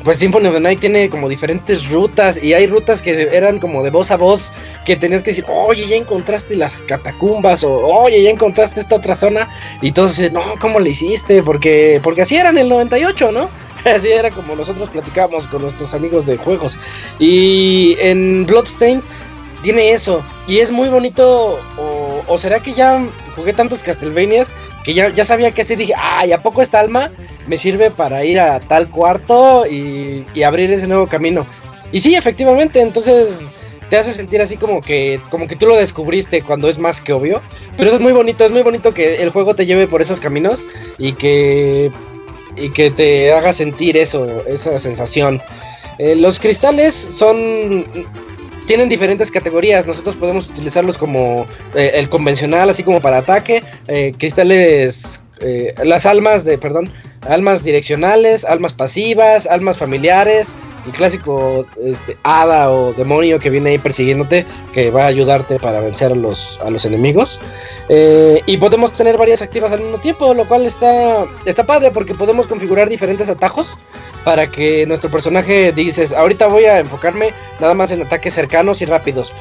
[0.06, 3.84] pues Symphony of the Night tiene como diferentes rutas y hay rutas que eran como
[3.84, 4.54] de voz a voz
[4.86, 9.18] que tenías que decir, oye, ya encontraste las catacumbas o oye, ya encontraste esta otra
[9.18, 9.50] zona
[9.82, 11.44] y dicen, no, ¿cómo le hiciste?
[11.44, 13.50] Porque, porque así era en el 98, ¿no?
[13.86, 16.78] Así era como nosotros platicábamos con nuestros amigos de juegos.
[17.20, 19.04] Y en Bloodstained
[19.62, 20.24] tiene eso.
[20.48, 21.60] Y es muy bonito.
[22.28, 23.06] O, será que ya
[23.36, 27.12] jugué tantos Castlevanias que ya, ya sabía que así dije, ay, ¿a poco esta alma
[27.48, 31.46] me sirve para ir a tal cuarto y, abrir ese nuevo camino?
[31.92, 33.52] Y sí, efectivamente, entonces
[33.90, 37.14] te hace sentir así como que, como que tú lo descubriste cuando es más que
[37.14, 37.42] obvio.
[37.78, 40.66] Pero es muy bonito, es muy bonito que el juego te lleve por esos caminos
[40.98, 41.92] y que,
[42.56, 45.42] y que te haga sentir eso, esa sensación.
[46.00, 47.86] Eh, los cristales son
[48.68, 49.88] tienen diferentes categorías.
[49.88, 53.64] Nosotros podemos utilizarlos como eh, el convencional, así como para ataque.
[53.88, 56.92] Eh, cristales, eh, las almas de, perdón,
[57.28, 60.54] almas direccionales, almas pasivas, almas familiares.
[60.86, 65.82] El clásico este, hada o demonio que viene ahí persiguiéndote, que va a ayudarte para
[65.82, 67.40] vencer a los, a los enemigos.
[67.90, 72.48] y podemos tener varias activas al mismo tiempo, lo cual está, está padre porque podemos
[72.48, 73.78] configurar diferentes atajos
[74.24, 78.86] para que nuestro personaje dices, ahorita voy a enfocarme nada más en ataques cercanos y
[78.86, 79.34] rápidos.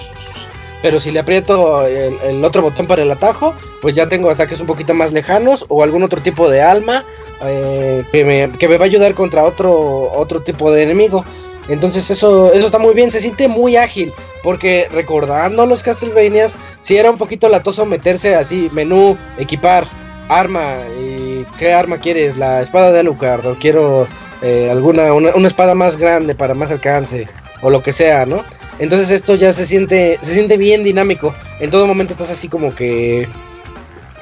[0.82, 4.66] Pero si le aprieto el, otro botón para el atajo, pues ya tengo ataques un
[4.66, 7.04] poquito más lejanos o algún otro tipo de alma
[7.42, 11.24] eh, que, me, que, me, va a ayudar contra otro, otro tipo de enemigo.
[11.68, 14.12] Entonces eso, eso está muy bien, se siente muy ágil,
[14.42, 19.86] porque recordando los Castlevanias, si era un poquito latoso meterse así, menú, equipar,
[20.28, 24.06] arma, y qué arma quieres, la espada de Alucard, o quiero
[24.42, 27.26] eh, alguna una, espada más grande para más alcance
[27.62, 28.44] o lo que sea, ¿no?
[28.78, 31.34] Entonces esto ya se siente se siente bien dinámico.
[31.60, 33.28] En todo momento estás así como que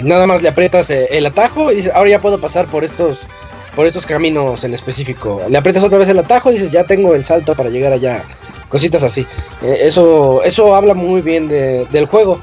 [0.01, 3.27] nada más le aprietas eh, el atajo y dices, ahora ya puedo pasar por estos
[3.75, 5.43] por estos caminos en específico.
[5.49, 8.25] Le aprietas otra vez el atajo y dices, ya tengo el salto para llegar allá.
[8.69, 9.27] Cositas así.
[9.63, 12.41] Eh, eso eso habla muy bien del juego.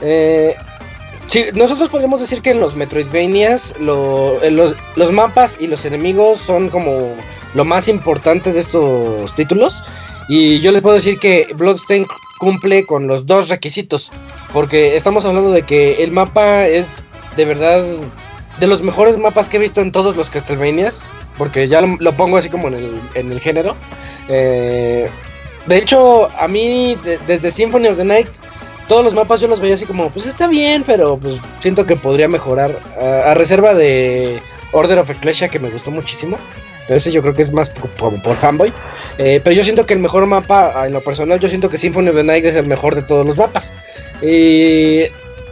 [0.00, 0.54] Eh,
[1.54, 7.16] nosotros podemos decir que en los Metroidvanias los, mapas y los enemigos son como
[7.54, 9.82] lo más importante de estos títulos.
[10.28, 12.06] Y yo les puedo decir que Bloodstained
[12.38, 14.10] cumple con los dos requisitos.
[14.52, 16.98] Porque estamos hablando de que el mapa es
[17.36, 17.84] de verdad
[18.60, 21.08] de los mejores mapas que he visto en todos los Castlevanias.
[21.36, 23.74] Porque ya lo, pongo así como en el, género.
[24.28, 25.08] Eh,
[25.66, 26.96] de hecho, a mí
[27.26, 28.28] desde Symphony of the Night
[28.88, 31.96] todos los mapas yo los veía así como, pues está bien, pero pues siento que
[31.96, 32.78] podría mejorar.
[33.00, 34.42] A, reserva de
[34.72, 36.36] Order of Ecclesia, que me gustó muchísimo.
[36.86, 38.72] Pero ese yo creo que es más por, por fanboy.
[39.18, 42.08] Eh, pero yo siento que el mejor mapa, en lo personal, yo siento que Symphony
[42.08, 43.72] of the Night es el mejor de todos los mapas.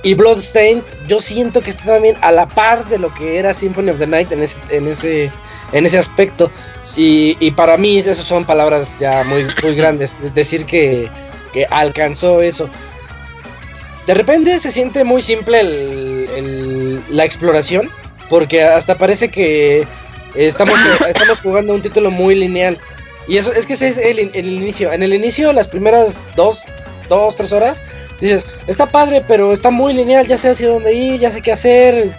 [0.04, 3.90] y Bloodstained, yo siento que está también a la par de lo que era Symphony
[3.90, 5.30] of the Night en ese, en ese,
[5.72, 6.50] en ese aspecto.
[6.96, 10.14] Y, para mí esas son palabras ya muy, muy grandes.
[10.24, 11.08] Es decir que
[11.52, 12.66] que alcanzó eso.
[14.06, 17.90] De repente se siente muy simple el- el- la exploración,
[18.30, 19.86] porque hasta parece que
[20.34, 20.74] estamos,
[21.08, 22.78] estamos jugando un título muy lineal.
[23.28, 24.92] Y eso es que ese es el, el inicio.
[24.92, 26.64] En el inicio, las primeras dos,
[27.08, 27.82] dos, tres horas,
[28.20, 31.52] dices, está padre, pero está muy lineal, ya sé hacia dónde ir, ya sé qué
[31.52, 32.14] hacer.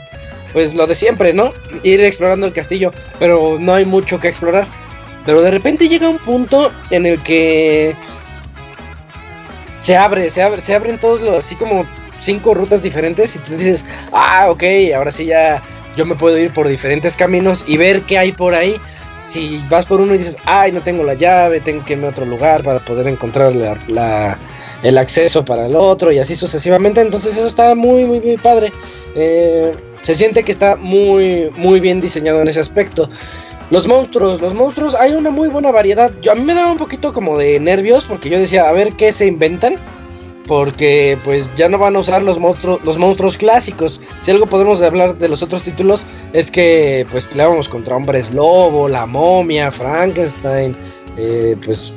[0.54, 1.52] Pues lo de siempre, ¿no?
[1.82, 4.68] Ir explorando el castillo, pero no hay mucho que explorar.
[5.26, 7.96] Pero de repente llega un punto en el que
[9.80, 11.86] se abre, se abre, se abren todos los, así como
[12.20, 14.64] cinco rutas diferentes y tú dices, ah, ok,
[14.96, 15.62] ahora sí ya
[15.96, 18.76] yo me puedo ir por diferentes caminos y ver qué hay por ahí.
[19.28, 22.10] Si vas por uno y dices, ay, no tengo la llave, tengo que irme a
[22.10, 24.38] otro lugar para poder encontrar la,
[24.84, 27.02] el acceso para el otro y así sucesivamente.
[27.02, 28.72] Entonces eso está muy, muy, muy padre.
[29.16, 29.72] Eh,
[30.02, 33.10] se siente que está muy, muy bien diseñado en ese aspecto.
[33.72, 36.12] Los monstruos, los monstruos, hay una muy buena variedad.
[36.22, 38.94] Yo, a mí me daba un poquito como de nervios porque yo decía, a ver
[38.94, 39.76] qué se inventan.
[40.48, 44.02] Porque pues ya no van a usar los monstruos, los monstruos clásicos.
[44.20, 48.90] Si algo podemos hablar de los otros títulos es que pues peleábamos contra hombres lobo,
[48.90, 50.76] la momia, Frankenstein,
[51.18, 51.94] eh, pues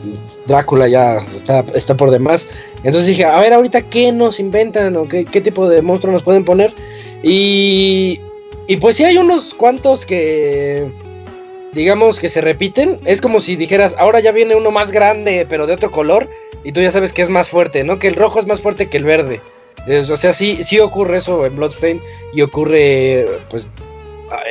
[0.46, 2.48] Drácula ya está, está por demás.
[2.78, 6.22] Entonces dije, a ver ahorita qué nos inventan o qué, qué tipo de monstruo nos
[6.22, 6.72] pueden poner.
[7.22, 8.20] Y,
[8.68, 10.86] y pues sí hay unos cuantos que
[11.72, 13.00] digamos que se repiten.
[13.04, 16.28] Es como si dijeras, ahora ya viene uno más grande pero de otro color.
[16.66, 18.00] Y tú ya sabes que es más fuerte, ¿no?
[18.00, 19.40] Que el rojo es más fuerte que el verde.
[19.88, 22.02] O sea, sí, sí ocurre eso en Bloodstain
[22.34, 23.68] y ocurre pues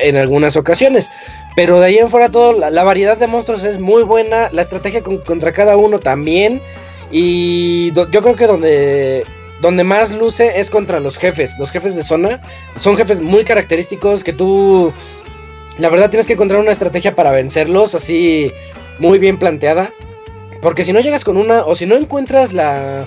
[0.02, 1.10] en algunas ocasiones.
[1.58, 5.04] Pero de ahí en fuera todo, la, variedad de monstruos es muy buena, la estrategia
[5.04, 6.62] con- contra cada uno también.
[7.12, 9.26] Y yo creo que donde,
[9.62, 12.42] donde más luce es contra los jefes, los jefes de zona.
[12.78, 14.94] Son jefes muy característicos que tú,
[15.78, 18.54] la verdad, tienes que encontrar una estrategia para vencerlos así
[19.00, 19.92] muy bien planteada.
[20.66, 23.06] Porque si no llegas con una, o si no encuentras la,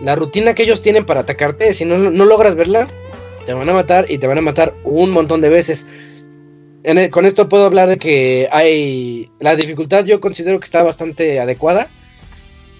[0.00, 2.86] la rutina que ellos tienen para atacarte, si no, no logras verla,
[3.44, 5.84] te van a matar y te van a matar un montón de veces.
[6.84, 9.28] E- con esto puedo hablar de que hay.
[9.40, 11.88] La dificultad yo considero que está bastante adecuada.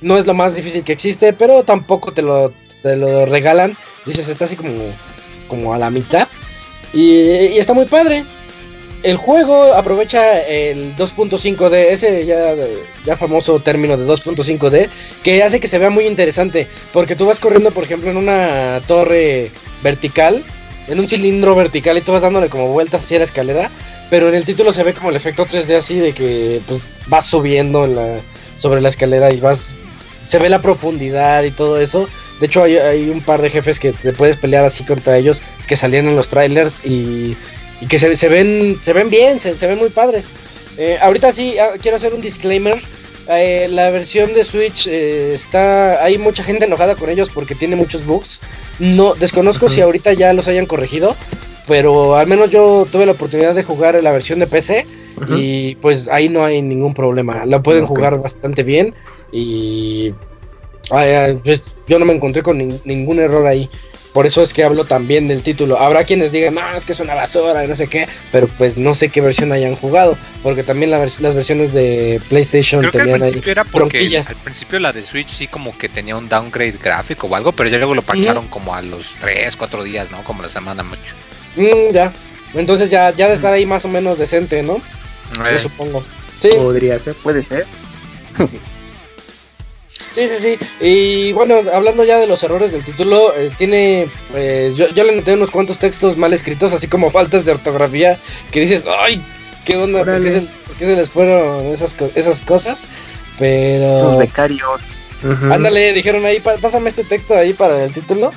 [0.02, 3.76] No es lo más difícil que existe, pero tampoco te lo, te lo regalan.
[4.06, 4.70] Dices, está así como,
[5.48, 6.28] como a la mitad.
[6.92, 8.24] Y, y está muy padre.
[9.02, 14.88] El juego aprovecha el 2.5D, ese ya, famoso término de 2.5D,
[15.24, 16.68] que hace que se vea muy interesante.
[16.92, 19.50] Porque tú vas corriendo, por ejemplo, en una torre
[19.82, 20.44] vertical,
[20.86, 23.70] en un cilindro vertical, y tú vas dándole como vueltas hacia la escalera.
[24.08, 27.26] Pero en el título se ve como el efecto 3D así de que pues, vas
[27.26, 28.20] subiendo en la,
[28.56, 29.74] sobre la escalera y vas.
[30.26, 32.08] Se ve la profundidad y todo eso.
[32.38, 35.42] De hecho, hay, hay un par de jefes que te puedes pelear así contra ellos
[35.66, 37.36] que salían en los trailers y,
[37.82, 40.28] y que se, se ven se ven bien, se, se ven muy padres.
[40.78, 42.78] Eh, ahorita sí, ah, quiero hacer un disclaimer.
[43.28, 46.02] Eh, la versión de Switch eh, está.
[46.02, 48.40] Hay mucha gente enojada con ellos porque tiene muchos bugs.
[48.78, 51.14] No, desconozco si ahorita ya los hayan corregido.
[51.68, 54.86] Pero al menos yo tuve la oportunidad de jugar en la versión de PC.
[55.36, 57.46] Y pues ahí no hay ningún problema.
[57.46, 58.94] La pueden jugar bastante bien.
[59.30, 60.12] Y
[60.90, 63.68] ay, ay, pues, yo no me encontré con nin- ningún error ahí.
[64.12, 65.78] Por eso es que hablo también del título.
[65.80, 68.06] Habrá quienes digan, no, es que es una basura, y no sé qué.
[68.30, 70.18] Pero pues no sé qué versión hayan jugado.
[70.42, 73.30] Porque también la vers- las versiones de PlayStation Creo que al tenían ahí.
[73.30, 74.28] principio era porque bronquillas.
[74.30, 77.70] al principio la de Switch sí como que tenía un downgrade gráfico o algo, pero
[77.70, 80.22] ya luego lo pacharon como a los 3, 4 días, ¿no?
[80.24, 81.14] Como la semana mucho.
[81.56, 82.12] Mm, ya.
[82.52, 84.80] Entonces ya, ya de estar ahí más o menos decente, ¿no?
[85.36, 86.04] Yo Eh, supongo.
[86.40, 87.14] Sí, Podría ser.
[87.14, 87.64] Puede ser.
[90.14, 90.58] Sí, sí, sí.
[90.80, 94.08] Y bueno, hablando ya de los errores del título, eh, tiene.
[94.30, 98.18] pues, yo, yo le noté unos cuantos textos mal escritos, así como faltas de ortografía,
[98.50, 99.22] que dices, ¡ay!
[99.64, 100.04] ¿Qué onda?
[100.04, 102.84] ¿Por qué, se, por qué se les fueron esas, co- esas cosas?
[102.84, 104.18] Esos Pero.
[104.18, 104.98] becarios.
[105.24, 105.52] Ujú.
[105.52, 108.32] Ándale, dijeron ahí, "Pa- pásame este texto ahí para el título.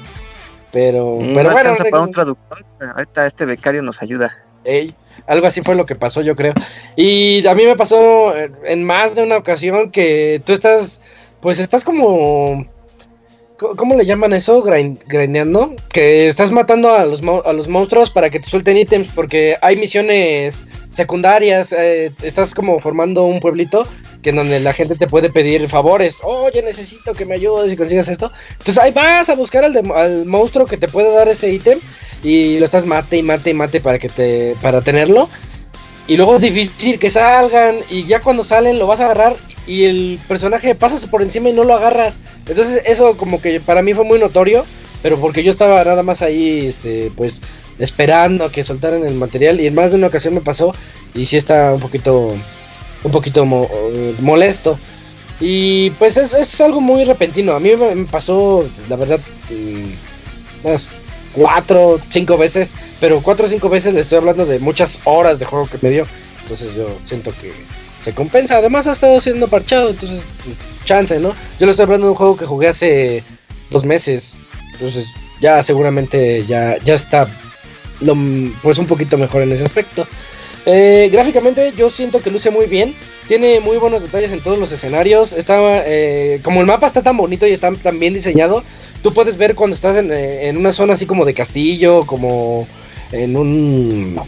[0.71, 1.17] Pero.
[1.21, 2.63] Eh, pero no bueno, para un traductor.
[2.95, 4.37] Ahorita este becario nos ayuda.
[4.63, 4.93] Ey,
[5.27, 6.53] algo así fue lo que pasó, yo creo.
[6.95, 11.01] Y a mí me pasó eh, en más de una ocasión que tú estás,
[11.45, 12.65] pues estás como,
[13.57, 14.63] co- ¿cómo le llaman eso?
[14.63, 14.97] Grind-.
[15.93, 19.75] Que estás matando a los, a los monstruos para que te suelten ítems, porque hay
[19.77, 21.71] misiones secundarias.
[21.71, 23.87] eh, estás como formando un pueblito
[24.23, 26.17] que en donde la gente te puede pedir favores.
[26.23, 28.31] Oye, necesito que me ayudes y consigas esto.
[28.53, 31.79] Entonces ahí vas a buscar al, al monstruo que te puede dar ese ítem
[32.23, 35.29] y lo estás mate y mate y mate para que te para tenerlo.
[36.07, 39.85] Y luego es difícil que salgan y ya cuando salen lo vas a agarrar y
[39.85, 42.19] el personaje pasas por encima y no lo agarras.
[42.47, 44.65] Entonces eso como que para mí fue muy notorio,
[45.01, 47.41] pero porque yo estaba nada más ahí este pues
[47.79, 50.73] esperando a que soltaran el material y en más de una ocasión me pasó
[51.15, 52.27] y sí está un poquito
[53.03, 53.69] un poquito mo-
[54.19, 54.77] molesto.
[55.39, 57.53] Y pues es, es algo muy repentino.
[57.53, 59.19] A mí me, pasó, la verdad,
[59.49, 60.89] mm, unas
[61.35, 62.73] cuatro, cinco veces.
[62.99, 65.89] Pero cuatro o cinco veces le estoy hablando de muchas horas de juego que me
[65.89, 66.07] dio.
[66.43, 67.51] Entonces yo siento que
[68.01, 68.57] se compensa.
[68.57, 70.21] Además ha estado siendo parchado, entonces
[70.85, 71.29] chance, ¿no?
[71.59, 73.23] Yo le estoy hablando de un juego que jugué hace
[73.69, 74.37] dos meses.
[74.73, 77.27] Entonces ya seguramente ya, ya está
[78.61, 80.07] pues un poquito mejor en ese aspecto.
[80.67, 82.95] Eh, gráficamente yo siento que luce muy bien.
[83.27, 85.33] Tiene muy buenos detalles en todos los escenarios.
[85.33, 88.63] Está, eh, como el mapa está tan bonito y está tan bien diseñado,
[89.05, 92.67] tú puedes ver cuando estás en, eh, en una zona así como de castillo, como
[93.11, 94.19] en un,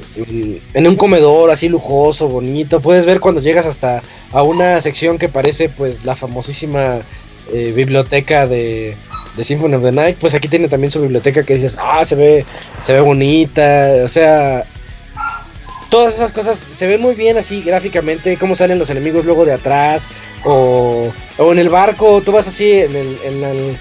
[0.76, 2.80] en un comedor así lujoso, bonito.
[2.80, 7.00] Puedes ver cuando llegas hasta a una sección que parece pues la famosísima
[7.52, 8.96] eh, biblioteca de,
[9.36, 10.18] de Symphony of the Night.
[10.20, 12.46] Pues aquí tiene también su biblioteca que dices, ah, se ve,
[12.84, 13.94] se ve bonita.
[14.04, 14.64] O sea,
[15.90, 19.54] todas esas cosas se ven muy bien así gráficamente, cómo salen los enemigos luego de
[19.54, 20.10] atrás,
[20.46, 22.96] o, o en el barco, tú vas así en.
[22.96, 23.78] En el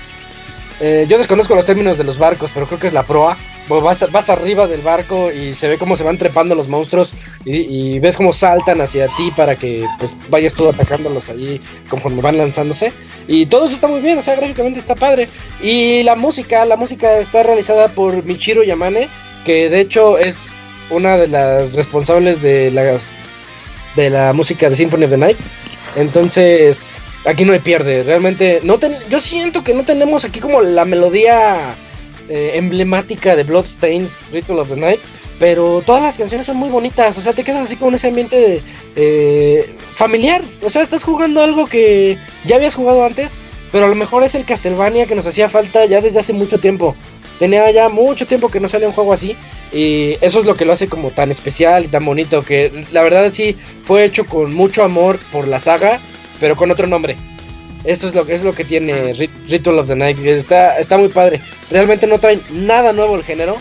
[0.81, 3.37] eh, yo desconozco los términos de los barcos, pero creo que es la proa
[3.69, 7.13] vas, vas arriba del barco y se ve cómo se van trepando los monstruos
[7.45, 12.39] y, ves cómo saltan hacia ti para que pues vayas tú atacándolos allí conforme van
[12.39, 12.93] lanzándose.
[13.29, 15.29] Y todo eso está muy bien, o sea, gráficamente está padre.
[15.63, 19.09] Y la música, la música está realizada por Michiro Yamane,
[19.45, 20.57] que de hecho es
[20.91, 23.13] una de las responsables de las
[23.95, 25.39] de la música de Symphony of the Night.
[25.95, 26.89] Entonces,
[27.27, 28.03] aquí no hay pierde.
[28.03, 28.79] Realmente, no
[29.11, 31.75] yo siento que no tenemos aquí como la melodía
[32.29, 35.01] eh, emblemática de Bloodstained Ritual of the Night.
[35.39, 37.19] Pero todas las canciones son muy bonitas.
[37.19, 38.63] O sea, te quedas así con ese ambiente
[38.95, 40.43] eh, familiar.
[40.63, 43.37] O sea, estás jugando algo que ya habías jugado antes.
[43.71, 46.59] Pero a lo mejor es el Castlevania que nos hacía falta ya desde hace mucho
[46.59, 46.97] tiempo.
[47.39, 49.37] Tenía ya mucho tiempo que no salía un juego así.
[49.73, 52.43] Y eso es lo que lo hace como tan especial y tan bonito.
[52.43, 56.01] Que la verdad sí fue hecho con mucho amor por la saga.
[56.41, 57.17] Pero con otro nombre.
[57.85, 59.15] Esto es lo, es lo que tiene
[59.47, 60.19] Ritual of the Night.
[60.19, 61.41] Está, está muy padre.
[61.71, 63.59] Realmente no trae nada nuevo el género.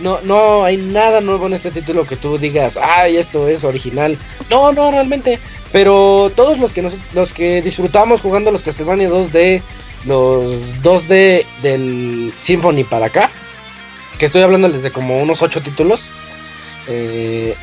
[0.00, 4.18] No, no hay nada nuevo en este título que tú digas, ay, esto es original.
[4.50, 5.38] No, no, realmente.
[5.70, 9.62] Pero todos los que, los que disfrutamos jugando los Castlevania 2D,
[10.04, 13.30] los 2D del Symphony para acá,
[14.18, 16.02] que estoy hablando desde como unos 8 títulos,
[16.88, 17.54] eh,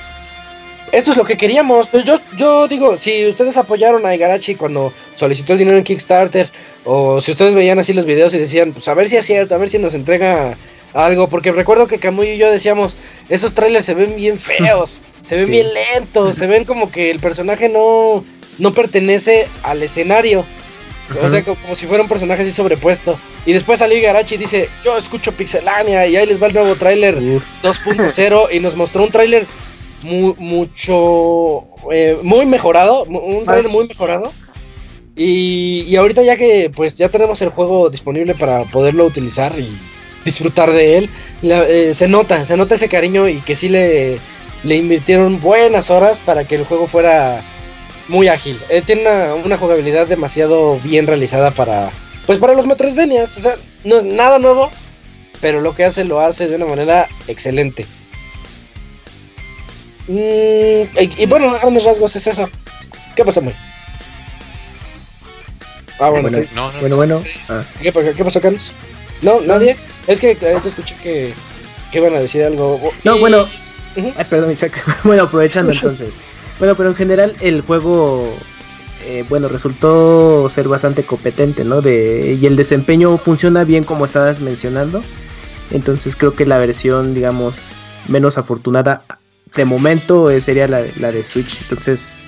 [0.91, 1.89] esto es lo que queríamos.
[1.89, 6.49] Pues yo, yo digo, si ustedes apoyaron a Igarachi cuando solicitó el dinero en Kickstarter,
[6.85, 9.55] o si ustedes veían así los videos y decían, pues a ver si es cierto,
[9.55, 10.57] a ver si nos entrega
[10.93, 12.95] algo, porque recuerdo que Camuy y yo decíamos,
[13.29, 17.19] esos trailers se ven bien feos, se ven bien lentos, se ven como que el
[17.19, 18.23] personaje no,
[18.57, 20.45] no pertenece al escenario.
[21.23, 23.19] O sea, como, si fuera un personaje así sobrepuesto.
[23.43, 26.75] Y después salió Igarachi y dice, yo escucho Pixelania y ahí les va el nuevo
[26.75, 29.47] tráiler 2.0 y nos mostró un tráiler
[30.03, 34.31] muy, mucho, eh, muy mejorado, un trailer muy mejorado.
[35.15, 39.67] Y, y, ahorita ya que pues ya tenemos el juego disponible para poderlo utilizar y
[40.23, 41.09] disfrutar de él,
[41.43, 44.17] eh, se nota, se nota ese cariño y que sí le,
[44.63, 47.41] le invirtieron buenas horas para que el juego fuera
[48.07, 48.57] muy ágil.
[48.69, 51.89] Eh, tiene una, una, jugabilidad demasiado bien realizada para,
[52.25, 53.37] pues para los Metroidvanias.
[53.37, 54.69] O sea, no es nada nuevo,
[55.41, 57.85] pero lo que hace lo hace de una manera excelente.
[60.09, 62.49] Mm, y, bueno, a grandes rasgos es eso.
[63.15, 63.53] ¿Qué pasó, muy?
[65.99, 66.95] Ah, bueno, bueno, no, no, bueno.
[66.95, 67.23] bueno.
[67.47, 67.63] Ah.
[67.79, 68.73] ¿Qué, pasó, ¿Qué pasó, Cams?
[69.21, 69.39] ¿No?
[69.41, 69.77] ¿Nadie?
[70.07, 71.31] Es que te escuché que,
[71.91, 72.81] que iban a decir algo.
[73.03, 73.47] No, bueno.
[73.95, 74.83] Ay, perdón, Isaac.
[75.03, 76.09] bueno, aprovechando entonces.
[76.57, 78.33] Bueno, pero en general el juego,
[79.05, 81.81] eh, bueno, resultó ser bastante competente, ¿no?
[81.81, 85.03] De, y el desempeño funciona bien como estabas mencionando.
[85.69, 87.69] Entonces creo que la versión, digamos,
[88.07, 89.03] menos afortunada
[89.55, 91.61] de momento eh, sería la, la, de Switch.
[91.63, 92.21] Entonces,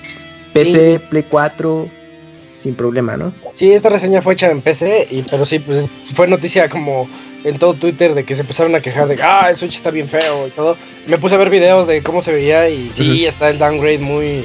[0.52, 1.88] PC, Play 4,
[2.58, 3.32] sin problema, ¿no?
[3.54, 7.08] Sí, esta reseña fue hecha en PC, y, pero sí, pues fue noticia como
[7.44, 9.90] en todo Twitter de que se empezaron a quejar de que, ah, el Switch está
[9.90, 10.76] bien feo y todo.
[11.06, 14.44] Me puse a ver videos de cómo se veía y sí, está el downgrade muy...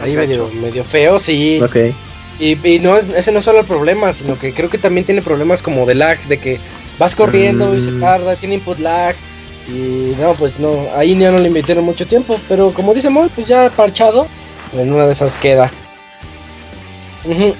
[0.00, 1.60] Ahí medio, medio feo, sí.
[1.62, 1.76] Ok.
[2.40, 5.06] Y, y, no es, ese no es solo el problema, sino que creo que también
[5.06, 6.58] tiene problemas como de lag, de que
[6.98, 8.00] vas corriendo y se mm.
[8.00, 9.14] tarda, tiene input lag,
[9.68, 13.30] y no, pues no, ahí ya no le invirtieron mucho tiempo, pero como dice Moy,
[13.34, 14.26] pues ya parchado,
[14.72, 15.70] en una de esas queda.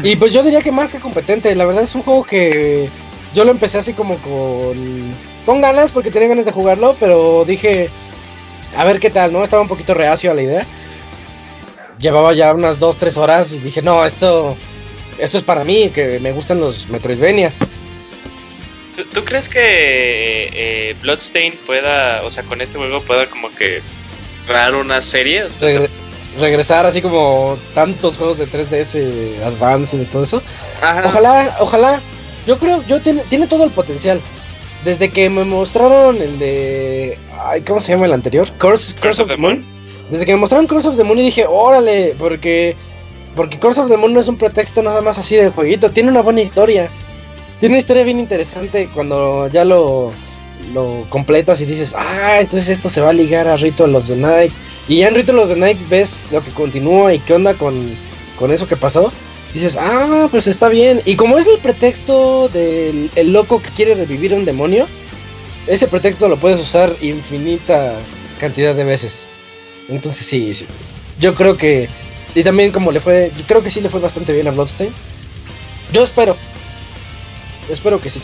[0.02, 2.90] Y pues yo diría que más que competente, la verdad es un juego que
[3.34, 5.12] yo lo empecé así como con,
[5.46, 7.88] con ganas, porque tenía ganas de jugarlo, pero dije,
[8.76, 9.42] a ver qué tal, ¿no?
[9.42, 10.66] Estaba un poquito reacio a la idea.
[11.98, 14.54] Llevaba ya unas 2-3 horas y dije, no, esto,
[15.18, 17.58] esto es para mí, que me gustan los Metroidvanias.
[19.12, 19.60] ¿Tú, crees que
[20.52, 23.82] eh, Bloodstain pueda, o sea, con este juego pueda como que
[24.46, 25.46] crear una serie?
[26.38, 30.42] regresar así como tantos juegos de 3DS Advance y todo eso.
[31.04, 32.00] Ojalá, ojalá.
[32.46, 34.20] Yo creo, yo tiene, tiene todo el potencial.
[34.84, 37.18] Desde que me mostraron el de.
[37.42, 38.50] Ay, ¿Cómo se llama el anterior?
[38.58, 39.64] Curse, of, the Moon.
[40.10, 42.76] Desde que me mostraron Curse of the Moon y dije, órale, porque.
[43.34, 46.10] Porque Curse of the Moon no es un pretexto nada más así del jueguito, tiene
[46.10, 46.90] una buena historia.
[47.64, 50.10] Tiene una historia bien interesante cuando ya lo,
[50.74, 54.14] lo completas y dices, ah, entonces esto se va a ligar a Ritual of the
[54.14, 54.52] Night.
[54.86, 57.96] Y ya en Ritual of the Night ves lo que continúa y qué onda con,
[58.38, 59.10] con eso que pasó.
[59.54, 61.00] Dices, ah, pues está bien.
[61.06, 64.86] Y como es el pretexto del el loco que quiere revivir a un demonio,
[65.66, 67.94] ese pretexto lo puedes usar infinita
[68.40, 69.26] cantidad de veces.
[69.88, 70.66] Entonces sí, sí.
[71.18, 71.88] Yo creo que...
[72.34, 73.32] Y también como le fue...
[73.38, 74.92] Yo creo que sí le fue bastante bien a Bloodstain.
[75.94, 76.36] Yo espero.
[77.68, 78.20] Espero que sí.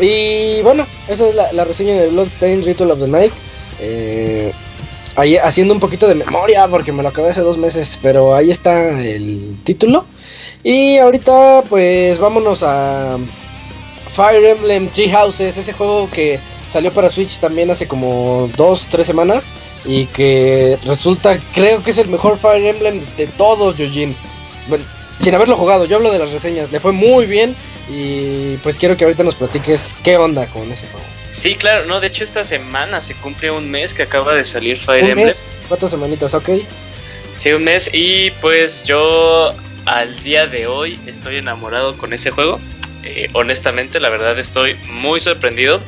[0.00, 3.32] Y bueno, esa es la, reseña de Bloodstained Ritual of the Night.
[3.80, 4.52] Eh,
[5.16, 8.50] ahí haciendo un poquito de memoria porque me lo acabé hace dos meses, pero ahí
[8.50, 10.04] está el título.
[10.62, 13.18] Y ahorita pues vámonos a
[14.08, 16.38] Fire Emblem Three Houses, ese juego que
[16.68, 19.54] salió para Switch también hace como dos, tres semanas
[19.84, 24.16] y que resulta, creo que es el mejor Fire Emblem de todos, Yojin.
[24.68, 24.84] Bueno,
[25.24, 27.56] sin haberlo jugado, yo hablo de las reseñas, le fue muy bien
[27.88, 31.06] y pues quiero que ahorita nos platiques qué onda con ese juego.
[31.30, 34.76] Sí, claro, no, de hecho esta semana se cumple un mes que acaba de salir
[34.76, 35.26] Fire Emblem.
[35.26, 35.42] Mes?
[35.66, 36.50] Cuatro semanitas, ok.
[37.36, 39.54] Sí, un mes y pues yo
[39.86, 42.60] al día de hoy estoy enamorado con ese juego.
[43.02, 45.80] Eh, honestamente, la verdad estoy muy sorprendido.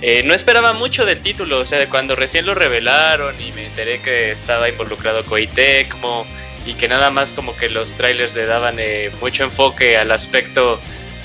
[0.00, 4.00] Eh, no esperaba mucho del título, o sea, cuando recién lo revelaron y me enteré
[4.00, 6.24] que estaba involucrado Koei Tecmo
[6.66, 10.80] y que nada más como que los trailers le daban eh, mucho enfoque al aspecto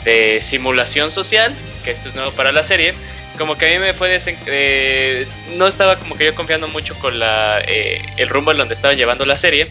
[0.06, 2.94] de simulación social, que esto es nuevo para la serie,
[3.38, 4.16] como que a mí me fue
[4.46, 5.28] eh,
[5.58, 8.94] no estaba como que yo confiando mucho con la, eh, el rumbo en donde estaba
[8.94, 9.68] llevando la serie,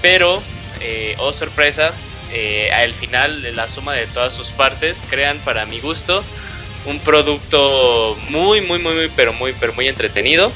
[0.00, 0.42] pero,
[1.18, 1.92] oh sorpresa,
[2.72, 6.22] al final la suma de todas sus partes crean para mi gusto
[6.86, 10.52] un producto muy, muy, muy, muy, pero muy, pero muy entretenido,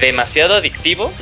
[0.00, 1.12] demasiado adictivo,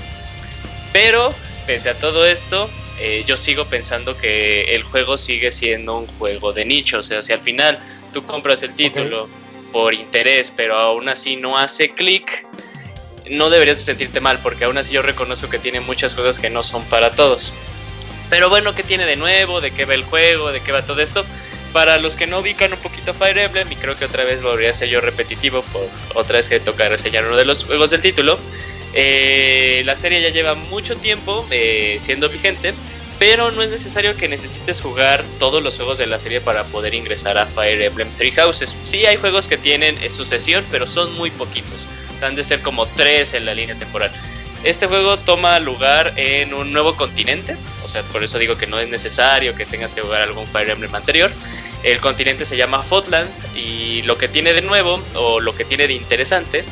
[0.92, 1.34] pero
[1.66, 6.52] pese a todo esto, eh, yo sigo pensando que el juego sigue siendo un juego
[6.52, 6.98] de nicho.
[6.98, 7.80] O sea, si al final
[8.12, 9.28] tú compras el título
[9.72, 12.46] por interés, pero aún así no hace clic,
[13.28, 16.62] no deberías sentirte mal, porque aún así yo reconozco que tiene muchas cosas que no
[16.62, 17.52] son para todos.
[18.30, 19.60] Pero bueno, ¿qué tiene de nuevo?
[19.60, 20.52] ¿De qué va el juego?
[20.52, 21.24] ¿De qué va todo esto?
[21.72, 24.70] Para los que no ubican un poquito Fire Emblem, y creo que otra vez volvería
[24.70, 28.00] a ser yo repetitivo, por otra vez que toca reseñar uno de los juegos del
[28.00, 28.38] título,
[28.94, 32.74] eh, la serie ya lleva mucho tiempo eh, siendo vigente,
[33.18, 36.94] pero no es necesario que necesites jugar todos los juegos de la serie para poder
[36.94, 38.76] ingresar a Fire Emblem Three Houses.
[38.84, 41.88] Sí hay juegos que tienen eh, sucesión, pero son muy poquitos.
[42.14, 44.12] O sea, han de ser como tres en la línea temporal.
[44.62, 48.78] Este juego toma lugar en un nuevo continente, o sea, por eso digo que no
[48.78, 51.30] es necesario que tengas que jugar algún Fire Emblem anterior.
[51.82, 55.86] El continente se llama Fotland y lo que tiene de nuevo o lo que tiene
[55.86, 56.64] de interesante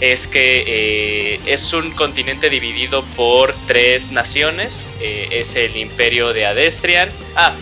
[0.00, 4.86] es que eh, es un continente dividido por tres naciones.
[5.00, 7.08] Eh, es el imperio de Adestrian.
[7.34, 7.54] Ah,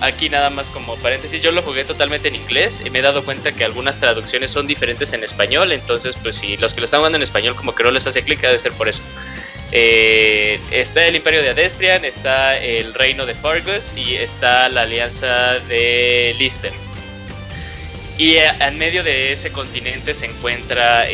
[0.00, 3.24] aquí nada más como paréntesis, yo lo jugué totalmente en inglés y me he dado
[3.24, 5.72] cuenta que algunas traducciones son diferentes en español.
[5.72, 8.22] Entonces, pues si los que lo están jugando en español como que no les hace
[8.22, 9.02] clic, ha de ser por eso.
[9.72, 15.58] Eh, está el imperio de Adestrian, está el reino de Fargus y está la alianza
[15.68, 16.72] de Lister.
[18.16, 21.10] Y en medio de ese continente se encuentra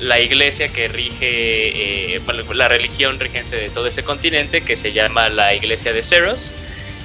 [0.00, 2.20] la iglesia que rige, eh,
[2.54, 6.54] la religión regente de todo ese continente, que se llama la iglesia de Ceros,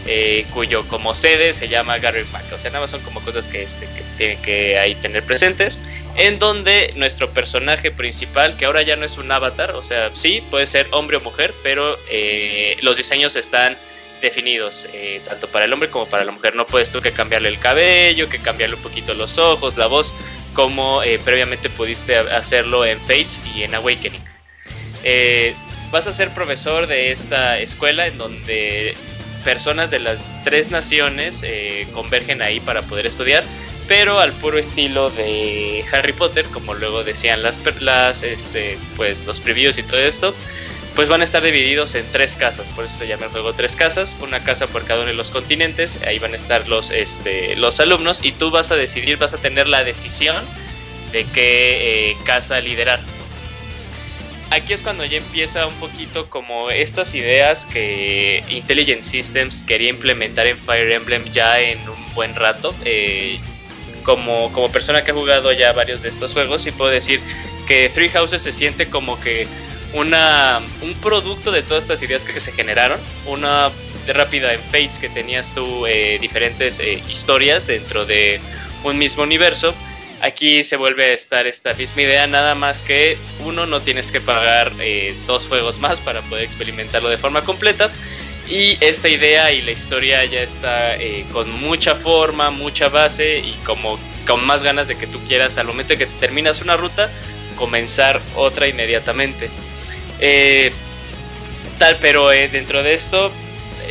[0.07, 2.43] eh, cuyo como sede se llama Gary Mac.
[2.51, 5.79] O sea, nada más son como cosas que, este, que tienen que ahí tener presentes.
[6.15, 10.43] En donde nuestro personaje principal, que ahora ya no es un avatar, o sea, sí,
[10.49, 13.77] puede ser hombre o mujer, pero eh, los diseños están
[14.21, 14.87] definidos,
[15.25, 16.55] tanto para el hombre como para la mujer.
[16.55, 20.13] No puedes tú que cambiarle el cabello, que cambiarle un poquito los ojos, la voz
[20.53, 24.23] como eh, previamente pudiste hacerlo en Fates y en Awakening.
[25.03, 25.55] Eh,
[25.91, 28.95] vas a ser profesor de esta escuela en donde
[29.43, 33.43] personas de las tres naciones eh, convergen ahí para poder estudiar,
[33.87, 39.39] pero al puro estilo de Harry Potter, como luego decían las, las este, pues los
[39.39, 40.35] previews y todo esto,
[40.95, 43.75] pues van a estar divididos en tres casas, por eso se llama el juego tres
[43.75, 47.55] casas, una casa por cada uno de los continentes, ahí van a estar los, este,
[47.55, 50.45] los alumnos y tú vas a decidir, vas a tener la decisión
[51.11, 52.99] de qué eh, casa liderar.
[54.49, 60.45] Aquí es cuando ya empieza un poquito como estas ideas que Intelligent Systems quería implementar
[60.45, 62.75] en Fire Emblem ya en un buen rato.
[62.83, 63.39] Eh,
[64.03, 67.21] como, como persona que ha jugado ya varios de estos juegos, y puedo decir
[67.67, 69.47] que Three Houses se siente como que
[69.93, 73.71] una, un producto de todas estas ideas que se generaron, una
[74.07, 78.39] rápida en Fates que tenías tú eh, diferentes eh, historias dentro de
[78.83, 79.73] un mismo universo.
[80.21, 84.21] Aquí se vuelve a estar esta misma idea, nada más que uno no tienes que
[84.21, 87.91] pagar eh, dos juegos más para poder experimentarlo de forma completa.
[88.47, 90.97] Y esta idea y la historia ya está
[91.31, 93.97] con mucha forma, mucha base y como
[94.27, 97.09] con más ganas de que tú quieras al momento que terminas una ruta,
[97.55, 99.49] comenzar otra inmediatamente.
[101.77, 103.31] Tal, pero dentro de esto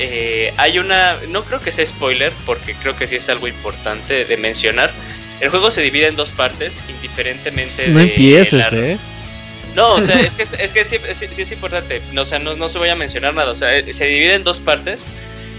[0.02, 4.24] eh, hay una, no creo que sea spoiler, porque creo que sí es algo importante
[4.24, 4.92] de mencionar.
[5.40, 8.98] El juego se divide en dos partes, indiferentemente no empieces, ¿eh?
[9.74, 12.00] No, o sea, es que, es que sí, es importante.
[12.12, 13.50] No, o sea, no, no se voy a mencionar nada.
[13.52, 15.04] O sea, eh, se divide en dos partes.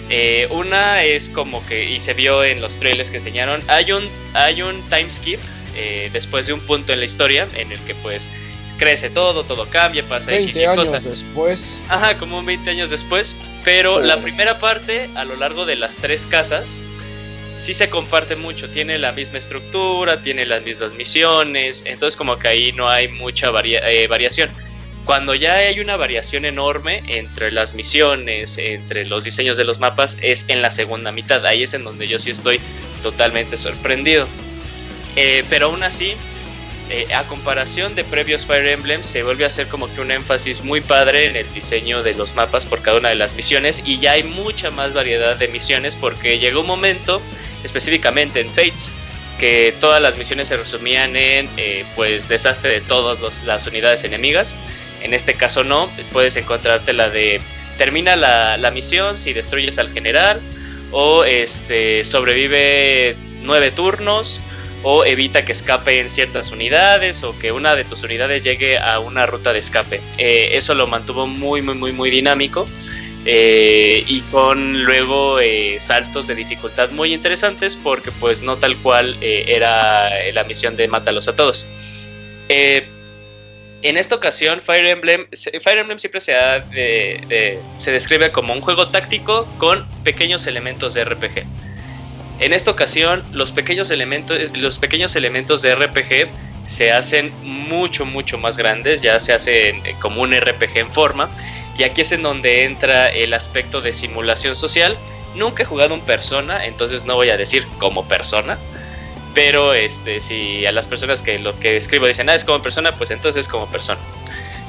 [0.10, 4.10] Eh, una es como que, y se vio en los trailers que enseñaron, hay un,
[4.34, 5.40] hay un time skip
[6.12, 8.30] después de un punto en la historia en el que pues
[8.82, 11.80] crece todo, todo cambia, pasa 20 X años después.
[11.88, 13.38] Ajá, como 20 años después.
[13.64, 16.80] Pero la primera parte, a lo largo de las tres casas,
[17.58, 18.68] sí se comparte mucho.
[18.72, 21.84] Tiene la misma estructura, tiene las mismas misiones.
[21.86, 24.50] Entonces, como que ahí no hay mucha eh, variación.
[25.06, 30.18] Cuando ya hay una variación enorme entre las misiones, entre los diseños de los mapas,
[30.24, 31.46] es en la segunda mitad.
[31.46, 32.60] Ahí es en donde yo sí estoy
[33.04, 34.28] totalmente sorprendido.
[35.16, 36.16] Eh, pero aún así,
[36.92, 40.62] eh, a comparación de previos Fire Emblem, se vuelve a hacer como que un énfasis
[40.62, 43.98] muy padre en el diseño de los mapas por cada una de las misiones y
[43.98, 47.22] ya hay mucha más variedad de misiones porque llegó un momento,
[47.64, 48.92] específicamente en Fates,
[49.40, 54.54] que todas las misiones se resumían en eh, pues desastre de todas las unidades enemigas.
[55.02, 57.40] En este caso no, puedes encontrarte la de
[57.78, 60.42] termina la, la misión si destruyes al general
[60.92, 64.42] o este sobrevive nueve turnos
[64.84, 69.00] o evita que escape en ciertas unidades o que una de tus unidades llegue a
[69.00, 70.02] una ruta de escape.
[70.18, 72.68] Eh, eso lo mantuvo muy, muy, muy, muy dinámico.
[73.24, 79.16] Eh, y con luego eh, saltos de dificultad muy interesantes porque pues no tal cual
[79.22, 81.68] era la misión de mátalos a todos.
[82.50, 82.88] en
[83.84, 85.28] esta ocasión Fire Emblem,
[85.62, 86.34] Fire Emblem siempre se,
[87.78, 91.46] se describe como un juego táctico con pequeños elementos de RPG.
[92.42, 96.28] En esta ocasión, los pequeños elementos, los pequeños elementos de RPG
[96.66, 101.30] se hacen mucho, mucho más grandes, ya se hacen como un RPG en forma.
[101.78, 104.98] Y aquí es en donde entra el aspecto de simulación social.
[105.36, 108.58] Nunca he jugado un persona, entonces no voy a decir como persona.
[109.36, 112.96] Pero este, si a las personas que lo que escribo dicen, ah, es como persona,
[112.96, 114.02] pues entonces es como persona.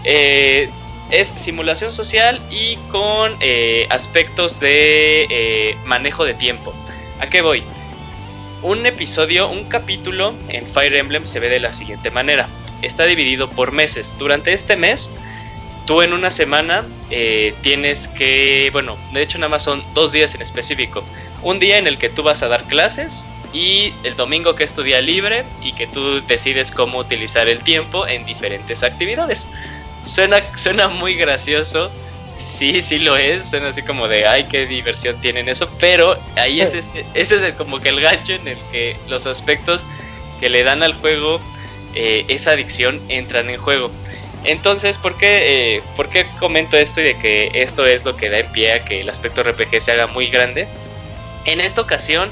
[0.04, 0.68] Eh,
[1.10, 6.74] es simulación social y con eh, aspectos de eh, manejo de tiempo.
[7.22, 7.62] ¿A qué voy?
[8.62, 12.48] Un episodio, un capítulo en Fire Emblem se ve de la siguiente manera.
[12.82, 14.16] Está dividido por meses.
[14.18, 15.14] Durante este mes,
[15.86, 20.34] tú en una semana eh, tienes que, bueno, de hecho nada más son dos días
[20.34, 21.04] en específico.
[21.44, 23.22] Un día en el que tú vas a dar clases
[23.52, 27.62] y el domingo que es tu día libre y que tú decides cómo utilizar el
[27.62, 29.46] tiempo en diferentes actividades.
[30.02, 31.88] Suena, suena muy gracioso,
[32.42, 36.60] sí, sí lo es, suena así como de, ay, qué diversión tienen eso, pero ahí
[36.60, 39.86] es ese, ese es como que el gancho en el que los aspectos
[40.40, 41.40] que le dan al juego
[41.94, 43.90] eh, esa adicción entran en juego.
[44.44, 48.28] Entonces, ¿por qué, eh, ¿por qué comento esto y de que esto es lo que
[48.28, 50.66] da en pie a que el aspecto RPG se haga muy grande?
[51.44, 52.28] En esta ocasión,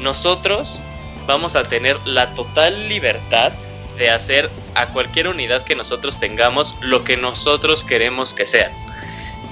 [0.00, 0.80] nosotros
[1.26, 3.52] vamos a tener la total libertad
[3.98, 8.72] de hacer a cualquier unidad que nosotros tengamos lo que nosotros queremos que sea.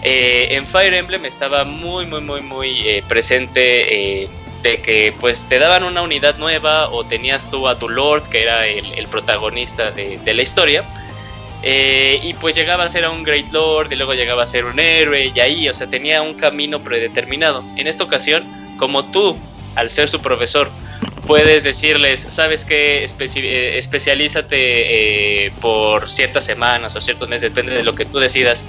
[0.03, 4.29] Eh, en Fire Emblem estaba muy, muy, muy, muy eh, presente eh,
[4.63, 8.43] de que pues te daban una unidad nueva o tenías tú a tu Lord, que
[8.43, 10.85] era el, protagonista de, la historia.
[11.63, 15.33] y pues llegaba a ser un Great Lord y luego llegaba a ser un héroe
[15.35, 17.63] y ahí, o sea, tenía un camino predeterminado.
[17.77, 18.45] En esta ocasión,
[18.79, 19.37] como tú,
[19.77, 20.71] al ser su profesor,
[21.27, 28.05] puedes decirles, sabes que especialízate por ciertas semanas o ciertos meses, depende de lo que
[28.05, 28.67] tú decidas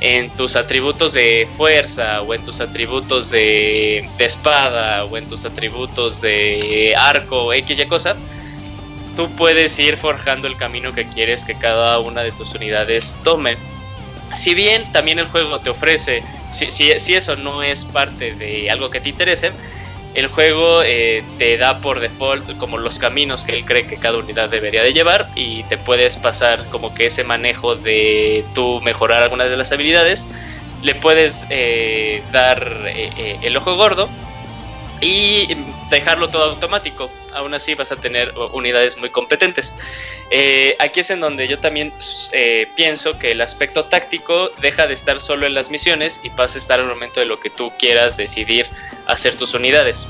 [0.00, 6.20] en tus atributos de fuerza o en tus atributos de, espada o en tus atributos
[6.20, 8.16] de arco X y cosa,
[9.16, 13.56] tú puedes ir forjando el camino que quieres que cada una de tus unidades tome.
[14.34, 16.22] Si bien también el juego te ofrece,
[16.52, 19.52] si, si eso no es parte de algo que te interese,
[20.14, 24.18] el juego eh, te da por default como los caminos que él cree que cada
[24.18, 29.22] unidad debería de llevar y te puedes pasar como que ese manejo de tú mejorar
[29.22, 30.26] algunas de las habilidades.
[30.82, 34.08] Le puedes eh, dar eh, el ojo gordo
[35.00, 35.56] y
[35.90, 37.10] dejarlo todo automático.
[37.34, 39.74] Aún así vas a tener unidades muy competentes.
[40.30, 41.92] Eh, aquí es en donde yo también
[42.32, 46.56] eh, pienso que el aspecto táctico deja de estar solo en las misiones y pasa
[46.56, 48.66] a estar al momento de lo que tú quieras decidir
[49.06, 50.06] hacer tus unidades.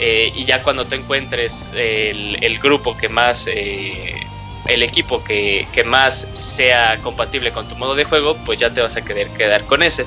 [0.00, 6.28] Eh, y ya cuando tú encuentres el, grupo que más, el equipo que, que, más
[6.32, 9.82] sea compatible con tu modo de juego, pues ya te vas a querer quedar con
[9.82, 10.06] ese.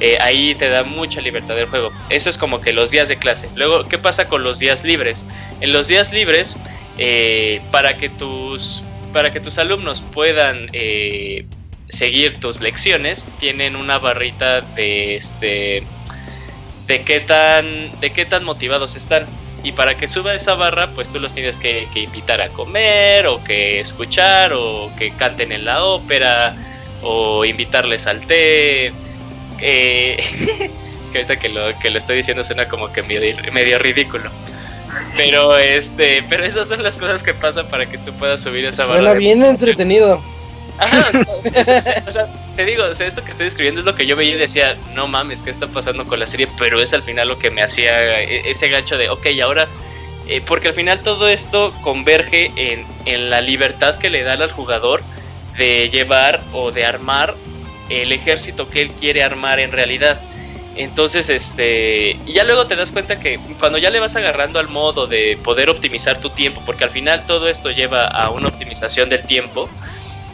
[0.00, 1.92] Eh, ahí te da mucha libertad del juego.
[2.08, 3.48] Eso es como que los días de clase.
[3.54, 5.26] Luego, ¿qué pasa con los días libres?
[5.60, 6.56] En los días libres,
[6.96, 8.82] eh, para, que tus,
[9.12, 11.44] para que tus alumnos puedan eh,
[11.88, 15.82] seguir tus lecciones, tienen una barrita de este
[16.86, 19.26] de qué tan de qué tan motivados están.
[19.62, 23.26] Y para que suba esa barra, pues tú los tienes que, que invitar a comer,
[23.26, 26.56] o que escuchar, o que canten en la ópera,
[27.02, 28.94] o invitarles al té
[29.60, 30.16] eh,
[31.04, 34.30] es que ahorita que lo, que lo estoy diciendo suena como que medio, medio ridículo.
[35.16, 38.86] Pero este, pero esas son las cosas que pasan para que tú puedas subir esa
[38.86, 39.00] barra.
[39.00, 40.22] Suena bien entretenido.
[40.78, 41.10] Ajá,
[42.06, 44.34] o sea, te digo, o sea, esto que estoy escribiendo es lo que yo veía
[44.34, 46.48] y decía, no mames, ¿qué está pasando con la serie?
[46.58, 49.68] Pero es al final lo que me hacía e, ese gancho de, ok, ahora,
[50.26, 54.50] eh, porque al final todo esto converge en, en la libertad que le da al
[54.50, 55.02] jugador
[55.58, 57.34] de llevar o de armar
[57.90, 60.20] el ejército que él quiere armar en realidad.
[60.76, 65.06] Entonces, este, ya luego te das cuenta que cuando ya le vas agarrando al modo
[65.06, 69.26] de poder optimizar tu tiempo, porque al final todo esto lleva a una optimización del
[69.26, 69.68] tiempo,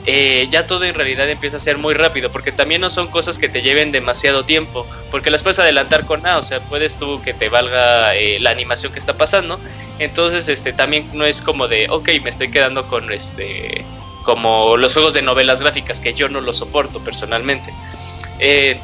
[0.05, 3.39] eh, ya todo en realidad empieza a ser muy rápido, porque también no son cosas
[3.39, 7.20] que te lleven demasiado tiempo, porque las puedes adelantar con nada, o sea, puedes tú
[7.24, 9.59] que te valga eh, la animación que está pasando,
[9.99, 13.85] entonces, este, también no es como de, ok, me estoy quedando con este
[14.27, 17.73] como los juegos de novelas gráficas, que yo no lo soporto personalmente.
[18.40, 18.77] Eh,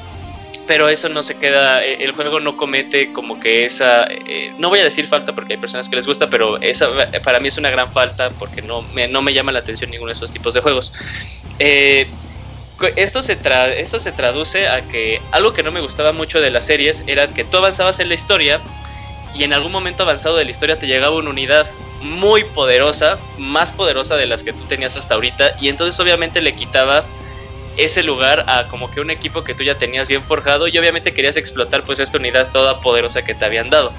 [0.69, 4.69] pero eso no se queda, eh, el juego no comete como que esa, eh, no
[4.69, 6.87] voy a decir falta porque hay personas que les gusta, pero esa
[7.25, 10.11] para mí es una gran falta porque no me, no me llama la atención ninguno
[10.11, 10.95] de esos tipos de juegos.
[11.59, 13.37] esto, se
[13.79, 17.27] esto se traduce a que algo que no me gustaba mucho de las series era
[17.27, 18.61] que tú avanzabas en la historia
[19.35, 21.67] y en algún momento avanzado de la historia te llegaba una unidad
[22.03, 26.55] muy poderosa, más poderosa de las que tú tenías hasta ahorita, y entonces obviamente le
[26.55, 27.05] quitaba
[27.77, 31.13] ese lugar a como que un equipo que tú ya tenías bien forjado y obviamente
[31.13, 33.93] querías explotar pues esta unidad toda poderosa que te habían dado.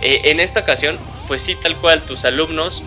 [0.00, 0.98] Eh, en esta ocasión,
[1.28, 2.82] pues sí, tal cual tus alumnos,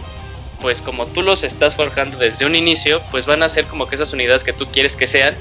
[0.62, 3.96] pues como tú los estás forjando desde un inicio, pues van a ser como que
[3.96, 5.36] esas unidades que tú quieres que sean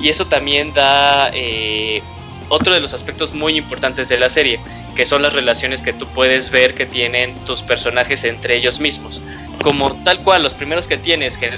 [0.00, 2.02] y eso también da eh,
[2.48, 4.60] otro de los aspectos muy importantes de la serie,
[4.98, 9.22] que son las relaciones que tú puedes ver que tienen tus personajes entre ellos mismos.
[9.62, 11.52] Como tal cual, los primeros que tienes, que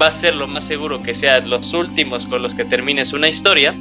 [0.00, 3.26] va a ser lo más seguro que sean los últimos con los que termines una
[3.26, 3.74] historia,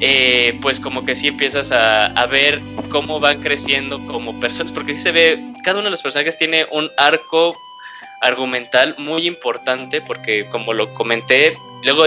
[0.00, 2.60] eh, pues como que sí empiezas a, a, ver
[2.90, 6.66] cómo van creciendo como personas, porque sí se ve, cada uno de los personajes tiene
[6.72, 7.56] un arco
[8.20, 12.04] argumental muy importante, porque como lo comenté, luego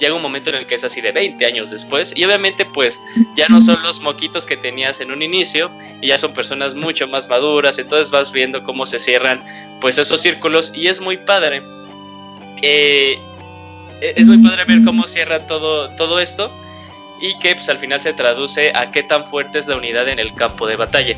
[0.00, 3.00] llega un momento en el que es así de 20 años después y obviamente pues
[3.36, 5.70] ya no son los moquitos que tenías en un inicio
[6.00, 9.42] y ya son personas mucho más maduras, entonces vas viendo cómo se cierran
[9.80, 11.62] pues esos círculos y es muy padre.
[12.62, 13.18] Eh,
[14.00, 16.50] e-, es muy padre ver cómo cierra todo, todo esto
[17.20, 20.18] y que pues al final se traduce a qué tan fuerte es la unidad en
[20.18, 21.16] el campo de batalla.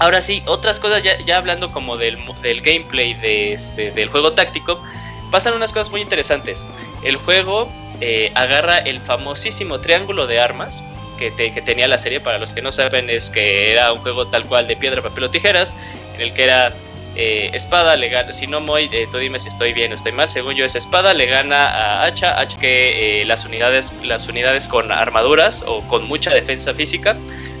[0.00, 4.32] Ahora sí, otras cosas ya, ya hablando como del, del gameplay de este, del juego
[4.32, 4.82] táctico,
[5.30, 6.66] pasan unas cosas muy interesantes.
[7.04, 7.68] El juego
[8.00, 10.82] eh, agarra el famosísimo triángulo de armas
[11.18, 11.30] que,
[11.64, 12.20] tenía la serie.
[12.20, 15.24] Para los que no saben, es que era un juego tal cual de piedra, papel
[15.24, 15.74] o tijeras,
[16.14, 16.72] en el que era
[17.16, 20.12] eh, espada, le gana, si no muy, eh, tú dime si estoy bien o estoy
[20.12, 24.66] mal, según yo es espada, le gana a hacha, hacha que las, unidades, las unidades
[24.68, 27.16] con armaduras o con mucha defensa física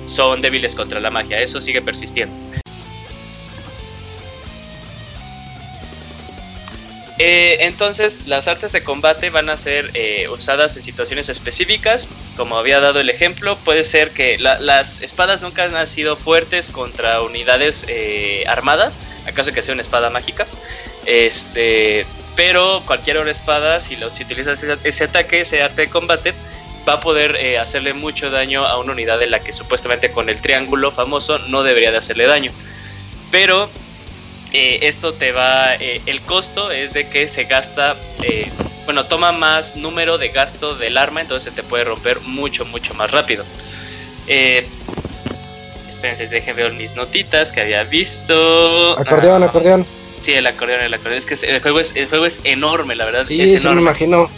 [0.06, 2.34] son débiles contra la magia, eso sigue persistiendo.
[7.18, 12.58] Eh, entonces las artes de combate van a ser eh, usadas en situaciones específicas, como
[12.58, 17.86] había dado el ejemplo, puede ser que las espadas nunca han sido fuertes contra unidades
[17.88, 20.44] eh, armadas, acaso que sea una espada mágica,
[21.06, 22.04] este,
[22.34, 26.34] pero cualquier otra espada, si, lo, si utilizas ese, ataque, ese arte de combate,
[26.88, 30.40] va a poder hacerle mucho daño a una unidad en la que supuestamente con el
[30.40, 32.50] triángulo famoso no debería de hacerle daño.
[33.30, 33.70] Pero
[34.54, 38.48] eh, esto te va, eh, el costo es de que se gasta, eh,
[38.84, 42.94] bueno, toma más número de gasto del arma, entonces se te puede romper mucho, mucho
[42.94, 43.44] más rápido.
[45.88, 48.96] espérense, déjenme ver mis notitas que había visto.
[48.96, 49.84] Acordeón, ah, acordeón.
[50.20, 51.18] Sí, el acordeón, el acordeón.
[51.18, 53.24] Es que el juego es, el juego es enorme, la verdad.
[53.26, 53.82] Sí, es enorme.
[53.82, 54.30] me imagino.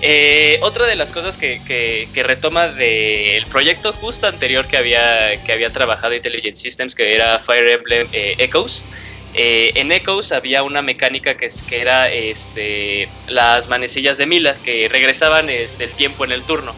[0.00, 5.52] Eh, otra de las cosas que, que, retoma del proyecto justo anterior que había, que
[5.52, 8.82] había trabajado Intelligent Systems, que era Fire Emblem eh, Echoes.
[9.34, 14.88] Eh, en Echoes había una mecánica que, que era este, las manecillas de Mila, que
[14.88, 16.74] regresaban este, el tiempo en el turno.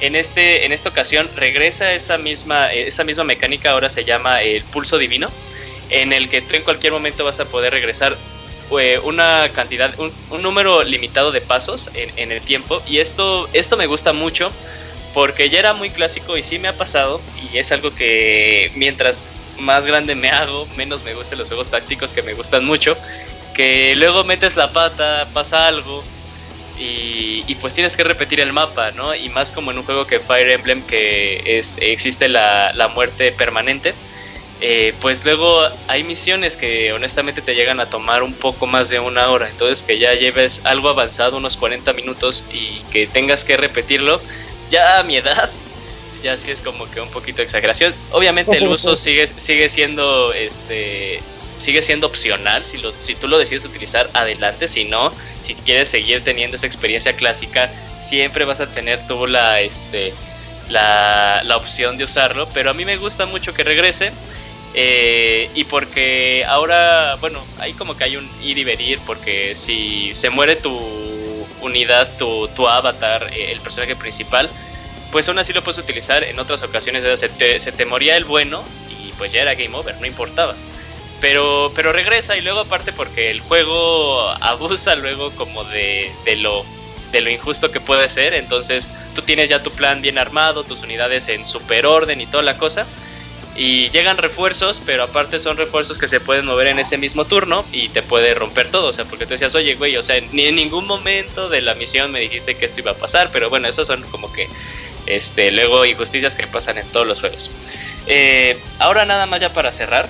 [0.00, 4.64] En, este, en esta ocasión regresa esa misma, esa misma mecánica, ahora se llama el
[4.64, 5.30] pulso divino,
[5.90, 8.16] en el que tú en cualquier momento vas a poder regresar
[9.04, 12.82] una cantidad, un, número limitado de pasos en, el tiempo.
[12.88, 14.50] Y esto, esto me gusta mucho
[15.12, 17.20] porque ya era muy clásico y sí me ha pasado.
[17.52, 19.22] Y es algo que mientras
[19.58, 22.96] más grande me hago, menos me gustan los juegos tácticos que me gustan mucho.
[23.54, 26.02] Que luego metes la pata, pasa algo.
[26.78, 29.14] Y, pues tienes que repetir el mapa, ¿no?
[29.14, 33.32] Y más como en un juego que Fire Emblem que es, existe la, la muerte
[33.32, 33.94] permanente
[34.66, 39.00] eh, pues luego hay misiones que honestamente te llegan a tomar un poco más de
[39.00, 39.48] una hora.
[39.48, 44.20] Entonces que ya lleves algo avanzado, unos 40 minutos y que tengas que repetirlo,
[44.70, 45.50] ya a mi edad,
[46.24, 47.94] ya sí es como que un poquito de exageración.
[48.10, 51.20] Obviamente el uso sigue, sigue siendo este
[51.58, 52.64] sigue siendo opcional.
[52.64, 54.66] Si, lo, si tú lo decides utilizar adelante.
[54.66, 57.70] Si no si quieres seguir teniendo esa experiencia clásica
[58.02, 60.12] siempre vas a tener tú la este
[60.70, 62.48] la, la opción de usarlo.
[62.52, 64.10] Pero a mí me gusta mucho que regrese
[64.74, 70.12] eh, y porque ahora, bueno, hay como que hay un ir y venir, porque si
[70.16, 70.76] se muere tu
[71.60, 74.50] unidad, tu, tu avatar, eh, el personaje principal,
[75.14, 77.04] pues aún así lo puedes utilizar en otras ocasiones.
[77.20, 77.28] Se
[77.72, 80.56] te, moría el bueno y pues ya era game over, no importaba.
[81.20, 86.64] Pero, pero regresa y luego aparte porque el juego abusa luego como de, de, lo,
[87.12, 88.34] de lo injusto que puede ser.
[88.34, 92.42] Entonces tú tienes ya tu plan bien armado, tus unidades en super orden y toda
[92.42, 92.84] la cosa
[93.56, 97.64] y llegan refuerzos, pero aparte son refuerzos que se pueden mover en ese mismo turno
[97.70, 98.88] y te puede romper todo.
[98.88, 101.74] O sea, porque tú decías, oye, güey, o sea, ni en ningún momento de la
[101.74, 103.30] misión me dijiste que esto iba a pasar.
[103.32, 104.48] Pero bueno, esos son como que,
[105.06, 107.50] este, luego injusticias que pasan en todos los juegos.
[108.06, 110.08] Eh, ahora nada más ya para cerrar.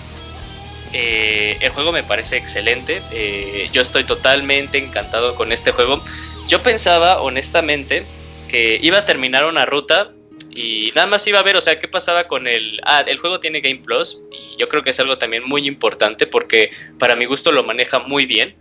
[0.93, 3.03] Eh, el juego me parece excelente.
[3.13, 6.03] Eh, yo estoy totalmente encantado con este juego.
[6.47, 8.05] Yo pensaba, honestamente,
[8.49, 10.13] que iba a terminar una ruta
[10.51, 12.81] y nada más iba a ver, o sea, qué pasaba con el...
[12.85, 16.27] Ah, el juego tiene Game Plus y yo creo que es algo también muy importante
[16.29, 18.55] porque para mi gusto lo maneja muy bien.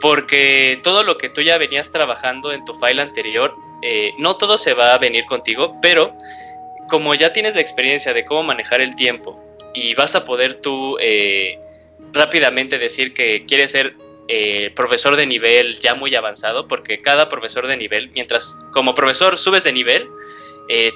[0.00, 4.58] Porque todo lo que tú ya venías trabajando en tu file anterior, eh, no todo
[4.58, 6.14] se va a venir contigo, pero
[6.88, 9.42] como ya tienes la experiencia de cómo manejar el tiempo
[9.74, 11.58] y vas a poder tú eh,
[12.12, 13.94] rápidamente decir que quieres ser
[14.28, 19.38] eh, profesor de nivel ya muy avanzado, porque cada profesor de nivel, mientras como profesor
[19.38, 20.08] subes de nivel,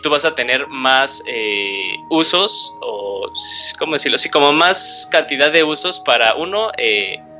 [0.04, 1.20] tú vas a tener más
[2.08, 3.28] usos, o,
[3.80, 4.14] ¿cómo decirlo?
[4.14, 6.70] Así como más cantidad de usos para, uno,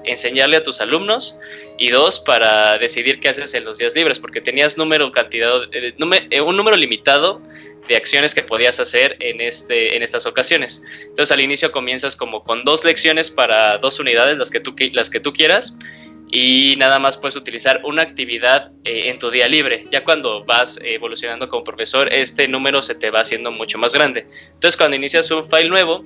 [0.05, 1.39] enseñarle a tus alumnos
[1.78, 6.56] y dos, para decidir qué haces en los días libres, porque tenías número, cantidad, un
[6.56, 7.40] número limitado
[7.89, 10.82] de acciones que podías hacer en, este, en estas ocasiones.
[11.01, 15.10] Entonces al inicio comienzas como con dos lecciones para dos unidades, las que tú, las
[15.10, 15.76] que tú quieras,
[16.31, 19.85] y nada más puedes utilizar una actividad eh, en tu día libre.
[19.90, 24.26] Ya cuando vas evolucionando como profesor, este número se te va haciendo mucho más grande.
[24.52, 26.05] Entonces, cuando inicias un file nuevo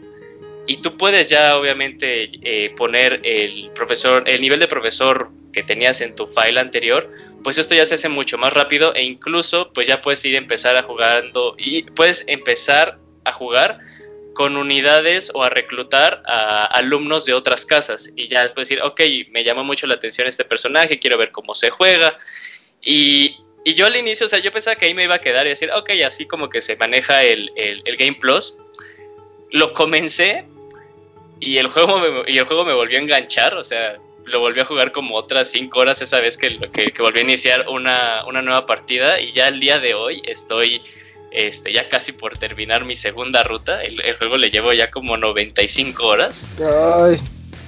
[0.69, 6.01] y tú puedes ya obviamente eh, poner el profesor, el nivel de profesor que tenías
[6.01, 7.11] en tu file anterior,
[7.43, 10.39] pues esto ya se hace mucho más rápido e incluso pues ya puedes ir a
[10.39, 13.81] empezar a jugando y puedes empezar a jugar
[14.35, 19.01] con unidades o a reclutar a alumnos de otras casas y ya después decir, ok,
[19.31, 22.17] me llamó mucho la atención este personaje, quiero ver cómo se juega.
[22.81, 25.47] Y, y, yo al inicio, o sea, yo pensaba que ahí me iba a quedar
[25.47, 28.59] y decir, ok, así como que se maneja el, el, Game Plus.
[29.51, 30.47] Lo comencé
[31.41, 34.61] y el, juego me, y el juego me volvió a enganchar, o sea, lo volví
[34.61, 38.25] a jugar como otras cinco horas esa vez que, que, que volví a iniciar una,
[38.27, 40.83] una nueva partida y ya el día de hoy estoy
[41.31, 43.83] este, ya casi por terminar mi segunda ruta.
[43.83, 46.49] El, juego le llevo ya como 95 horas.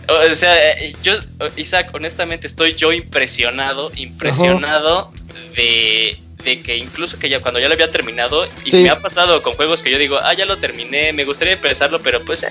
[0.08, 1.14] O sea, eh, yo,
[1.56, 5.12] Isaac, honestamente estoy yo impresionado, impresionado
[5.54, 9.54] de, que incluso que ya cuando ya lo había terminado, y me ha pasado con
[9.54, 12.48] juegos que yo digo, ah, ya lo terminé, me gustaría empezarlo, pero pues, eh,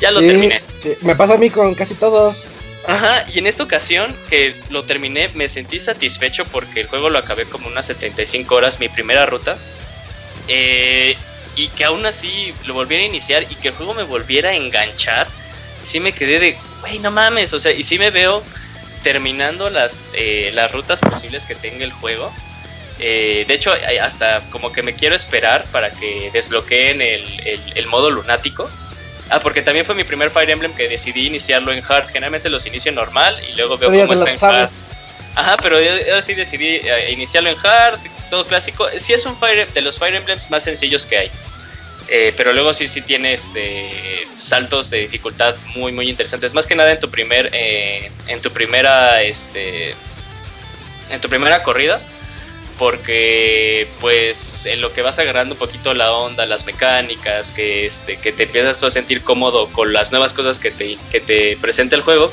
[0.00, 0.62] ya lo terminé.
[1.02, 2.46] Me pasa a mí con casi todos.
[2.86, 7.18] Ajá, y en esta ocasión que lo terminé, me sentí satisfecho porque el juego lo
[7.18, 9.56] acabé como unas 75 horas, mi primera ruta.
[10.48, 11.16] Eh,
[11.56, 14.54] y que aún así lo volviera a iniciar y que el juego me volviera a
[14.54, 15.28] enganchar,
[15.82, 18.42] sí me quedé de, güey, no mames, o sea, y sí me veo
[19.02, 22.32] terminando las, eh, las rutas posibles que tenga el juego.
[22.98, 23.72] Eh, de hecho,
[24.02, 27.24] hasta como que me quiero esperar para que desbloqueen el,
[27.74, 28.70] el, modo lunático.
[29.30, 32.08] Ah, porque también fue mi primer Fire Emblem que decidí iniciarlo en hard.
[32.08, 34.70] Generalmente los inicio normal y luego veo cómo está en hard.
[35.36, 38.88] Ajá, pero yo, sí decidí eh, iniciarlo en hard, todo clásico.
[38.98, 41.30] Sí es un Fire de los Fire Emblems más sencillos que hay.
[42.08, 46.52] Eh, pero luego sí, sí tiene este, saltos de dificultad muy, muy interesantes.
[46.52, 49.94] Más que nada en tu primer, eh, en tu primera, este,
[51.10, 52.00] en tu primera corrida.
[52.80, 58.16] Porque, pues, en lo que vas agarrando un poquito la onda, las mecánicas, que, este,
[58.16, 61.94] que te empiezas a sentir cómodo con las nuevas cosas que te, que te presenta
[61.94, 62.32] el juego,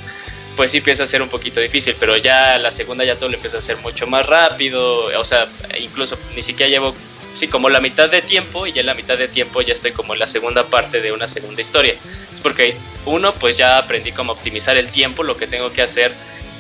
[0.56, 3.36] pues sí empieza a ser un poquito difícil, pero ya la segunda ya todo lo
[3.36, 5.50] empieza a ser mucho más rápido, o sea,
[5.82, 6.96] incluso ni siquiera llevo,
[7.36, 10.14] sí, como la mitad de tiempo y ya la mitad de tiempo ya estoy como
[10.14, 11.94] en la segunda parte de una segunda historia.
[12.34, 12.74] Es porque
[13.06, 16.14] uno, pues ya aprendí cómo optimizar el tiempo, lo que tengo que hacer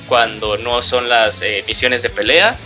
[0.09, 2.59] cuando no son las eh, misiones de pelea.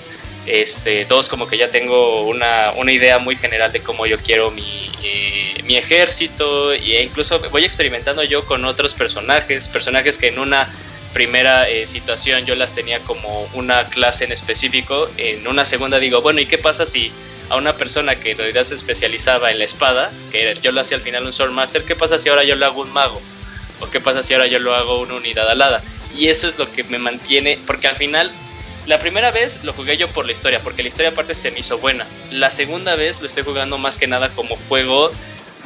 [0.46, 4.50] Este, dos, como que ya tengo una, una idea muy general de cómo yo quiero
[4.50, 10.40] mi, eh, mi ejército e incluso voy experimentando yo con otros personajes, personajes que en
[10.40, 10.68] una
[11.14, 16.22] primera eh, situación yo las tenía como una clase en específico, en una segunda digo,
[16.22, 17.12] bueno, ¿y qué pasa si
[17.50, 20.98] a una persona que en realidad se especializaba en la espada, que yo lo hacía
[20.98, 23.22] al final un Swordmaster, ¿qué pasa si ahora yo lo hago un mago?
[23.82, 25.84] ¿O qué pasa si ahora yo lo hago una unidad alada?
[26.16, 28.32] Y eso es lo que me mantiene, porque al final,
[28.88, 31.60] la primera vez lo jugué yo por la historia, porque la historia aparte se me
[31.60, 32.06] hizo buena.
[32.32, 35.12] La segunda vez lo estoy jugando más que nada como juego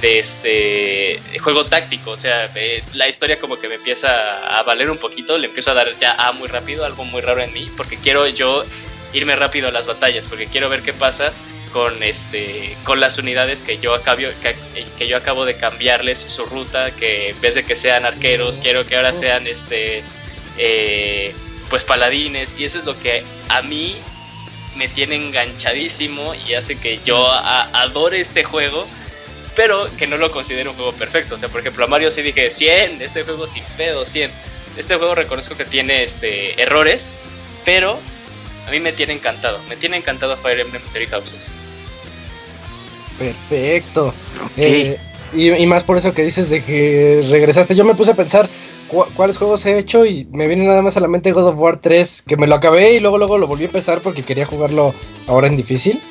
[0.02, 2.50] de este juego táctico, o sea,
[2.94, 6.14] la historia como que me empieza a valer un poquito, le empiezo a dar ya
[6.14, 8.66] a muy rápido, algo muy raro en mí, porque quiero yo
[9.14, 11.32] irme rápido a las batallas, porque quiero ver qué pasa
[11.72, 14.22] con este con las unidades que yo acabo
[14.98, 18.86] que, yo acabo de cambiarles su ruta, que en vez de que sean arqueros, quiero
[18.86, 20.04] que ahora sean este
[20.58, 21.34] eh,
[21.76, 23.98] pues paladines y eso es lo que a mí
[24.78, 28.88] me tiene enganchadísimo y hace que yo adore este juego
[29.58, 31.36] pero que no lo considero un juego perfecto.
[31.36, 34.32] O sea, por ejemplo, a Mario sí dije 100, este juego sin pedo, 100.
[34.78, 37.10] Este juego reconozco que tiene este, errores,
[37.66, 38.00] pero
[38.70, 39.60] a mí me tiene encantado.
[39.68, 41.52] Me tiene encantado Fire Emblem Three Houses.
[43.20, 44.14] Perfecto.
[44.56, 44.98] Eh,
[45.34, 47.76] y, más por eso que dices de que regresaste.
[47.76, 48.50] Yo me puse a pensar
[49.16, 51.80] cuáles juegos he hecho y me viene nada más a la mente God of War
[51.80, 54.94] 3, que me lo acabé y luego luego lo volví a empezar porque quería jugarlo
[55.28, 56.02] ahora en difícil.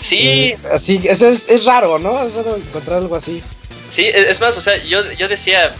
[0.00, 0.54] Sí.
[0.70, 2.22] así, eso es, es, raro, ¿no?
[2.22, 3.42] Es raro encontrar algo así.
[3.90, 5.74] Sí, es más, o sea, yo, yo decía,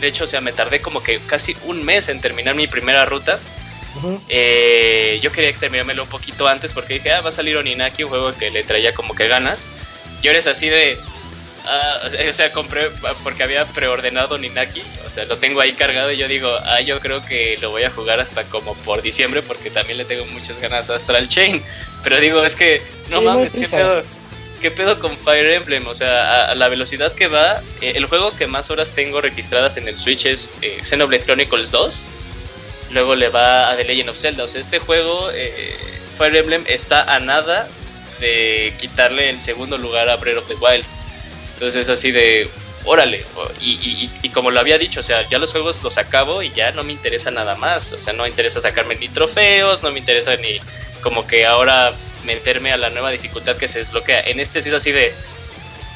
[0.00, 3.04] de hecho, o sea, me tardé como que casi un mes en terminar mi primera
[3.06, 3.38] ruta.
[4.28, 8.10] eh, yo quería terminármelo un poquito antes porque dije, ah, va a salir Oninaki, un
[8.10, 9.68] juego que le traía como que ganas.
[10.22, 10.96] Y ahora es así de,
[11.66, 12.90] Ah, o sea, compré
[13.22, 17.00] porque había preordenado Ninaki, o sea, lo tengo ahí cargado y yo digo, ah, yo
[17.00, 20.58] creo que lo voy a jugar hasta como por diciembre porque también le tengo muchas
[20.60, 21.62] ganas a Astral Chain.
[22.02, 24.02] Pero digo, es que, no mames, ¿qué pedo,
[24.60, 25.86] ¿qué pedo con Fire Emblem?
[25.86, 29.76] O sea, a, la velocidad que va, eh, el juego que más horas tengo registradas
[29.76, 32.04] en el Switch es eh, Xenoblade Chronicles 2.
[32.92, 34.44] Luego le va a The Legend of Zelda.
[34.44, 35.76] O sea, este juego, eh,
[36.16, 37.68] Fire Emblem, está a nada
[38.18, 40.84] de quitarle el segundo lugar a Breath of the Wild.
[41.60, 42.48] Entonces es así de,
[42.86, 43.22] órale,
[43.60, 46.84] y, como lo había dicho, o sea, ya los juegos los acabo y ya no
[46.84, 50.34] me interesa nada más, o sea, no me interesa sacarme ni trofeos, no me interesa
[50.36, 50.58] ni
[51.02, 51.92] como que ahora
[52.24, 54.22] meterme a la nueva dificultad que se desbloquea.
[54.22, 55.12] En este sí es así de,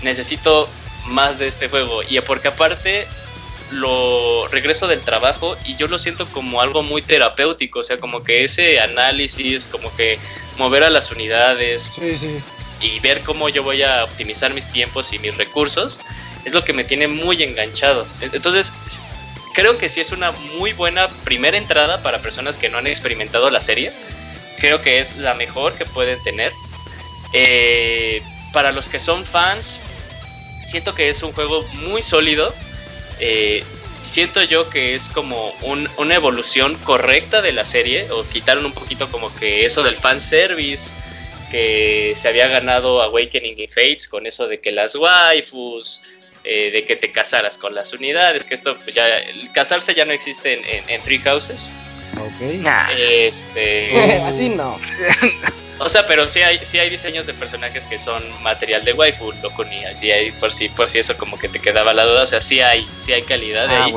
[0.03, 0.69] necesito
[1.07, 3.07] más de este juego, y porque aparte
[3.70, 8.23] lo regreso del trabajo y yo lo siento como algo muy terapéutico, o sea, como
[8.23, 10.19] que ese análisis, como que
[10.59, 12.36] mover a las unidades, sí, sí
[12.81, 16.01] y ver cómo yo voy a optimizar mis tiempos y mis recursos
[16.45, 18.07] es lo que me tiene muy enganchado.
[18.21, 18.73] Entonces,
[19.55, 23.49] creo que sí es una muy buena primera entrada para personas que no han experimentado
[23.51, 23.93] la serie.
[24.59, 26.53] Creo que es la mejor que pueden tener.
[27.33, 28.23] Eh,
[28.53, 29.81] para los que son fans,
[30.65, 32.55] siento que es un juego muy sólido.
[33.19, 33.65] Eh,
[34.05, 39.11] siento yo que es como una evolución correcta de la serie, o quitaron un poquito
[39.11, 40.93] como que eso del fanservice
[41.55, 46.02] que se había ganado Awakening y Fates con eso de que las waifus,
[46.43, 50.05] eh, de que te casaras con las unidades, que esto pues ya, el casarse ya
[50.05, 51.68] no existe en, en, Three Houses.
[52.18, 52.66] Ok.
[52.98, 54.20] Este.
[54.24, 54.81] Así no.
[55.78, 59.32] O sea, pero sí hay, sí hay diseños de personajes que son material de waifu,
[59.40, 62.22] loco ni así hay por si, por si eso como que te quedaba la duda,
[62.22, 63.94] o sea, sí hay, sí hay calidad de ah, ahí.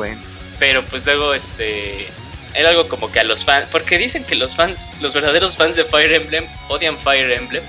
[0.60, 2.06] Pero pues luego este
[2.54, 5.76] era algo como que a los fans, porque dicen que los fans, los verdaderos fans
[5.76, 7.62] de Fire Emblem odian Fire Emblem.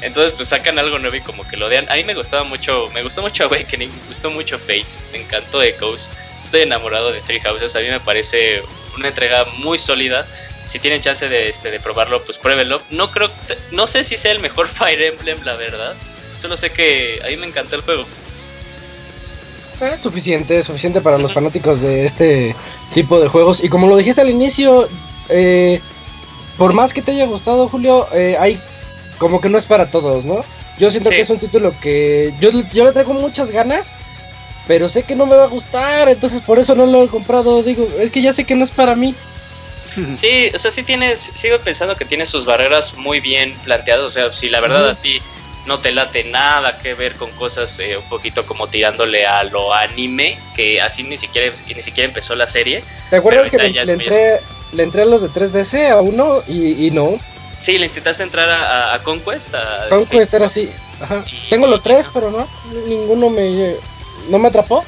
[0.00, 1.88] Entonces pues sacan algo nuevo y como que lo odian.
[1.90, 5.62] A mí me gustaba mucho, me gustó mucho Awakening, me gustó mucho Fates, me encantó
[5.62, 6.10] Echoes.
[6.42, 8.62] Estoy enamorado de Three Houses, a mí me parece
[8.96, 10.26] una entrega muy sólida.
[10.66, 12.82] Si tienen chance de, este, de probarlo, pues pruébenlo.
[12.90, 13.30] No creo,
[13.70, 15.94] no sé si sea el mejor Fire Emblem, la verdad.
[16.40, 18.06] Solo sé que a mí me encantó el juego.
[19.82, 22.54] Eh, suficiente, suficiente para los fanáticos de este
[22.94, 23.62] tipo de juegos.
[23.64, 24.88] Y como lo dijiste al inicio,
[25.28, 25.80] eh,
[26.56, 28.60] por más que te haya gustado, Julio, eh, hay
[29.18, 30.44] como que no es para todos, ¿no?
[30.78, 31.16] Yo siento Sí.
[31.16, 33.92] que es un título que yo, yo le traigo muchas ganas,
[34.68, 37.64] pero sé que no me va a gustar, entonces por eso no lo he comprado.
[37.64, 39.14] Digo, es que ya sé que no es para mí.
[40.16, 44.04] Sí, o sea, sí tienes, sigo pensando que tiene sus barreras muy bien planteadas.
[44.04, 45.20] O sea, si la verdad a ti
[45.66, 49.72] no te late nada que ver con cosas eh, un poquito como tirándole a lo
[49.72, 52.82] anime, que así ni siquiera, ni siquiera empezó la serie.
[53.10, 54.40] ¿Te acuerdas que le, entré,
[54.72, 57.18] le entré a los de 3DS a uno y, y no?
[57.60, 59.54] Sí, le intentaste entrar a, a- a Conquest.
[59.54, 60.68] A Conquest era así.
[61.00, 61.24] Ajá.
[61.30, 62.48] Y- Tengo los tres, pero no,
[62.86, 63.76] ninguno me,
[64.28, 64.84] no me atrapó.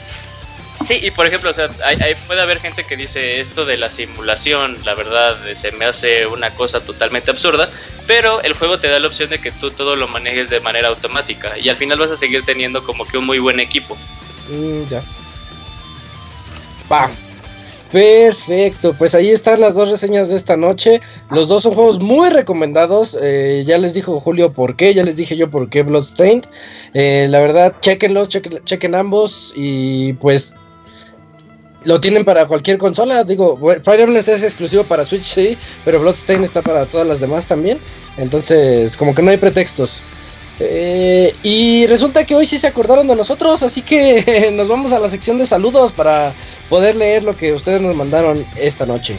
[0.82, 3.88] Sí, y por ejemplo, o sea, hay, puede haber gente que dice esto de la
[3.88, 7.70] simulación, la verdad, eh, se me hace una cosa totalmente absurda,
[8.06, 10.88] pero el juego te da la opción de que tú todo lo manejes de manera
[10.88, 13.96] automática y al final vas a seguir teniendo como que un muy buen equipo.
[14.50, 15.02] Mm, ya.
[16.90, 17.10] Va.
[17.90, 21.00] Perfecto, pues ahí están las dos reseñas de esta noche.
[21.30, 23.16] Los dos son juegos muy recomendados.
[23.22, 26.44] eh, ya les dijo Julio por qué, ya les dije yo por qué Bloodstained.
[26.92, 30.52] Eh, la verdad, chequenlos, chequen, chequen ambos y pues
[31.84, 33.24] lo tienen para cualquier consola.
[33.24, 37.46] Digo, Fire Emblem es exclusivo para Switch, sí, pero Bloodstained está para todas las demás
[37.46, 37.78] también.
[38.16, 40.00] Entonces, como que no hay pretextos.
[40.60, 44.98] Eh, y resulta que hoy sí se acordaron de nosotros, así que nos vamos a
[44.98, 46.34] la sección de saludos para
[46.68, 49.16] poder leer lo que ustedes nos mandaron esta noche.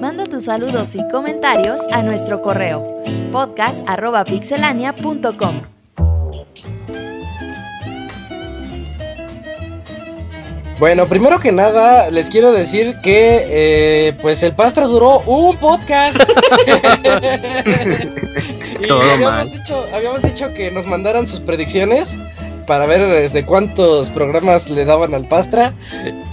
[0.00, 3.02] Manda tus saludos y comentarios a nuestro correo
[3.32, 5.75] podcast.pixelania.com.
[10.78, 16.16] Bueno, primero que nada, les quiero decir que eh, pues el Pastra duró un podcast.
[18.82, 19.50] y Todo habíamos mal.
[19.50, 22.18] dicho, habíamos dicho que nos mandaran sus predicciones
[22.66, 25.72] para ver desde cuántos programas le daban al Pastra.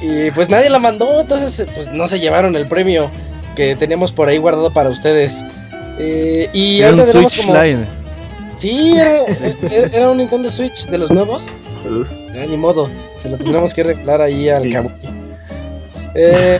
[0.01, 3.09] Y pues nadie la mandó, entonces pues no se llevaron el premio
[3.55, 5.45] que teníamos por ahí guardado para ustedes.
[5.99, 7.85] Eh, y tenemos Switch como- Line.
[8.57, 9.19] Sí, era,
[9.71, 11.43] era- era un Nintendo Switch de los nuevos.
[11.89, 12.09] Uf.
[12.33, 14.91] Ya, ni modo, se lo tendremos que arreglar ahí al Kamui.
[16.15, 16.59] Eh,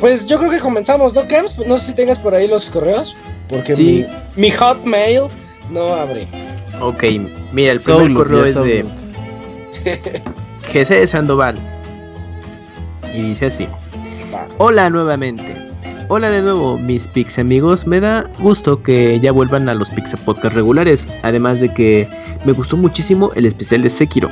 [0.00, 1.58] pues yo creo que comenzamos, ¿no, Cams?
[1.66, 3.16] No sé si tengas por ahí los correos,
[3.48, 4.06] porque Sí.
[4.36, 5.22] mi, mi Hotmail
[5.70, 6.26] no abre.
[6.80, 7.04] Ok,
[7.52, 8.92] mira, el primer Soul, correo es de Soul.
[10.72, 11.58] Jesse Sandoval.
[13.14, 13.68] Y dice así.
[14.58, 15.69] Hola nuevamente.
[16.12, 17.86] Hola de nuevo, mis Pix amigos.
[17.86, 21.06] Me da gusto que ya vuelvan a los Pix Podcast regulares.
[21.22, 22.08] Además de que
[22.44, 24.28] me gustó muchísimo el especial de Sekiro.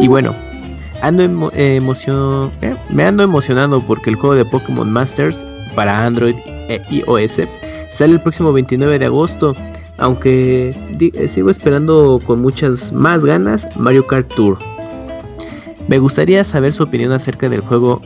[0.00, 0.34] Y bueno,
[1.00, 5.46] ando emo- emocio- eh, me ando emocionando porque el juego de Pokémon Masters
[5.76, 7.40] para Android e iOS
[7.88, 9.54] sale el próximo 29 de agosto.
[9.98, 14.58] Aunque eh, sigo esperando con muchas más ganas Mario Kart Tour.
[15.86, 18.02] Me gustaría saber su opinión acerca del juego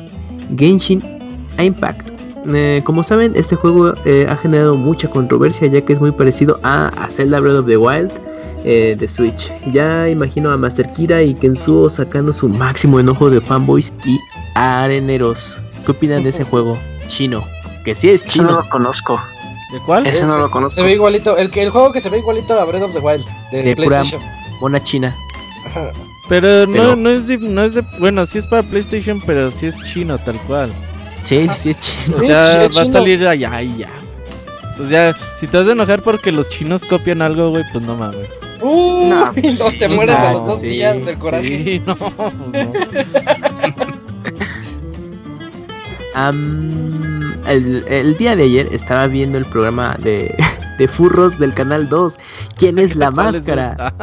[0.58, 1.02] Genshin
[1.58, 2.10] Impact.
[2.54, 6.60] Eh, como saben, este juego eh, ha generado mucha controversia ya que es muy parecido
[6.62, 8.12] a, a Zelda Breath of the Wild
[8.64, 9.52] eh, de Switch.
[9.72, 14.18] Ya imagino a Master Kira y Kensuo sacando su máximo enojo de fanboys y
[14.54, 15.60] areneros.
[15.84, 17.44] ¿Qué opinan de ese juego chino?
[17.84, 18.60] Que sí es Eso no chino.
[18.62, 19.20] lo conozco.
[19.72, 20.06] ¿De cuál?
[20.06, 20.74] Ese no lo conozco.
[20.76, 23.00] Se ve igualito, el, que- el juego que se ve igualito a Breath of the
[23.00, 24.22] Wild de, De PlayStation.
[24.60, 25.14] Mona china.
[25.66, 25.90] Ajá.
[26.28, 26.96] Pero no.
[26.96, 30.18] no es de, no es de, bueno, sí es para PlayStation, pero sí es chino
[30.18, 30.72] tal cual.
[31.26, 32.16] Sí, sí es chino.
[32.18, 33.90] O sea, es va a salir allá y ya.
[34.76, 37.96] Pues ya, si te vas a enojar porque los chinos copian algo, güey, pues no
[37.96, 38.28] mames.
[38.62, 41.46] Uy, No, no, te mueres a los dos sí, días del coraje.
[41.46, 42.72] Sí, no, pues no.
[47.46, 50.34] El, el día de ayer estaba viendo el programa de,
[50.78, 52.16] de furros del canal 2.
[52.56, 53.94] ¿Quién es la ¿Cuál es máscara?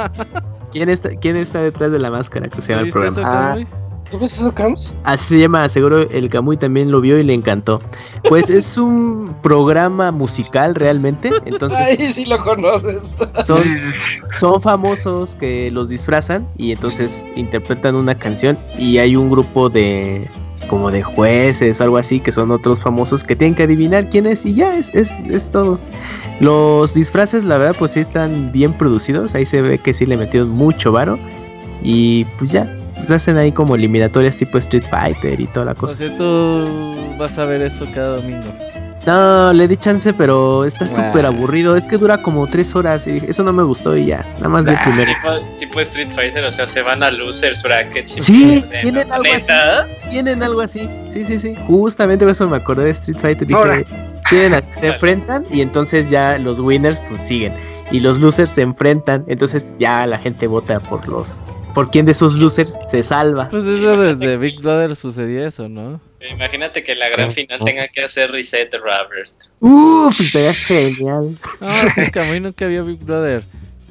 [0.71, 2.47] ¿Quién está, ¿Quién está detrás de la máscara?
[2.47, 3.57] Que se llama el ¿Viste eso, programa.
[3.59, 3.82] Ah.
[4.13, 4.93] ¿Tú ves eso, Cams?
[5.05, 7.81] Así se llama, seguro el Camuy también lo vio y le encantó.
[8.29, 11.31] Pues es un programa musical realmente.
[11.33, 13.15] Ay, Entonces sí lo conoces.
[13.43, 13.63] son,
[14.39, 20.29] son famosos que los disfrazan y entonces interpretan una canción y hay un grupo de
[20.69, 24.27] como de jueces o algo así que son otros famosos que tienen que adivinar quién
[24.27, 25.79] es y ya es, es, es todo.
[26.39, 30.17] Los disfraces la verdad pues sí están bien producidos, ahí se ve que sí le
[30.17, 31.17] metieron mucho varo
[31.81, 32.65] y pues ya,
[32.95, 35.97] pues hacen ahí como eliminatorias tipo Street Fighter y toda la O cosa.
[35.97, 38.47] sea, tú vas a ver esto cada domingo.
[39.05, 43.21] No, le di chance pero está súper aburrido, es que dura como tres horas y
[43.27, 44.81] eso no me gustó y ya, nada más el Ah.
[44.85, 45.11] primero.
[45.21, 48.17] Tipo, tipo Street Fighter, o sea, se van a losers brackets.
[48.17, 49.41] y Sí, tienen algo así.
[49.51, 49.87] ¿Neta?
[50.09, 50.89] Tienen algo así.
[51.09, 51.53] Sí, sí, sí.
[51.67, 53.45] Justamente por eso me acordé de Street Fighter.
[53.45, 53.83] Dije, Ahora.
[54.29, 57.53] tienen a- se enfrentan y entonces ya los winners pues siguen.
[57.91, 59.25] Y los losers se enfrentan.
[59.27, 61.41] Entonces ya la gente vota por los
[61.73, 63.49] por quién de esos losers se salva.
[63.49, 65.99] Pues eso desde Big Brother sucedía eso, ¿no?
[66.31, 69.33] Imagínate que en la gran final tenga que hacer reset de Robert.
[69.59, 71.37] Uf, estaría genial.
[71.59, 71.67] No,
[71.97, 73.43] nunca, a mí nunca había Big Brother.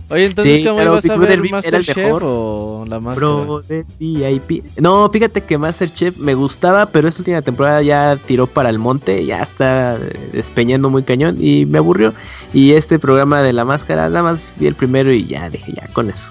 [0.09, 2.23] Oye, entonces, Sí, ¿cómo pero ibas Big a Brother ver VIP era el Masterchef mejor.
[2.25, 3.27] o la máscara?
[3.27, 4.65] Brother VIP.
[4.79, 9.25] No, fíjate que Masterchef me gustaba, pero esta última temporada ya tiró para el monte,
[9.25, 12.13] ya está eh, despeñando muy cañón y me aburrió.
[12.53, 15.87] Y este programa de la máscara, nada más vi el primero y ya dije, ya
[15.93, 16.31] con eso.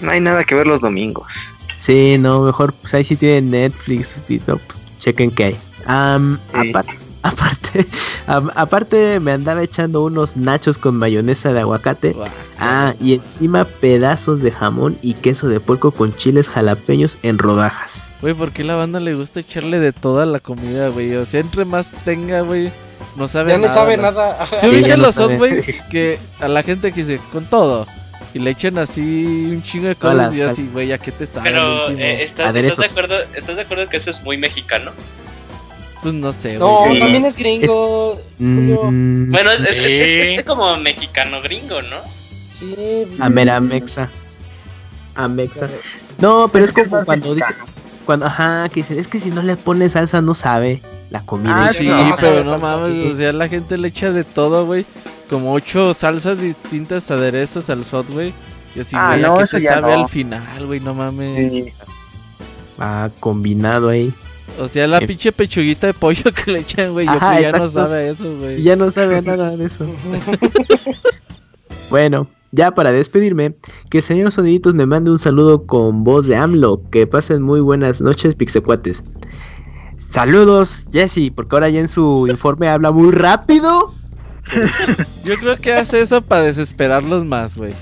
[0.00, 1.26] No hay nada que ver los domingos.
[1.78, 5.52] Sí, no, mejor, pues ahí sí tienen Netflix, y no, pues chequen qué hay.
[5.54, 5.58] Sí.
[6.72, 6.86] apar-
[7.22, 7.86] aparte,
[8.54, 12.14] aparte me andaba echando unos nachos con mayonesa de aguacate.
[12.58, 18.10] Ah, y encima pedazos de jamón y queso de puerco con chiles jalapeños en rodajas.
[18.20, 21.14] Güey, ¿por qué la banda le gusta echarle de toda la comida, güey?
[21.16, 22.70] O sea, entre más tenga, güey,
[23.16, 23.68] no sabe Ya nada.
[23.68, 24.02] no sabe ¿no?
[24.04, 24.46] nada.
[24.46, 25.14] ¿Se Sí, ubican ya no los.
[25.14, 27.86] Subways que a la gente que dice con todo?
[28.34, 29.00] Y le echan así
[29.52, 31.50] un chingo de cosas Hola, y así, güey, ¿a qué te sabe?
[31.50, 32.90] Pero, eh, ¿estás, estás de Aderezos.
[32.90, 34.90] acuerdo, ¿estás de acuerdo que eso es muy mexicano?
[36.02, 36.70] Pues no sé, güey.
[36.72, 36.98] No, Sí.
[36.98, 38.20] también es gringo.
[38.38, 40.34] Mm, Bueno, es, es, es- es- Sí.
[40.34, 41.96] es como mexicano gringo, ¿no?
[42.58, 43.06] Sí.
[43.20, 44.10] Ameramexa.
[45.14, 45.68] Amexa.
[46.18, 47.54] No, pero es como cuando dice,
[48.04, 51.66] cuando, ajá, que dicen, es que si no le pones salsa no sabe la comida.
[51.68, 54.24] Ah, Y- Sí, no, no pero no mames, o sea, la gente le echa de
[54.24, 54.84] todo, güey.
[55.30, 58.32] Como ocho salsas distintas aderezos al sot, güey.
[58.76, 60.02] Y así, Ah, güey, ¿a no, qué te sabe no.
[60.02, 60.80] al final, güey?
[60.80, 61.52] No mames.
[61.52, 61.72] Sí.
[62.78, 64.12] Ah, combinado ahí.
[64.60, 65.06] O sea, la Eh.
[65.06, 67.06] pinche pechuguita de pollo que le echan, güey.
[67.06, 68.62] Yo Ajá, ya no sabe eso, güey.
[68.62, 69.86] ya no sabe nada de eso.
[71.90, 73.54] Bueno, ya para despedirme,
[73.90, 76.82] que el señor Soniditos me mande un saludo con voz de AMLO.
[76.90, 79.02] Que pasen muy buenas noches, pixecuates.
[80.10, 83.92] Saludos, Jesse, porque ahora ya en su informe habla muy rápido.
[85.24, 87.72] Yo creo que hace eso para desesperarlos más, güey.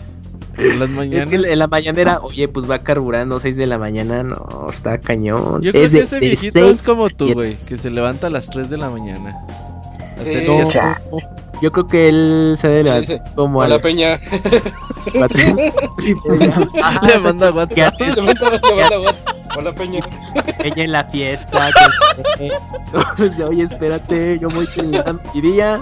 [0.59, 1.28] En las Es mañanas.
[1.28, 5.62] que en la mañanera, oye, pues va carburando 6 de la mañana, no, está cañón.
[5.62, 7.56] Yo creo es que de- ese de viejito seis es como tú, güey.
[7.66, 9.34] Que se levanta a las 3 de la mañana.
[10.22, 10.68] Sí, No,
[11.62, 14.18] yo creo que él se debe levantar como a las Peña.
[15.14, 18.01] Le manda ¿Qué WhatsApp.
[18.01, 19.36] Le manda- le manda WhatsApp.
[19.56, 20.01] Hola Peña.
[20.59, 21.70] Peña en la fiesta.
[22.39, 25.80] que Oye, espérate, yo voy terminando mi día.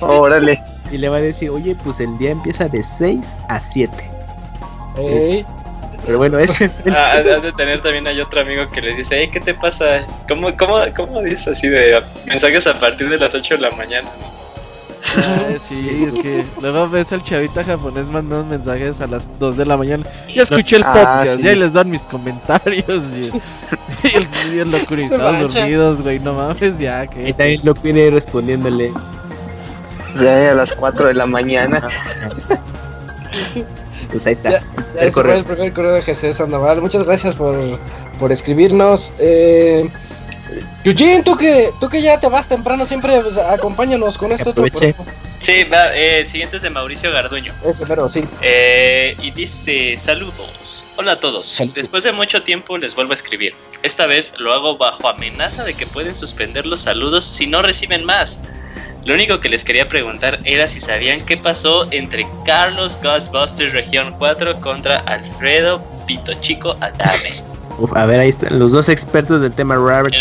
[0.00, 0.62] Órale.
[0.90, 3.92] Y le va a decir, oye, pues el día empieza de 6 a 7.
[4.96, 5.44] Ey,
[6.06, 9.30] Pero bueno, ese Ah, has de tener también hay otro amigo que les dice, hey,
[9.32, 10.04] ¿qué te pasa?
[10.28, 14.08] ¿Cómo, cómo, cómo dices así de mensajes a partir de las 8 de la mañana?
[15.16, 19.64] Ah, sí, es que luego ves al chavita japonés mandando mensajes a las 2 de
[19.66, 20.04] la mañana.
[20.34, 21.42] Ya escuché el Ah, podcast, sí.
[21.42, 23.02] ya les dan mis comentarios.
[23.12, 27.32] Y, y el, y el dormidos, güey, no mames, ya que.
[27.34, 28.92] también lo viene respondiéndole.
[30.50, 31.82] A las 4 de la mañana.
[34.10, 34.50] Pues ahí está.
[34.50, 34.62] Ya,
[34.94, 35.38] Ya El correo.
[35.38, 36.80] el primer correo de Jesús Sandoval.
[36.80, 37.56] Muchas gracias por,
[38.20, 39.12] por escribirnos.
[39.18, 39.88] Eh,
[40.84, 44.54] Eugene, tú que, tú que ya te vas temprano, siempre pues, acompáñanos con esto.
[45.38, 47.52] Sí, va, eh, el siguiente es de Mauricio Garduño.
[47.64, 48.24] Ese, pero sí.
[48.42, 50.84] Eh, y dice, saludos.
[50.96, 51.46] Hola a todos.
[51.46, 51.74] Saludos.
[51.74, 53.54] Después de mucho tiempo les vuelvo a escribir.
[53.82, 58.04] Esta vez lo hago bajo amenaza de que pueden suspender los saludos si no reciben
[58.04, 58.42] más.
[59.04, 64.14] Lo único que les quería preguntar era si sabían qué pasó entre Carlos Ghostbusters Región
[64.18, 67.53] 4 contra Alfredo Pito Chico Adame.
[67.78, 70.14] Uf, a ver, ahí están los dos expertos del tema Robert.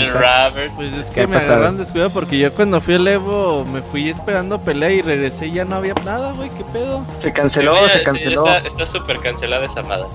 [0.75, 4.09] Pues es ¿Qué que me agarraron descuidado porque yo cuando fui al Evo me fui
[4.09, 7.05] esperando pelea y regresé y ya no había nada, güey, ¿qué pedo?
[7.19, 8.45] Se canceló, Mira, se canceló.
[8.47, 10.05] Está está súper cancelada esa madre.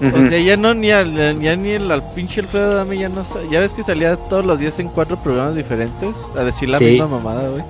[0.00, 3.24] O sea, ya no ni al, ya ni el al pinche Alfredo Dame ya no
[3.50, 6.84] ya ves que salía todos los días en cuatro programas diferentes a decir la Sí.
[6.84, 7.62] misma mamada, güey.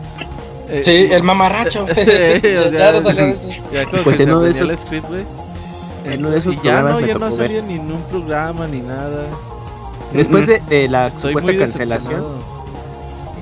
[0.70, 1.84] Eh, Sí, el mamarracho.
[1.84, 3.48] o ya sea, no salió de eso.
[3.72, 5.24] ya Pues que en se uno de esos- el script, güey.
[6.12, 8.66] En uno de esos Y ya programas no, ya no salía ni en un programa
[8.66, 9.26] ni nada.
[10.12, 12.24] Después de, de la Estoy supuesta cancelación,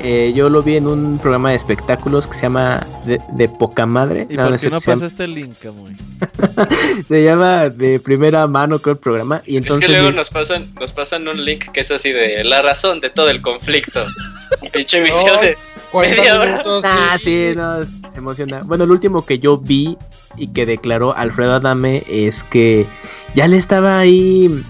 [0.02, 3.86] eh, yo lo vi en un programa de espectáculos que se llama De, de Poca
[3.86, 4.26] Madre.
[4.28, 5.54] ¿Y No, por qué no cierto, se, llama, pasaste el link,
[7.08, 9.42] se llama De Primera Mano, creo el programa.
[9.46, 12.44] Y entonces es que luego nos pasan, nos pasan un link que es así de
[12.44, 14.04] la razón de todo el conflicto.
[14.72, 15.56] Pinche video No, de
[15.92, 16.50] 40 Media hora.
[16.50, 16.84] minutos.
[16.86, 18.60] Ah, sí, no, se emociona.
[18.64, 19.96] Bueno, el último que yo vi
[20.36, 22.86] y que declaró Alfredo Adame es que
[23.34, 24.62] ya le estaba ahí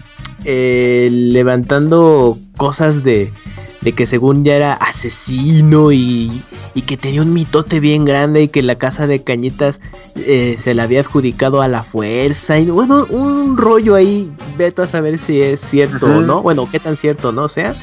[0.45, 3.33] eh, levantando cosas de,
[3.81, 6.43] de que según ya era asesino y,
[6.75, 9.81] y que tenía un mitote bien grande y que la casa de cañitas
[10.17, 12.59] eh, se la había adjudicado a la fuerza.
[12.59, 16.43] Y bueno, un rollo ahí, vete a saber si es cierto o no.
[16.43, 17.75] Bueno, qué tan cierto no sea.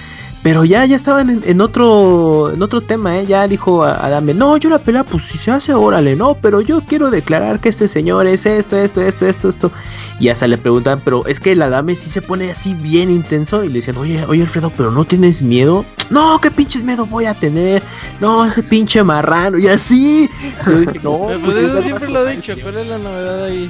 [0.44, 3.26] Pero ya, ya estaban en, en otro en otro tema, ¿eh?
[3.26, 6.60] Ya dijo a- Adame, no, yo la pelea, pues si se hace, órale, no, pero
[6.60, 9.72] yo quiero declarar que este señor es esto, esto, esto, esto, esto.
[10.20, 13.64] Y hasta le preguntan, pero es que el Adame sí se pone así bien intenso.
[13.64, 15.86] Y le dicen, oye, oye, Alfredo, pero no tienes miedo.
[16.10, 17.82] No, qué pinches miedo voy a tener.
[18.20, 19.57] No, ese pinche marrano.
[19.57, 20.30] Y así.
[20.65, 22.53] Yo dije, no, pues pues es eso siempre lo he dicho.
[22.61, 23.70] ¿Cuál es la novedad ahí?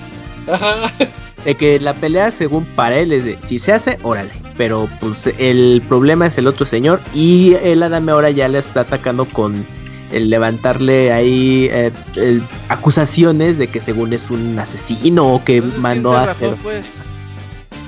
[1.45, 4.30] De que la pelea, según para él, es de si se hace, órale.
[4.57, 7.02] Pero pues el problema es el otro señor.
[7.14, 9.65] Y el Adame ahora ya le está atacando con
[10.11, 15.72] el levantarle ahí eh, el- acusaciones de que según es un asesino o que Entonces,
[15.74, 16.53] ¿quién mandó a hacer.
[16.61, 16.86] pues?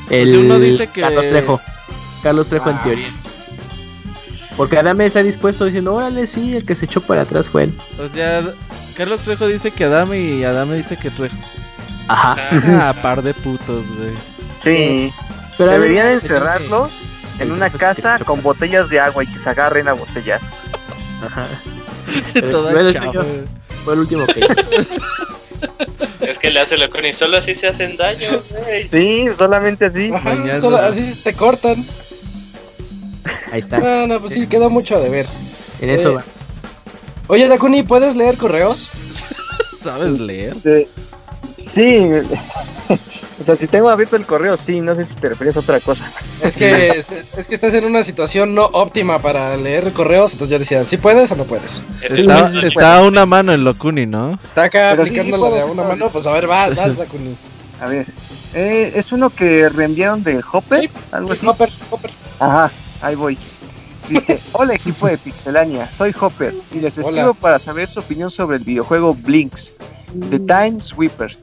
[0.10, 1.61] El uno dice que- Carlos Trejo.
[2.23, 3.07] Carlos Trejo en Ah, teoría.
[4.57, 7.73] Porque Adame está dispuesto diciendo, órale, sí, el que se echó para atrás fue él.
[7.99, 8.53] O sea,
[8.98, 11.36] Carlos Trejo dice que Adame y Adame dice que Trejo.
[12.07, 12.36] Ajá.
[12.82, 14.14] Ah, par de putos, güey.
[14.64, 15.14] Sí,
[15.57, 16.91] Pero a deberían parece encerrarlos
[17.38, 20.41] que- en una casa que- con botellas de agua y que se agarren a botellas.
[21.26, 21.48] Ajá.
[22.41, 23.26] Bueno, señor.
[23.26, 23.41] güey.
[23.84, 24.40] Fue el último que
[26.30, 28.88] Es que le hace loco y solo así se hacen daño, güey.
[28.90, 30.11] Sí, solamente así.
[30.14, 30.60] Ajá, Mañana.
[30.60, 31.76] solo así se cortan.
[33.52, 33.80] Ahí está.
[33.80, 35.26] No, no, pues sí, quedó mucho de ver.
[35.82, 36.23] En eso Eh, va.
[37.27, 38.90] Oye, Dakuni, ¿puedes leer correos?
[39.84, 40.56] ¿Sabes leer?
[41.67, 42.07] Sí,
[43.39, 45.79] o sea, si tengo abierto el correo, sí, no sé si te refieres a otra
[45.79, 46.09] cosa.
[46.41, 50.53] Es que, es, es que estás en una situación no óptima para leer correos, entonces
[50.53, 51.81] yo decía, ¿sí puedes o no puedes?
[52.01, 54.39] Está, a una mano en Locuni, ¿no?
[54.43, 56.47] Está acá Pero sí, sí aplicando la puedo, de sí una mano, pues a ver,
[56.47, 57.35] vas, vas, Dakuni.
[57.81, 58.07] A ver,
[58.53, 61.45] eh, es uno que reenviaron de Hopper, Sí, algo así.
[61.45, 62.11] Hopper, Hopper.
[62.39, 62.71] Ajá,
[63.01, 63.37] ahí voy.
[64.07, 67.07] Dice, hola equipo de Pixelania, soy Hopper y les Hola.
[67.07, 69.73] escribo para saber tu opinión sobre el videojuego Blinks,
[70.29, 71.35] The Time Sweeper.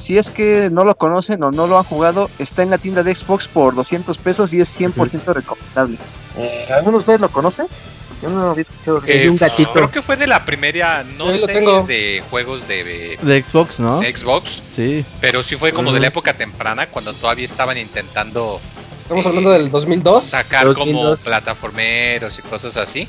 [0.00, 3.02] Si es que no lo conocen o no lo han jugado, está en la tienda
[3.02, 5.98] de Xbox por 200 pesos y es 100% recomendable.
[6.38, 7.64] Eh, ¿Alguno de ustedes lo conoce?
[8.22, 8.98] Yo no lo había escuchado.
[8.98, 9.72] Es de un Eh, gatito.
[9.72, 11.46] Creo que fue de la primera, no sé,
[11.86, 14.00] de juegos de De Xbox, ¿no?
[14.02, 15.04] Xbox, Sí.
[15.20, 18.60] pero sí fue como de la época temprana cuando todavía estaban intentando
[18.98, 20.24] Estamos hablando del 2002.
[20.24, 21.20] sacar 2002.
[21.20, 23.08] como plataformeros y cosas así.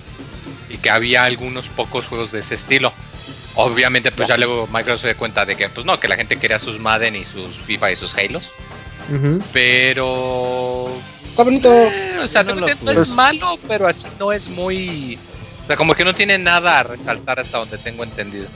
[0.70, 2.94] Y que había algunos pocos juegos de ese estilo.
[3.56, 6.38] Obviamente, pues ya luego Microsoft se dio cuenta de que, pues no, que la gente
[6.38, 8.52] quería sus Madden y sus FIFA y sus Halos.
[9.52, 10.90] Pero.
[11.28, 11.72] Está bonito.
[11.72, 15.20] eh, o sea, no es malo, pero así no es muy.
[15.64, 18.48] O sea, como que no tiene nada a resaltar hasta donde tengo entendido.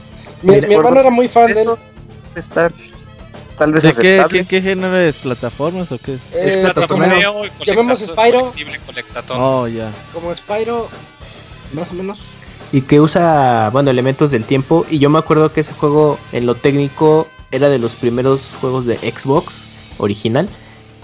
[0.42, 1.58] Mi, mi hermano era muy fan de él.
[1.58, 1.78] Eso
[2.34, 2.72] estar
[3.56, 5.16] tal vez ¿De qué, qué, qué género es?
[5.16, 6.20] ¿Plataformas o qué es?
[6.32, 7.14] Eh, plataformero.
[7.14, 8.52] Plataformeo y Llamemos Spyro.
[9.30, 9.90] Oh, ya.
[10.12, 10.88] como Spyro,
[11.72, 12.18] más o menos.
[12.72, 14.84] Y que usa, bueno, elementos del tiempo.
[14.90, 18.86] Y yo me acuerdo que ese juego, en lo técnico, era de los primeros juegos
[18.86, 20.48] de Xbox original.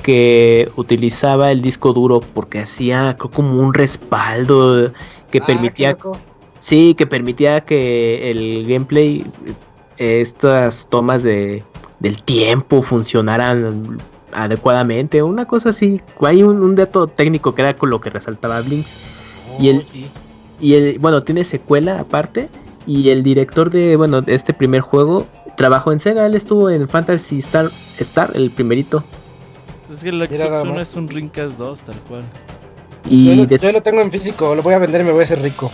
[0.02, 4.92] Que utilizaba el disco duro porque hacía creo, como un respaldo
[5.30, 5.96] que Ah, permitía.
[6.58, 9.24] Sí, que permitía que el gameplay,
[9.98, 11.62] eh, estas tomas de,
[12.00, 13.98] del tiempo funcionaran
[14.32, 15.22] adecuadamente.
[15.22, 16.00] Una cosa así.
[16.20, 18.90] Hay un, un dato técnico que era con lo que resaltaba Blinks.
[19.60, 20.06] Y el- Oh, sí.
[20.62, 22.48] Y el, bueno, tiene secuela aparte.
[22.86, 25.26] Y el director de, bueno, de este primer juego
[25.58, 26.24] trabajó en Sega.
[26.24, 29.04] Él estuvo en Fantasy Star, Star el primerito.
[29.92, 30.88] Es que el Mira Xbox nada 1 más.
[30.88, 32.22] es un Rincas 2, tal cual.
[33.04, 35.10] Yo, Y, lo, des- yo lo tengo en físico, lo voy a vender y me
[35.12, 35.70] voy a hacer rico.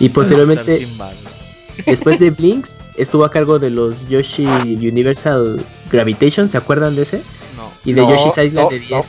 [0.00, 0.86] y posteriormente,
[1.84, 5.60] después de Blinks, estuvo a cargo de los Yoshi Universal
[5.90, 6.48] Gravitation.
[6.50, 7.18] ¿Se acuerdan de ese?
[7.56, 7.68] No.
[7.84, 8.90] Y de No, Yoshi's Island no, de 10.
[8.90, 9.02] no.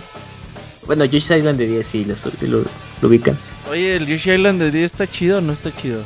[0.87, 2.15] Bueno, Yoshi's Island de 10 sí, lo,
[2.47, 2.65] lo-
[3.01, 3.37] lo ubican.
[3.69, 6.01] Oye, ¿el Yoshi Island de 10 está chido o no está chido?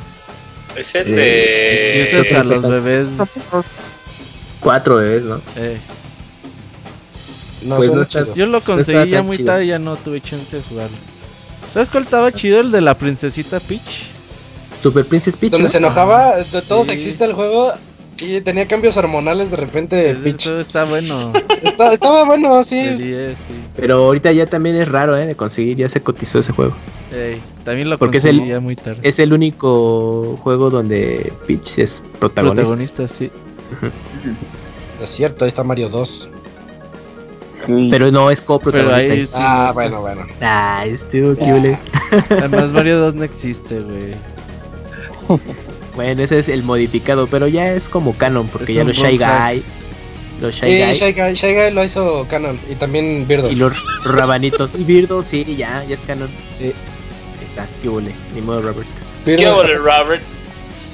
[0.76, 2.18] Es el Eh, de.
[2.18, 3.08] A creo que los bebés.
[4.60, 5.40] Cuatro bebés, ¿no?
[5.56, 5.78] eh.
[7.62, 8.34] No, Pues no está- chido.
[8.34, 9.46] Yo lo conseguí ya muy chido.
[9.52, 10.96] tarde y ya no tuve chance de jugarlo.
[11.72, 12.60] ¿Sabes cuál estaba chido?
[12.60, 14.04] El de la princesita Peach.
[14.82, 15.52] Super Princess Peach.
[15.52, 15.70] Donde ¿no?
[15.70, 16.90] se enojaba, de todo Sí.
[16.90, 17.72] sexista el juego
[18.22, 20.14] y tenía cambios hormonales de repente.
[20.14, 21.32] Juego está bueno.
[21.62, 22.80] Está- estaba bueno, sí.
[22.94, 23.54] 10, sí.
[23.76, 25.26] Pero ahorita ya también es raro, ¿eh?
[25.26, 26.74] De conseguir, ya se cotizó ese juego.
[27.12, 29.00] Ey, también lo Porque es conseguí el- ya muy tarde.
[29.02, 32.62] Es el único juego donde Peach es protagonista.
[32.62, 33.30] Protagonista, sí.
[35.02, 36.28] Es cierto, ahí está Mario 2.
[37.90, 39.36] Pero no es coprotagonista.
[39.38, 39.42] sí.
[39.44, 40.22] ah, no bueno, bueno.
[40.40, 41.78] Ah, estuvo qué hule.
[42.30, 44.14] Además, Mario 2 no existe, güey.
[45.94, 49.18] Bueno, ese es el modificado, pero ya es como canon, porque Es ya los Shy.
[49.18, 49.62] Guy,
[50.40, 53.50] los Shy Sí, Guy Shy Guy, Shy Guy lo hizo Canon y también Birdo.
[53.50, 53.74] y los
[54.04, 54.74] rabanitos.
[54.74, 56.30] Y Birdo, sí, ya, ya es canon.
[56.58, 56.66] Sí.
[56.66, 58.12] Ahí está, qué hule.
[58.34, 58.88] Ni modo, Robert.
[59.26, 60.22] Birdo ¿Qué ole, Robert?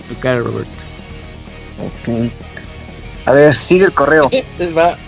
[0.09, 0.67] Tu cara, Robert.
[1.79, 2.31] Ok.
[3.27, 4.31] A ver, sigue el correo.
[4.77, 4.99] Va.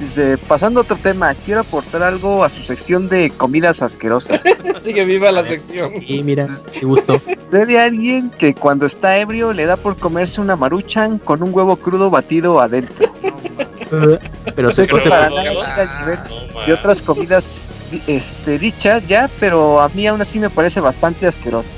[0.00, 4.40] Dice, pasando a otro tema, quiero aportar algo a su sección de comidas asquerosas.
[4.76, 5.90] Así que viva la sección.
[6.06, 7.20] Y mira, qué gusto.
[7.50, 11.54] Sé de alguien que cuando está ebrio le da por comerse una maruchan con un
[11.54, 13.10] huevo crudo batido adentro.
[14.54, 15.08] Pero seco, Creo seco.
[15.10, 16.66] para que nada no.
[16.66, 17.76] de otras comidas
[18.08, 21.68] este, dichas ya, pero a mí aún así me parece bastante asqueroso.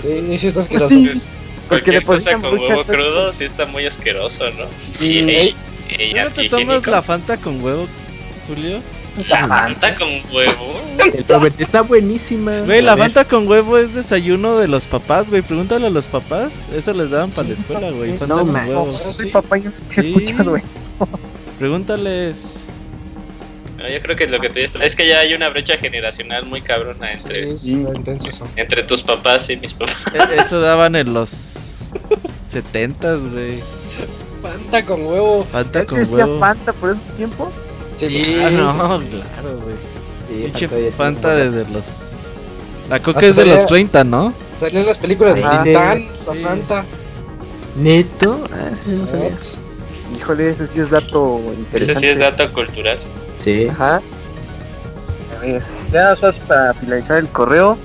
[0.00, 0.88] Sí, sí está asqueroso.
[0.88, 1.04] sí.
[1.06, 1.28] Pues,
[1.68, 4.66] Porque sí cosa con huevo no es- crudo sí está muy asqueroso, ¿no?
[5.04, 5.54] Y
[6.14, 7.86] ¿No te tomas la Fanta con huevo,
[8.48, 8.80] Julio?
[9.28, 10.80] La Fanta con huevo.
[11.28, 12.60] Robert está buenísima.
[12.60, 15.42] Güey, A la Fanta con huevo es desayuno de los papás, güey.
[15.42, 16.50] Pregúntale a los papás.
[16.74, 18.16] Eso les daban para la escuela, güey.
[18.16, 18.68] Fanta No, con man.
[18.68, 18.86] huevo.
[18.86, 20.08] No, soy papá y no he Sí.
[20.08, 20.92] escuchado eso.
[21.58, 22.36] Pregúntales.
[23.76, 25.76] No, yo creo que lo que tú ya estás- Es que ya hay una brecha
[25.76, 27.84] generacional muy cabrona entre, sí,
[28.56, 29.96] entre tus papás y mis papás.
[30.14, 31.30] E- Eso daban en los
[32.50, 33.58] 70s, güey.
[34.42, 35.46] Fanta con huevo.
[35.50, 36.40] Fanta ¿Ya con existía huevo.
[36.40, 37.48] Fanta por esos tiempos?
[37.96, 39.06] Sí, Ah, no, sí.
[39.08, 39.76] claro, güey.
[40.28, 41.86] sí, Pinche Fanta ya Fanta desde los.
[42.90, 44.34] La coca Hasta es de salía- los 30, ¿no?
[44.58, 46.06] Salían las películas de Tintán, sí.
[46.42, 46.84] Fanta.
[47.76, 48.44] ¿Neto?
[48.52, 49.30] Ah, sí, no sabía.
[50.16, 52.00] Híjole, ese sí es dato Ese interesante.
[52.00, 52.98] sí es dato cultural.
[53.40, 53.66] Sí.
[53.68, 54.00] Ajá.
[55.38, 55.62] A ver,
[55.92, 57.78] ya más para finalizar el correo.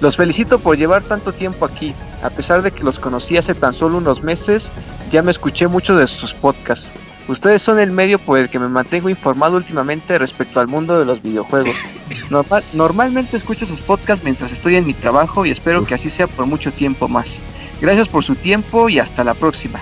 [0.00, 1.94] Los felicito por llevar tanto tiempo aquí.
[2.24, 4.72] A pesar de que los conocí hace tan solo unos meses,
[5.10, 6.88] ya me escuché mucho de sus podcasts.
[7.28, 11.04] Ustedes son el medio por el que me mantengo informado últimamente respecto al mundo de
[11.04, 11.76] los videojuegos.
[12.30, 16.26] Normal- normalmente escucho sus podcasts mientras estoy en mi trabajo y espero que así sea
[16.26, 17.38] por mucho tiempo más.
[17.80, 19.80] Gracias por su tiempo y hasta la próxima.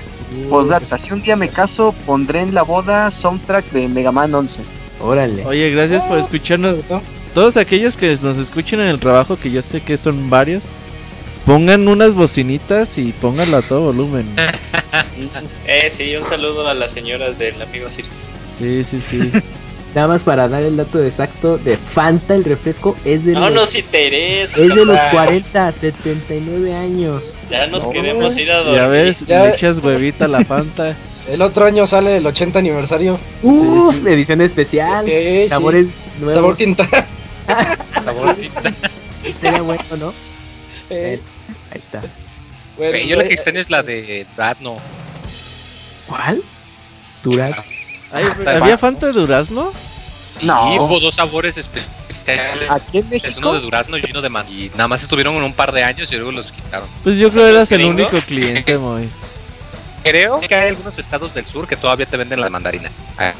[0.48, 4.62] Postdata, si un día me caso, pondré en la boda soundtrack de Mega Man 11.
[5.01, 5.44] Órale.
[5.47, 6.77] Oye, gracias por escucharnos.
[7.35, 10.62] Todos aquellos que nos escuchen en el trabajo, que yo sé que son varios,
[11.44, 14.27] pongan unas bocinitas y pónganlo a todo volumen.
[15.66, 18.27] Eh, sí, un saludo a las señoras del amigo Sirius.
[18.59, 19.31] Sí, sí, sí.
[19.94, 23.52] Nada más para dar el dato exacto de Fanta, el refresco es de No los,
[23.52, 24.56] nos interesa.
[24.60, 25.10] es de los papá.
[25.12, 27.35] 40 a 79 años.
[27.51, 27.90] Ya nos No.
[27.93, 28.74] queremos ir a dormir.
[28.77, 30.97] Ya ves, Ya- le echas huevita a la Fanta.
[31.31, 33.19] El otro año sale el 80 aniversario.
[33.43, 35.06] Uf, edición especial.
[35.06, 35.12] Sí,
[35.44, 35.48] sí.
[35.48, 35.86] Sabores
[36.19, 36.35] nuevos.
[36.35, 36.89] Sabor Tintán.
[38.05, 38.60] Saborcita.
[39.40, 40.12] Sería bueno, ¿no?
[40.90, 41.20] Eh,
[41.82, 42.00] está.
[42.00, 42.12] bueno,
[42.92, 44.76] Güey, yo la eh, que extraño es la de Durazno.
[46.06, 46.42] ¿Cuál?
[47.22, 47.62] Durazno.
[48.10, 48.56] Ay, Fanta.
[48.56, 49.72] ¿Había Fanta de durazno?
[50.42, 50.74] No.
[50.74, 52.68] Y hubo dos sabores especiales.
[52.70, 53.54] Aquí en Es uno México.
[53.54, 54.46] de durazno y uno de man.
[54.50, 56.88] Y nada más estuvieron en un par de años y luego los quitaron.
[57.04, 59.09] Pues yo creo que eras el único cliente, muy.
[60.04, 62.90] Creo que hay algunos estados del sur que todavía te venden la mandarina.
[63.16, 63.34] Ah,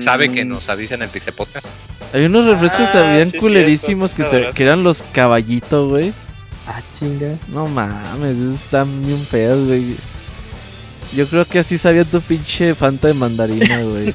[0.00, 1.68] Sabe que Mm, nos avisen en Pixel Podcast.
[2.12, 6.12] Hay unos refrescos Ah, sabían sí, culerísimos que, se- que eran los caballitos, güey.
[6.72, 7.36] Ah, chinga.
[7.48, 9.96] No mames, esos están bien feos, güey.
[11.12, 14.14] Yo creo que así sabía tu pinche Fanta de mandarina, güey.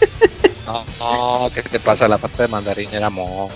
[0.66, 2.08] No, no, ¿qué te pasa?
[2.08, 3.50] La falta de mandarina era mo.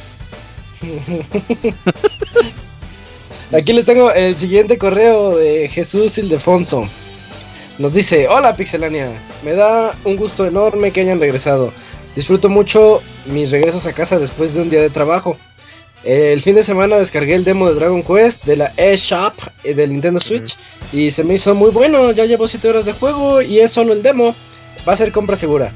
[3.54, 6.84] Aquí les tengo el siguiente correo de Jesús Ildefonso.
[7.78, 9.10] Nos dice, hola Pixelania,
[9.46, 11.72] me da un gusto enorme que hayan regresado.
[12.18, 15.38] Disfruto mucho mis regresos a casa después de un día de trabajo.
[16.04, 19.92] El fin de semana descargué el demo de Dragon Quest de la eShop eh, del
[19.92, 20.56] Nintendo Switch
[20.94, 22.12] y se me hizo muy bueno.
[22.12, 24.34] Ya llevo 7 horas de juego y es solo el demo.
[24.88, 25.74] Va a ser compra segura.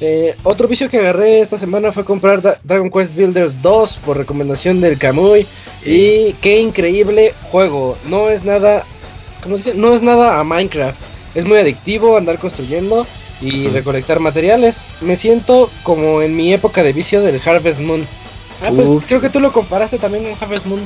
[0.00, 4.18] Eh, otro vicio que agarré esta semana fue comprar Da- Dragon Quest Builders 2 por
[4.18, 5.46] recomendación del Kamui.
[5.86, 7.96] Y qué increíble juego.
[8.08, 8.84] No es nada.
[9.42, 9.78] ¿Cómo se dice?
[9.78, 11.00] No es nada a Minecraft.
[11.34, 13.06] Es muy adictivo andar construyendo
[13.40, 14.86] y recolectar materiales.
[15.00, 18.06] Me siento como en mi época de vicio del Harvest Moon.
[18.64, 19.06] Ah, pues Uf.
[19.06, 20.80] creo que tú lo comparaste también con Harvest Moon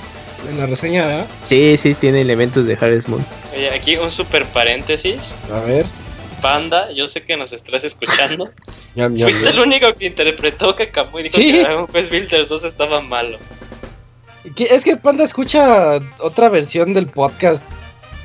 [0.51, 1.27] en la reseña, ¿verdad?
[1.43, 3.25] Sí, sí, tiene elementos de Harvest Moon.
[3.55, 5.35] Oye, aquí un super paréntesis.
[5.53, 5.87] A ver.
[6.43, 8.51] Panda, yo sé que nos estás escuchando.
[8.97, 9.51] Ya, ya, Fuiste ya.
[9.51, 11.53] el único que interpretó que Kamui dijo Sí.
[11.53, 13.37] que Dragon Quest Builders 2 estaba malo.
[14.55, 17.63] ¿Qué- Es que Panda escucha otra versión del podcast.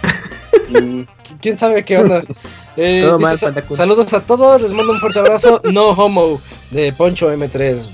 [0.70, 1.02] mm,
[1.42, 2.22] ¿Quién sabe qué onda?
[2.78, 5.62] Eh, Todo dice, mal, saludos a todos, les mando un fuerte abrazo.
[5.74, 7.90] No homo de Poncho M3.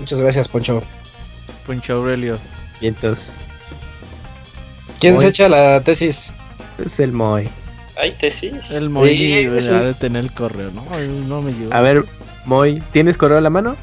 [0.00, 0.82] Muchas gracias, Poncho.
[1.66, 2.36] Poncho Aurelio.
[2.80, 3.38] Y entonces,
[4.98, 6.32] ¿Quién se echa la tesis?
[6.82, 7.48] es el Moy.
[7.96, 8.70] Ay, tesis.
[8.70, 9.68] El Moy Sí, sí.
[9.68, 10.84] ha de tener el correo, ¿no?
[11.28, 11.52] No me.
[11.70, 12.04] A ver,
[12.46, 13.76] Moy, ¿tienes correo a la mano?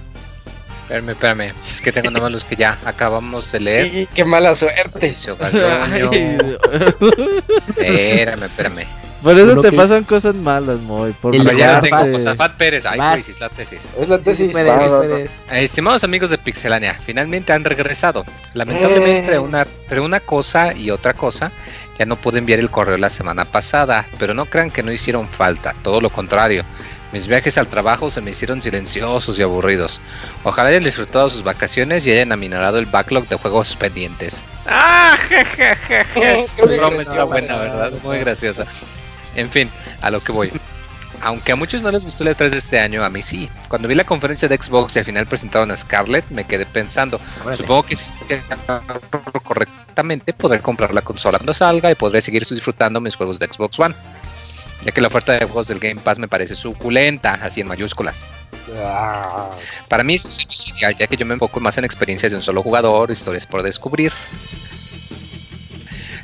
[0.84, 1.54] Espérame, espérame.
[1.62, 3.88] Es que tengo nada más los que ya acabamos de leer.
[3.94, 5.08] Y qué mala suerte.
[7.78, 8.86] Espérame, espérame.
[9.28, 11.14] Por eso te que- pasan cosas malas, Moy.
[11.14, 11.98] Por El ya tengo.
[11.98, 12.86] Fat- Josafat Pérez.
[12.86, 13.88] Ay, es la tesis.
[14.00, 14.52] Es la tesis.
[14.56, 14.78] sí va.
[15.00, 15.30] puedes.
[15.52, 18.26] Eh, Estimados amigos de Pixelania, finalmente han regresado.
[18.54, 19.40] Lamentablemente, entre Eh.
[19.40, 21.52] una, entre una cosa y otra cosa,
[22.00, 25.28] Ya no pude enviar el correo la semana pasada, pero no crean que no hicieron
[25.28, 26.64] falta, todo lo contrario.
[27.12, 30.00] Mis viajes al trabajo se me hicieron silenciosos y aburridos.
[30.44, 34.44] Ojalá hayan disfrutado sus vacaciones y hayan aminorado el backlog de juegos pendientes.
[34.68, 35.18] ¡Ah!
[36.58, 37.92] broma está buena, ¿verdad?
[38.04, 38.66] Muy graciosa.
[39.38, 39.70] En fin,
[40.02, 40.52] a lo que voy.
[41.22, 43.50] Aunque a muchos no les gustó el E3 de este año, a mí sí.
[43.70, 47.20] Cuando vi la conferencia de Xbox y al final presentaron a Scarlett, me quedé pensando,
[47.56, 48.12] supongo que si
[49.44, 53.80] correctamente podré comprar la consola cuando salga y podré seguir disfrutando mis juegos de Xbox
[53.80, 53.96] One.
[54.84, 58.22] Ya que la oferta de juegos del Game Pass me parece suculenta, así en mayúsculas.
[58.76, 59.50] Ah,
[59.88, 62.62] Para mí es ideal, ya que yo me enfoco más en experiencias de un solo
[62.62, 64.14] jugador, historias por descubrir.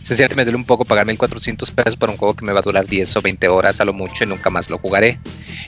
[0.04, 2.62] Sinceramente me duele un poco pagar 1400 pesos por un juego que me va a
[2.62, 5.18] durar 10 o 20 horas a lo mucho y nunca más lo jugaré.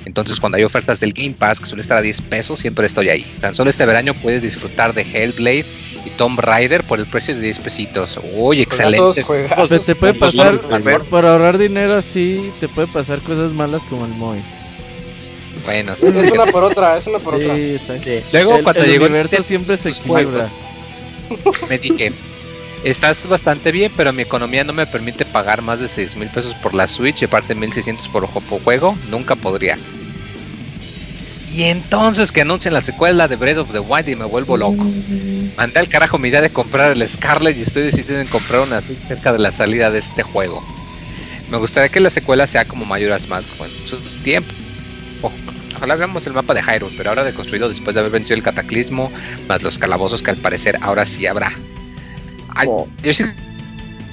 [0.03, 3.07] Entonces cuando hay ofertas del Game Pass que suele estar a 10 pesos, siempre estoy
[3.07, 3.26] ahí.
[3.40, 5.66] Tan solo este verano puedes disfrutar de Hellblade
[6.06, 8.20] y Tomb Raider por el precio de 10 pesitos.
[8.34, 9.24] Uy, excelente.
[9.57, 13.84] O sea, te puede pasar, por, por ahorrar dinero así, te puede pasar cosas malas
[13.84, 14.40] como el Moy.
[15.64, 16.07] Bueno, sí.
[16.07, 17.56] Es una por otra, es una por otra.
[17.56, 17.80] Sí.
[18.34, 20.48] Luego El, cuando el llegó el universo siempre se sus juegos,
[21.30, 21.68] equilibra.
[21.70, 22.12] me dije,
[22.86, 26.53] estás bastante bien, pero mi economía no me permite pagar más de 6 mil pesos
[26.56, 29.78] por la Switch y aparte 1600 por juego, nunca podría.
[31.53, 34.86] Y entonces que anuncian la secuela de Breath of the Wild y me vuelvo loco.
[35.57, 38.82] Mandé al carajo mi idea de comprar el Scarlet y estoy decidido en comprar una
[38.82, 40.64] Switch cerca de la salida de este juego.
[41.49, 44.53] Me gustaría que la secuela sea como Majora's Mask en su tiempo.
[45.22, 45.32] Oh,
[45.78, 49.12] Ojalá veamos el mapa de Hyrule, pero ahora reconstruido después de haber vencido el cataclismo,
[49.48, 51.52] más los calabozos que al parecer ahora sí habrá.
[52.56, 52.68] Ay,
[53.03, 53.23] yo sí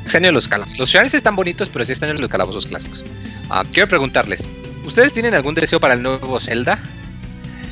[0.03, 0.79] extraño los calabozos.
[0.79, 3.05] Los shrines están bonitos, pero sí extraño los calabozos clásicos.
[3.49, 4.47] Ah, quiero preguntarles,
[4.85, 6.79] ¿ustedes tienen algún deseo para el nuevo Zelda?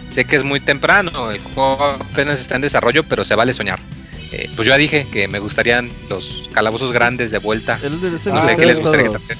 [0.08, 3.78] Sé que es muy temprano, el juego apenas está en desarrollo, pero se vale soñar.
[4.32, 7.78] Eh, pues yo ya dije que me gustarían los calabozos grandes de vuelta.
[7.82, 9.38] El de ese No sé qué les gustaría que también.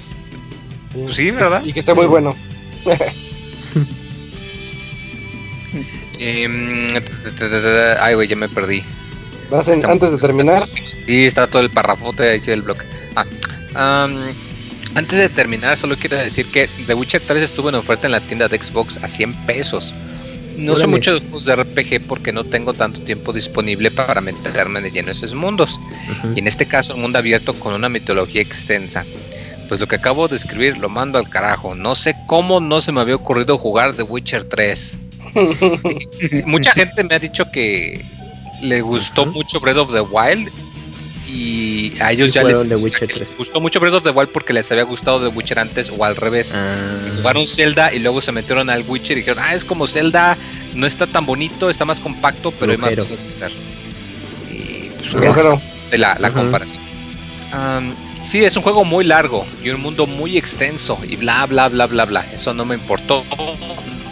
[0.93, 1.63] Pues sí, ¿verdad?
[1.65, 2.37] Y que esté muy bueno.
[6.23, 6.87] Em,
[7.99, 8.83] ay, güey, ya me perdí.
[9.51, 10.67] Vas en- Está- antes de terminar,
[11.07, 12.85] Sí, está todo el parrafote ahí del bloque.
[13.75, 14.09] Ah,
[14.95, 18.21] antes de terminar, solo quiero decir que The Witcher 3 estuvo en oferta en la
[18.21, 19.95] tienda de Xbox a 100 pesos.
[20.57, 25.09] No muchos juegos de RPG porque no tengo tanto tiempo disponible para meterme de lleno
[25.09, 25.81] en esos mundos.
[26.35, 29.05] Y en este caso, un mundo abierto con una mitología extensa.
[29.69, 31.75] Pues lo que acabo de escribir lo mando al carajo.
[31.75, 34.97] No sé cómo no se me había ocurrido jugar The Witcher 3.
[36.31, 38.05] Sí, mucha gente me ha dicho que
[38.63, 40.51] le gustó mucho Breath of the Wild
[41.33, 43.37] y a ellos ya les, les 3.
[43.39, 46.17] gustó mucho Breath of the Wild porque les había gustado The Witcher antes o al
[46.17, 46.55] revés.
[46.57, 46.75] Ah,
[47.17, 50.37] Jugaron Zelda y luego se metieron al Witcher y dijeron, ah, es como Zelda,
[50.75, 53.53] no está tan bonito, está más compacto, pero hay más cosas que hacer.
[54.51, 55.13] Y pues,
[55.91, 56.81] de la, comparación.
[57.53, 61.69] Am, sí, es un juego muy largo y un mundo muy extenso y bla, bla,
[61.69, 62.27] bla, bla, bla.
[62.33, 63.25] Eso no me importó,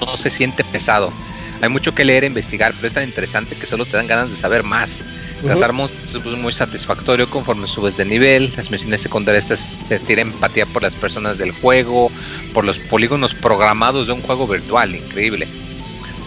[0.00, 1.12] no se siente pesado.
[1.60, 4.30] Hay mucho que leer e investigar, pero es tan interesante que solo te dan ganas
[4.30, 5.02] de saber más.
[5.46, 8.52] Cazar monstruos es muy satisfactorio conforme subes de nivel.
[8.56, 12.10] Las misiones secundarias te se tira empatía por las personas del juego,
[12.52, 15.48] por los polígonos programados de un juego virtual, increíble.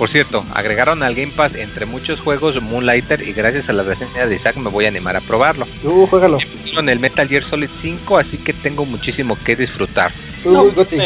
[0.01, 4.25] Por cierto, agregaron al Game Pass entre muchos juegos Moonlighter y gracias a la reseña
[4.25, 5.67] de Isaac me voy a animar a probarlo.
[5.83, 6.39] Uh, juégalo.
[6.39, 10.11] Pusieron el Metal Gear Solid 5, así que tengo muchísimo que disfrutar.
[10.43, 10.97] Uh, Goti.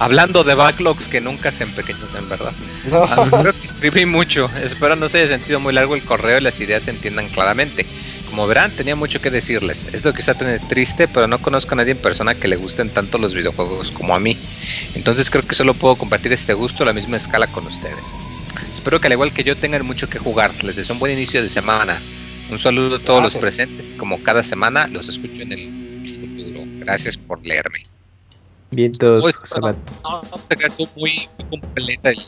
[0.00, 2.52] Hablando de backlogs que nunca se empequeñecen, ¿verdad?
[2.90, 3.04] No.
[3.04, 4.50] Ah, que escribí mucho.
[4.64, 7.84] Espero no se haya sentido muy largo el correo y las ideas se entiendan claramente.
[8.30, 9.88] Como verán, tenía mucho que decirles.
[9.92, 13.18] Esto quizá tener triste, pero no conozco a nadie en persona que le gusten tanto
[13.18, 14.38] los videojuegos como a mí.
[14.94, 18.14] Entonces creo que solo puedo compartir este gusto a la misma escala con ustedes.
[18.72, 20.50] Espero que al igual que yo tengan mucho que jugar.
[20.64, 22.00] Les deseo un buen inicio de semana.
[22.50, 26.64] Un saludo a todos los presentes y como cada semana los escucho en el futuro.
[26.78, 27.82] Gracias por leerme.
[28.70, 30.38] Vientos, Pues, José Mat- No, no
[30.96, 32.18] muy, muy completa el.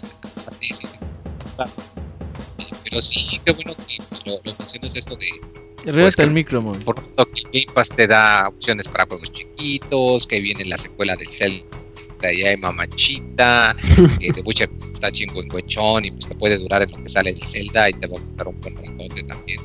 [2.84, 7.02] Pero sí, qué bueno que pues, lo, lo mencionas eso de Pues el micro, por
[7.18, 11.28] lo que Game Pass te da opciones para juegos chiquitos, que viene la secuela del
[11.28, 13.74] Zelda y hay mamachita,
[14.20, 17.30] que The Witcher pues, está chingüengüechón y pues te puede durar en lo que sale
[17.30, 19.60] el Zelda y te va a costar un buen ratote también.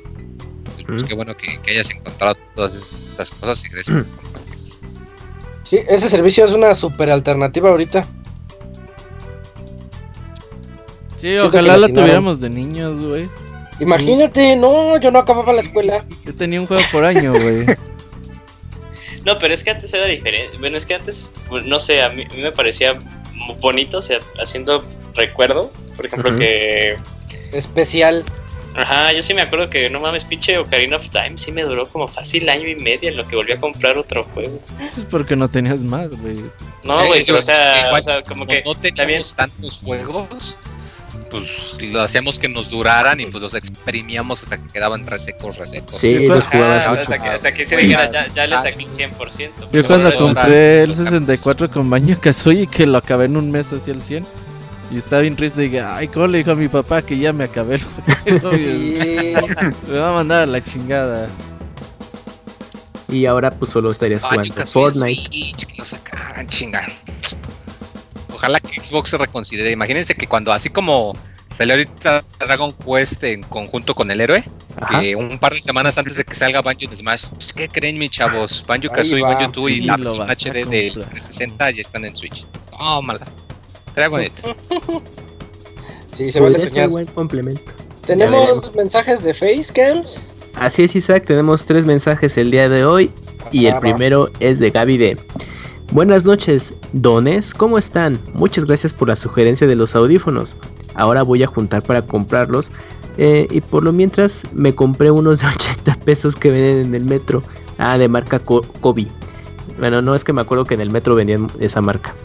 [0.75, 1.07] Pues, pues, Mm.
[1.07, 4.46] qué bueno que, que hayas encontrado todas estas cosas y gracias por compartir.
[5.69, 8.07] Sí, ese servicio es una super alternativa ahorita.
[11.17, 13.29] Sí, Siento ojalá la tuviéramos de niños, güey.
[13.79, 16.05] Imagínate, no, yo no acababa la escuela.
[16.25, 17.65] Yo tenía un juego por año, güey.
[19.25, 20.57] No, pero es que antes era diferente.
[20.57, 21.33] Bueno, es que antes,
[21.65, 22.97] no sé, a mí, a mí me parecía
[23.59, 24.85] bonito, o sea, haciendo
[25.15, 26.95] recuerdo, por ejemplo, que
[27.51, 28.23] Especial.
[28.77, 31.85] Ajá, yo sí me acuerdo que no mames, pinche Ocarina of Time sí me duró
[31.87, 34.59] como fácil año y medio en lo que volví a comprar otro juego.
[34.95, 36.43] Es porque no tenías más, güey.
[36.83, 40.59] No, Eh, güey, o, sea, o sea, como que no también teníamos tantos juegos,
[41.31, 45.99] pues lo hacíamos que nos duraran y pues los exprimíamos hasta que quedaban resecos, resecos.
[45.99, 47.01] Sí, Yo los Ajá, jugabas mucho.
[47.01, 48.59] hasta que, hasta que se dijera, ya- ya, le ah.
[48.61, 49.49] saqué el 100%.
[49.73, 53.51] Yo cuando compré el los 64 con baño Kazooie y que lo acabé en un
[53.51, 54.25] mes así al 100.
[54.89, 57.43] Y estaba bien triste, dije, ay, ¿cómo le dijo a mi papá que ya me
[57.43, 57.81] acabé el
[58.39, 58.51] juego?
[59.87, 61.27] me va a mandar a la chingada.
[63.09, 65.21] Y ahora pues solo estarías Ay, jugando Fortnite.
[65.23, 66.87] Switch, que lo sacaran, chinga.
[68.33, 69.71] Ojalá que Xbox se reconsidere.
[69.71, 71.17] Imagínense que cuando así como
[71.55, 74.43] salió ahorita Dragon Quest en conjunto con el héroe,
[75.17, 78.63] un par de semanas antes de que salga Banjo en Smash, ¿qué creen, mis chavos?
[78.67, 79.23] Banjo Kazooie.
[79.23, 81.09] Banjo 2 y Y la versión HD de comprar.
[81.09, 82.45] 360 ya están en Switch.
[82.77, 83.25] Tómala.
[84.09, 84.55] Bonito.
[86.13, 86.89] Sí, se vale soñar.
[86.89, 87.61] buen complemento.
[88.05, 90.25] Tenemos mensajes de Facecams.
[90.55, 93.11] Así es, Isaac, tenemos tres mensajes el día de hoy
[93.51, 93.81] y el Ah, va.
[93.81, 95.17] primero es de Gaby D.
[95.91, 98.19] Buenas noches, dones, ¿cómo están?
[98.33, 100.55] Muchas gracias por la sugerencia de los audífonos.
[100.95, 102.71] Ahora voy a juntar para comprarlos
[103.19, 107.03] eh, y por lo mientras me compré unos de 80 pesos que venden en el
[107.05, 107.43] metro.
[107.77, 109.05] Ah, de marca Co- Kobe.
[109.77, 112.15] Bueno, no es que me acuerdo que en el metro vendían esa marca.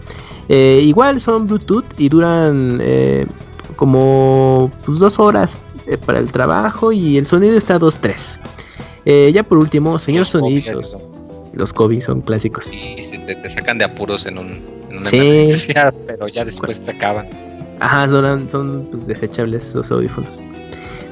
[0.49, 3.27] Eh, igual son Bluetooth y duran eh,
[3.77, 5.57] como pues, dos horas
[5.87, 8.39] eh, para el trabajo y el sonido está 2.3.
[9.05, 10.79] Eh, ya por último, señor Los Kobe, Soniditos.
[10.89, 11.01] eso.
[11.55, 12.67] Los Kobe son clásicos.
[12.67, 14.61] Sí, se te, te sacan de apuros en, un,
[14.91, 15.17] en una Sí.
[15.17, 17.27] emergencia, pero ya después te acaban.
[17.81, 20.41] Ajá, son, son pues, desechables los audífonos.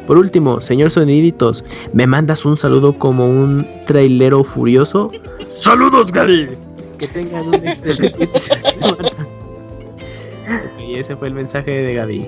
[0.07, 5.11] Por último, señor Soniditos, ¿me mandas un saludo como un trailero furioso?
[5.51, 6.49] ¡Saludos, Gary!
[7.01, 9.11] Que tengan un excelente semana.
[10.79, 12.27] Y ese fue el mensaje de Gaby.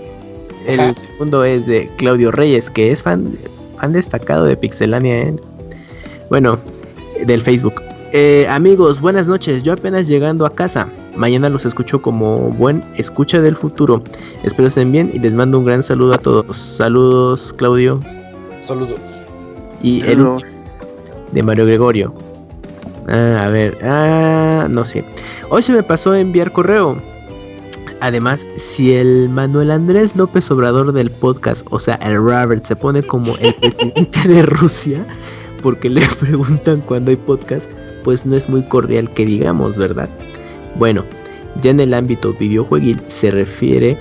[0.67, 0.95] El Ajá.
[0.95, 3.35] segundo es de Claudio Reyes, que es fan,
[3.79, 5.25] fan destacado de Pixelania.
[5.25, 5.37] ¿eh?
[6.31, 6.59] Bueno,
[7.27, 7.83] del Facebook.
[8.13, 9.63] Eh, amigos, buenas noches.
[9.63, 10.89] Yo apenas llegando a casa.
[11.17, 14.03] Mañana los escucho como buen escucha del futuro.
[14.43, 16.57] Espero estén bien y les mando un gran saludo a todos.
[16.57, 18.01] Saludos, Claudio.
[18.63, 18.99] Saludos.
[19.83, 20.27] Y el
[21.33, 22.32] de Mario Gregorio.
[23.09, 25.05] Ah, a ver, ah, no sé.
[25.51, 26.97] Hoy se me pasó a enviar correo.
[28.01, 33.03] Además, si el Manuel Andrés López Obrador del podcast, o sea, el Robert, se pone
[33.03, 35.05] como el presidente de Rusia,
[35.63, 37.69] porque le preguntan cuando hay podcast,
[38.03, 40.09] pues no es muy cordial que digamos, ¿verdad?
[40.77, 41.05] Bueno,
[41.63, 43.97] ya en el ámbito videojueguil se refiere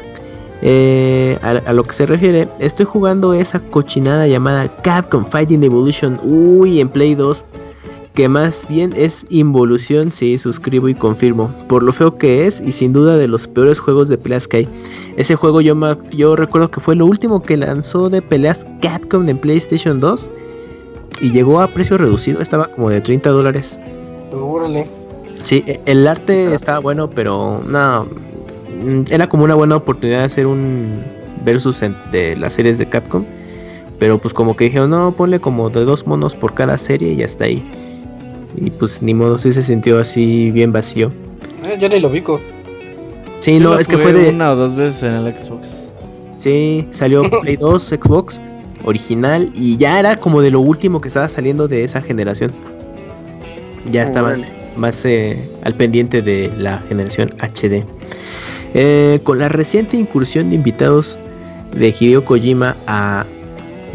[0.64, 6.20] eh, a, a lo que se refiere, estoy jugando esa cochinada llamada Capcom Fighting Evolution,
[6.24, 7.44] uy, en Play 2,
[8.14, 12.72] que más bien es involución, sí, suscribo y confirmo, por lo feo que es y
[12.74, 14.68] sin duda de los peores juegos de peleas que hay.
[15.18, 19.28] Ese juego yo, me, yo recuerdo que fue lo último que lanzó de peleas Capcom
[19.30, 20.30] en PlayStation 2
[21.22, 23.80] y llegó a precio reducido, estaba como de 30 dólares.
[24.34, 24.88] Órale.
[25.26, 28.06] Sí, e- el arte estaba bueno, pero no.
[28.84, 31.02] mm, Era como una buena oportunidad de hacer un
[31.46, 33.24] versus en- de las series de Capcom.
[34.00, 37.18] Pero pues como que dijeron, no, ponle como de dos monos por cada serie y
[37.18, 37.64] ya está ahí.
[38.56, 41.12] Y pues ni modo, sí se sintió así bien vacío.
[41.64, 42.40] Eh, yo ni lo ubico.
[43.40, 44.30] Sí, Yo no, lo es que fue de...
[44.30, 45.68] una o dos veces en el Xbox.
[46.38, 48.40] Sí, salió Play 2, Xbox,
[48.84, 49.52] original.
[49.56, 52.52] Y ya era como de lo último que estaba saliendo de esa generación.
[53.92, 54.54] Ya estaban Órale.
[54.78, 57.84] más eh, al pendiente de la generación HD.
[58.74, 61.18] Eh, con la reciente incursión de invitados
[61.76, 63.26] de Hideo Kojima a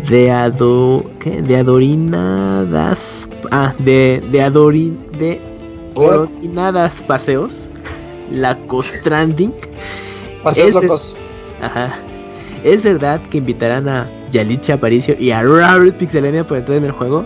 [0.08, 1.40] de Ado, ¿qué?
[1.42, 3.15] de Adorinadas
[3.50, 5.40] ah de de Adorin de
[5.96, 7.68] Adorinadas paseos
[8.30, 9.52] la Costranding
[10.42, 11.16] Paseos Es locos.
[11.62, 11.94] Ajá.
[12.64, 16.92] ¿Es verdad que invitarán a Yalitza Aparicio y a Robert Pixelania para entrar en el
[16.92, 17.24] juego?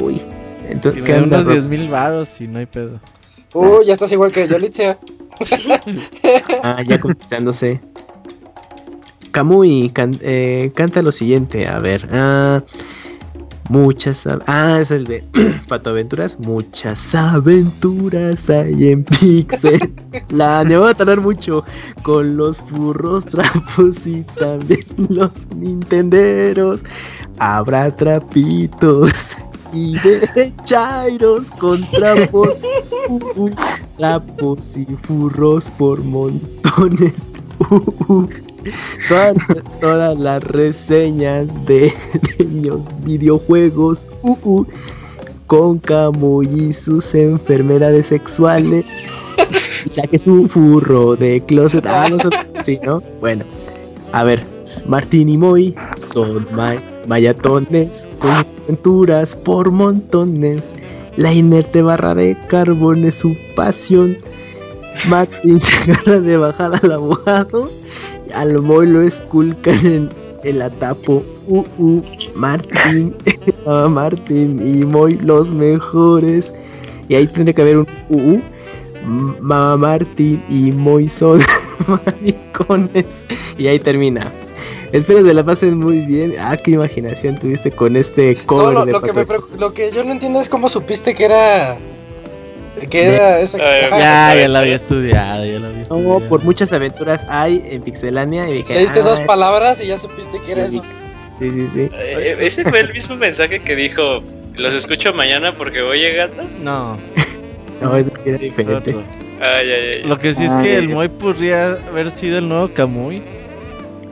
[0.00, 0.20] Uy.
[0.68, 1.54] Entonces, ¿qué onda, unos Rob?
[1.54, 2.98] 10 mil varos y no hay pedo.
[3.54, 4.98] Uh, ya estás igual que Yolitzia.
[6.62, 7.80] Ah, ya contestándose.
[9.30, 11.66] Kamui, can- eh, canta lo siguiente.
[11.68, 12.08] A ver.
[12.10, 12.62] Ah,
[13.68, 14.26] muchas.
[14.46, 15.24] Ah, es el de
[15.68, 16.38] Pato Aventuras.
[16.40, 19.92] Muchas aventuras hay en Pixel.
[20.30, 21.64] La me va a tardar mucho
[22.02, 26.82] con los furros trapos y también los nintenderos.
[27.38, 29.12] Habrá trapitos
[29.72, 32.50] y de chairos con trapos.
[33.08, 33.50] Uh, uh,
[33.98, 37.14] trapos y furros por montones.
[37.70, 38.28] Uh, uh.
[39.80, 41.92] Todas, las reseñas de
[42.38, 44.06] niños videojuegos.
[44.22, 44.66] Uh, uh,
[45.46, 48.84] con Kamui y sus enfermedades sexuales.
[49.84, 51.86] Y saque su furro de closet.
[51.86, 52.18] Ah, no,
[52.64, 53.02] sí, ¿no?
[53.20, 53.44] Bueno,
[54.12, 54.42] a ver.
[54.86, 56.46] Martín y Moy son
[57.08, 60.72] Mayatones con aventuras por montones.
[61.16, 64.18] La inerte barra de carbón es su pasión.
[65.08, 67.70] Martín se agarra de bajada al abogado.
[68.34, 70.08] Al Moy lo esculcan en
[70.44, 71.22] el atapo.
[71.46, 72.02] Uh, uh,
[72.34, 73.14] Martín,
[73.66, 76.52] ah, Martín y Moy los mejores.
[77.08, 78.42] Y ahí tendría que haber un uh, uh.
[79.40, 81.40] Mamá Martín y Moy son
[81.86, 83.06] maricones.
[83.56, 84.30] Y ahí termina.
[84.92, 86.34] Espero que la pasen muy bien.
[86.40, 89.26] Ah, qué imaginación tuviste con este No, cover lo, de lo que me
[89.58, 91.76] lo que yo no entiendo es cómo supiste que era.
[92.90, 93.58] Que era esa.
[93.58, 93.88] Eh.
[93.90, 96.20] Ya, ya lo había estudiado, ya lo había No, estudiado.
[96.28, 98.74] por muchas aventuras hay en Pixelania y dije.
[98.74, 100.86] Le diste ah, dos palabras y ya supiste que era Sí, eso.
[101.38, 101.90] Sí, sí, sí.
[101.92, 104.22] Eh, Ese fue el mismo mensaje que dijo,
[104.56, 106.44] los escucho mañana porque voy llegando.
[106.62, 106.98] No,
[107.80, 108.94] No, eso era diferente.
[109.40, 110.02] Ay, ay, ay.
[110.04, 110.88] Lo que sí es que el.
[110.88, 113.22] Moy podría haber sido el nuevo Kamui.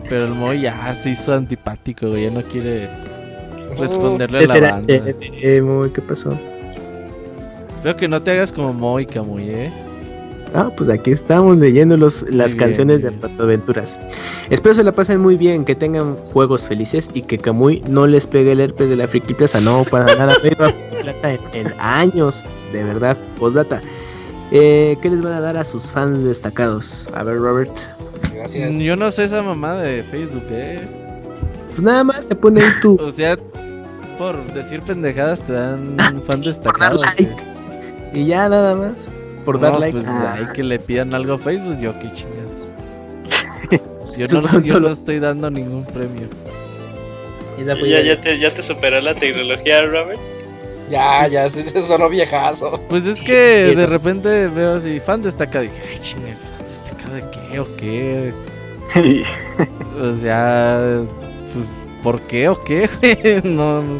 [0.08, 2.24] Pero el Moy ya se hizo antipático, güey.
[2.24, 2.88] Ya no quiere
[3.78, 4.70] responderle a ¿Qué la será?
[4.72, 4.94] banda.
[5.40, 6.38] Eh, Moy, ¿Qué pasó?
[7.84, 9.70] Creo que no te hagas como Moy Kamui, eh.
[10.54, 13.20] Ah, pues aquí estamos leyendo los, las bien, canciones de bien.
[13.20, 13.94] Pato Aventuras.
[14.48, 18.26] Espero se la pasen muy bien, que tengan juegos felices y que Kamui no les
[18.26, 19.60] pegue el herpes de la Friki Plaza.
[19.60, 20.32] No, para nada.
[20.42, 23.18] no iba a Friki Plaza en, en años, de verdad.
[23.38, 23.82] Postdata.
[24.50, 27.06] Eh, ¿Qué les van a dar a sus fans destacados?
[27.12, 27.72] A ver, Robert.
[28.34, 28.78] Gracias.
[28.78, 30.80] Yo no sé esa mamá de Facebook, eh.
[31.68, 33.36] Pues nada más te ponen tu O sea,
[34.16, 35.80] por decir pendejadas te dan
[36.14, 37.02] un fan por dar destacado.
[37.02, 37.24] like.
[37.24, 37.53] güey.
[38.14, 38.92] Y ya nada más.
[39.44, 39.92] Por dar No, like.
[39.98, 42.44] Pues Ah, hay que le pidan algo a Facebook, yo qué chingados.
[44.16, 46.28] Yo no, yo no estoy dando ningún premio.
[47.60, 50.20] esa fue Ya, ya- te, ya te superó la tecnología, Robert.
[50.88, 52.80] Ya, ya, se, se sonó viejazo.
[52.88, 55.64] Pues es que de repente veo así, fan destacado.
[55.64, 58.32] Y dije, ay, chingue, fan destacado de qué o qué.
[60.00, 61.00] O sea,
[61.52, 63.42] pues, ¿por qué o qué, güey?
[63.54, 63.98] No, no.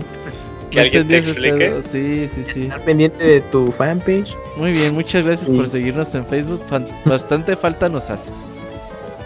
[0.75, 1.57] Que alguien te explique.
[1.57, 1.83] pedo.
[1.91, 2.63] Sí, sí, sí.
[2.65, 4.37] Estar pendiente de tu fanpage.
[4.57, 5.57] Muy bien, muchas gracias Sí.
[5.57, 6.61] por seguirnos en Facebook.
[7.05, 8.31] Bastante falta nos hace.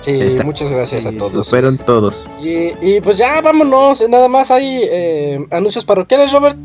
[0.03, 0.45] Sí, Está.
[0.45, 1.51] muchas gracias a Sí, todos.
[1.51, 2.29] fueron todos.
[2.43, 4.03] Y, y pues ya, vámonos.
[4.09, 6.57] Nada más hay eh, anuncios parroquiales, Robert.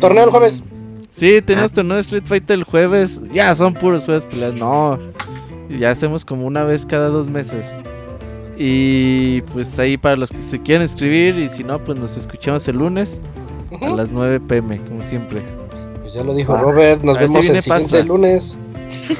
[0.00, 0.64] Torneo el jueves.
[1.10, 3.20] Sí, tenemos torneo de Street Fighter el jueves.
[3.34, 4.54] Ya son puros jueves peleas.
[4.54, 4.98] No,
[5.68, 7.66] ya hacemos como una vez cada dos meses.
[8.56, 12.66] Y pues ahí para los que se quieran inscribir y si no, pues nos escuchamos
[12.68, 13.20] el lunes
[13.82, 15.42] a las 9 pm, como siempre.
[16.00, 16.60] Pues ya lo dijo Ah.
[16.60, 17.02] Robert.
[17.02, 18.04] Nos A ver si vemos el siguiente pasta.
[18.06, 18.56] lunes.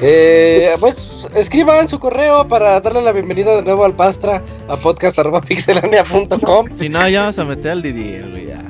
[0.01, 6.65] Eh, pues escriban su correo para darle la bienvenida de nuevo al Pastra a podcast.pixelania.com.
[6.77, 8.47] Si no, ya vamos a meter al Didier, güey.
[8.47, 8.61] ya.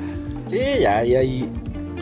[0.48, 1.50] Sí, ya, ahí, ahí.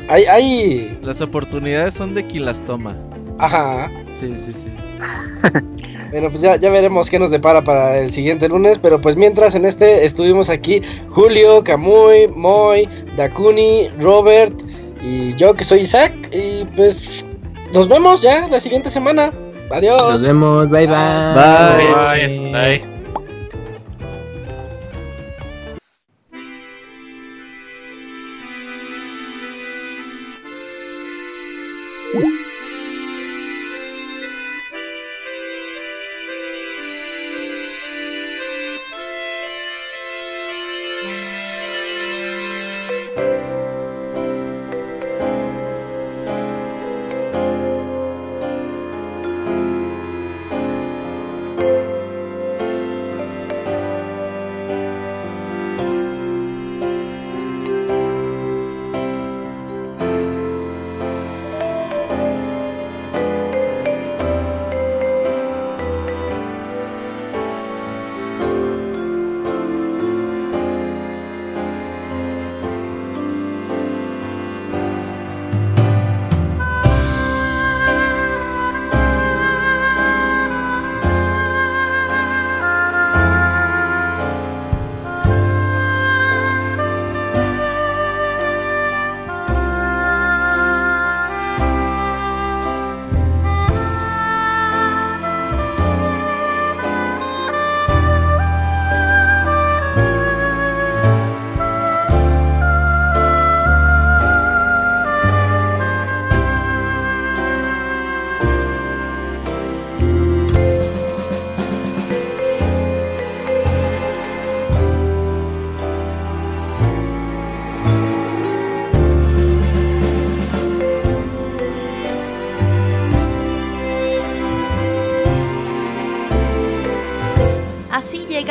[0.08, 0.98] Ahí, ahí.
[1.02, 2.94] Las oportunidades son de quien las toma.
[3.38, 3.90] Ajá.
[4.18, 4.68] Sí, sí, sí.
[6.10, 8.78] Bueno, pues ya, ya veremos qué nos depara para el siguiente lunes.
[8.78, 14.54] Pero pues mientras en este estuvimos aquí Julio, Camuy, Moy, Dakuni, Robert
[15.02, 16.12] y yo que soy Isaac.
[16.32, 17.26] Y pues
[17.72, 19.32] nos vemos ya la siguiente semana.
[19.70, 20.02] Adiós.
[20.02, 20.68] Nos vemos.
[20.70, 20.96] Bye bye.
[21.34, 21.86] Bye.
[21.86, 22.52] Bye.
[22.52, 22.74] Bye.
[22.74, 22.89] Así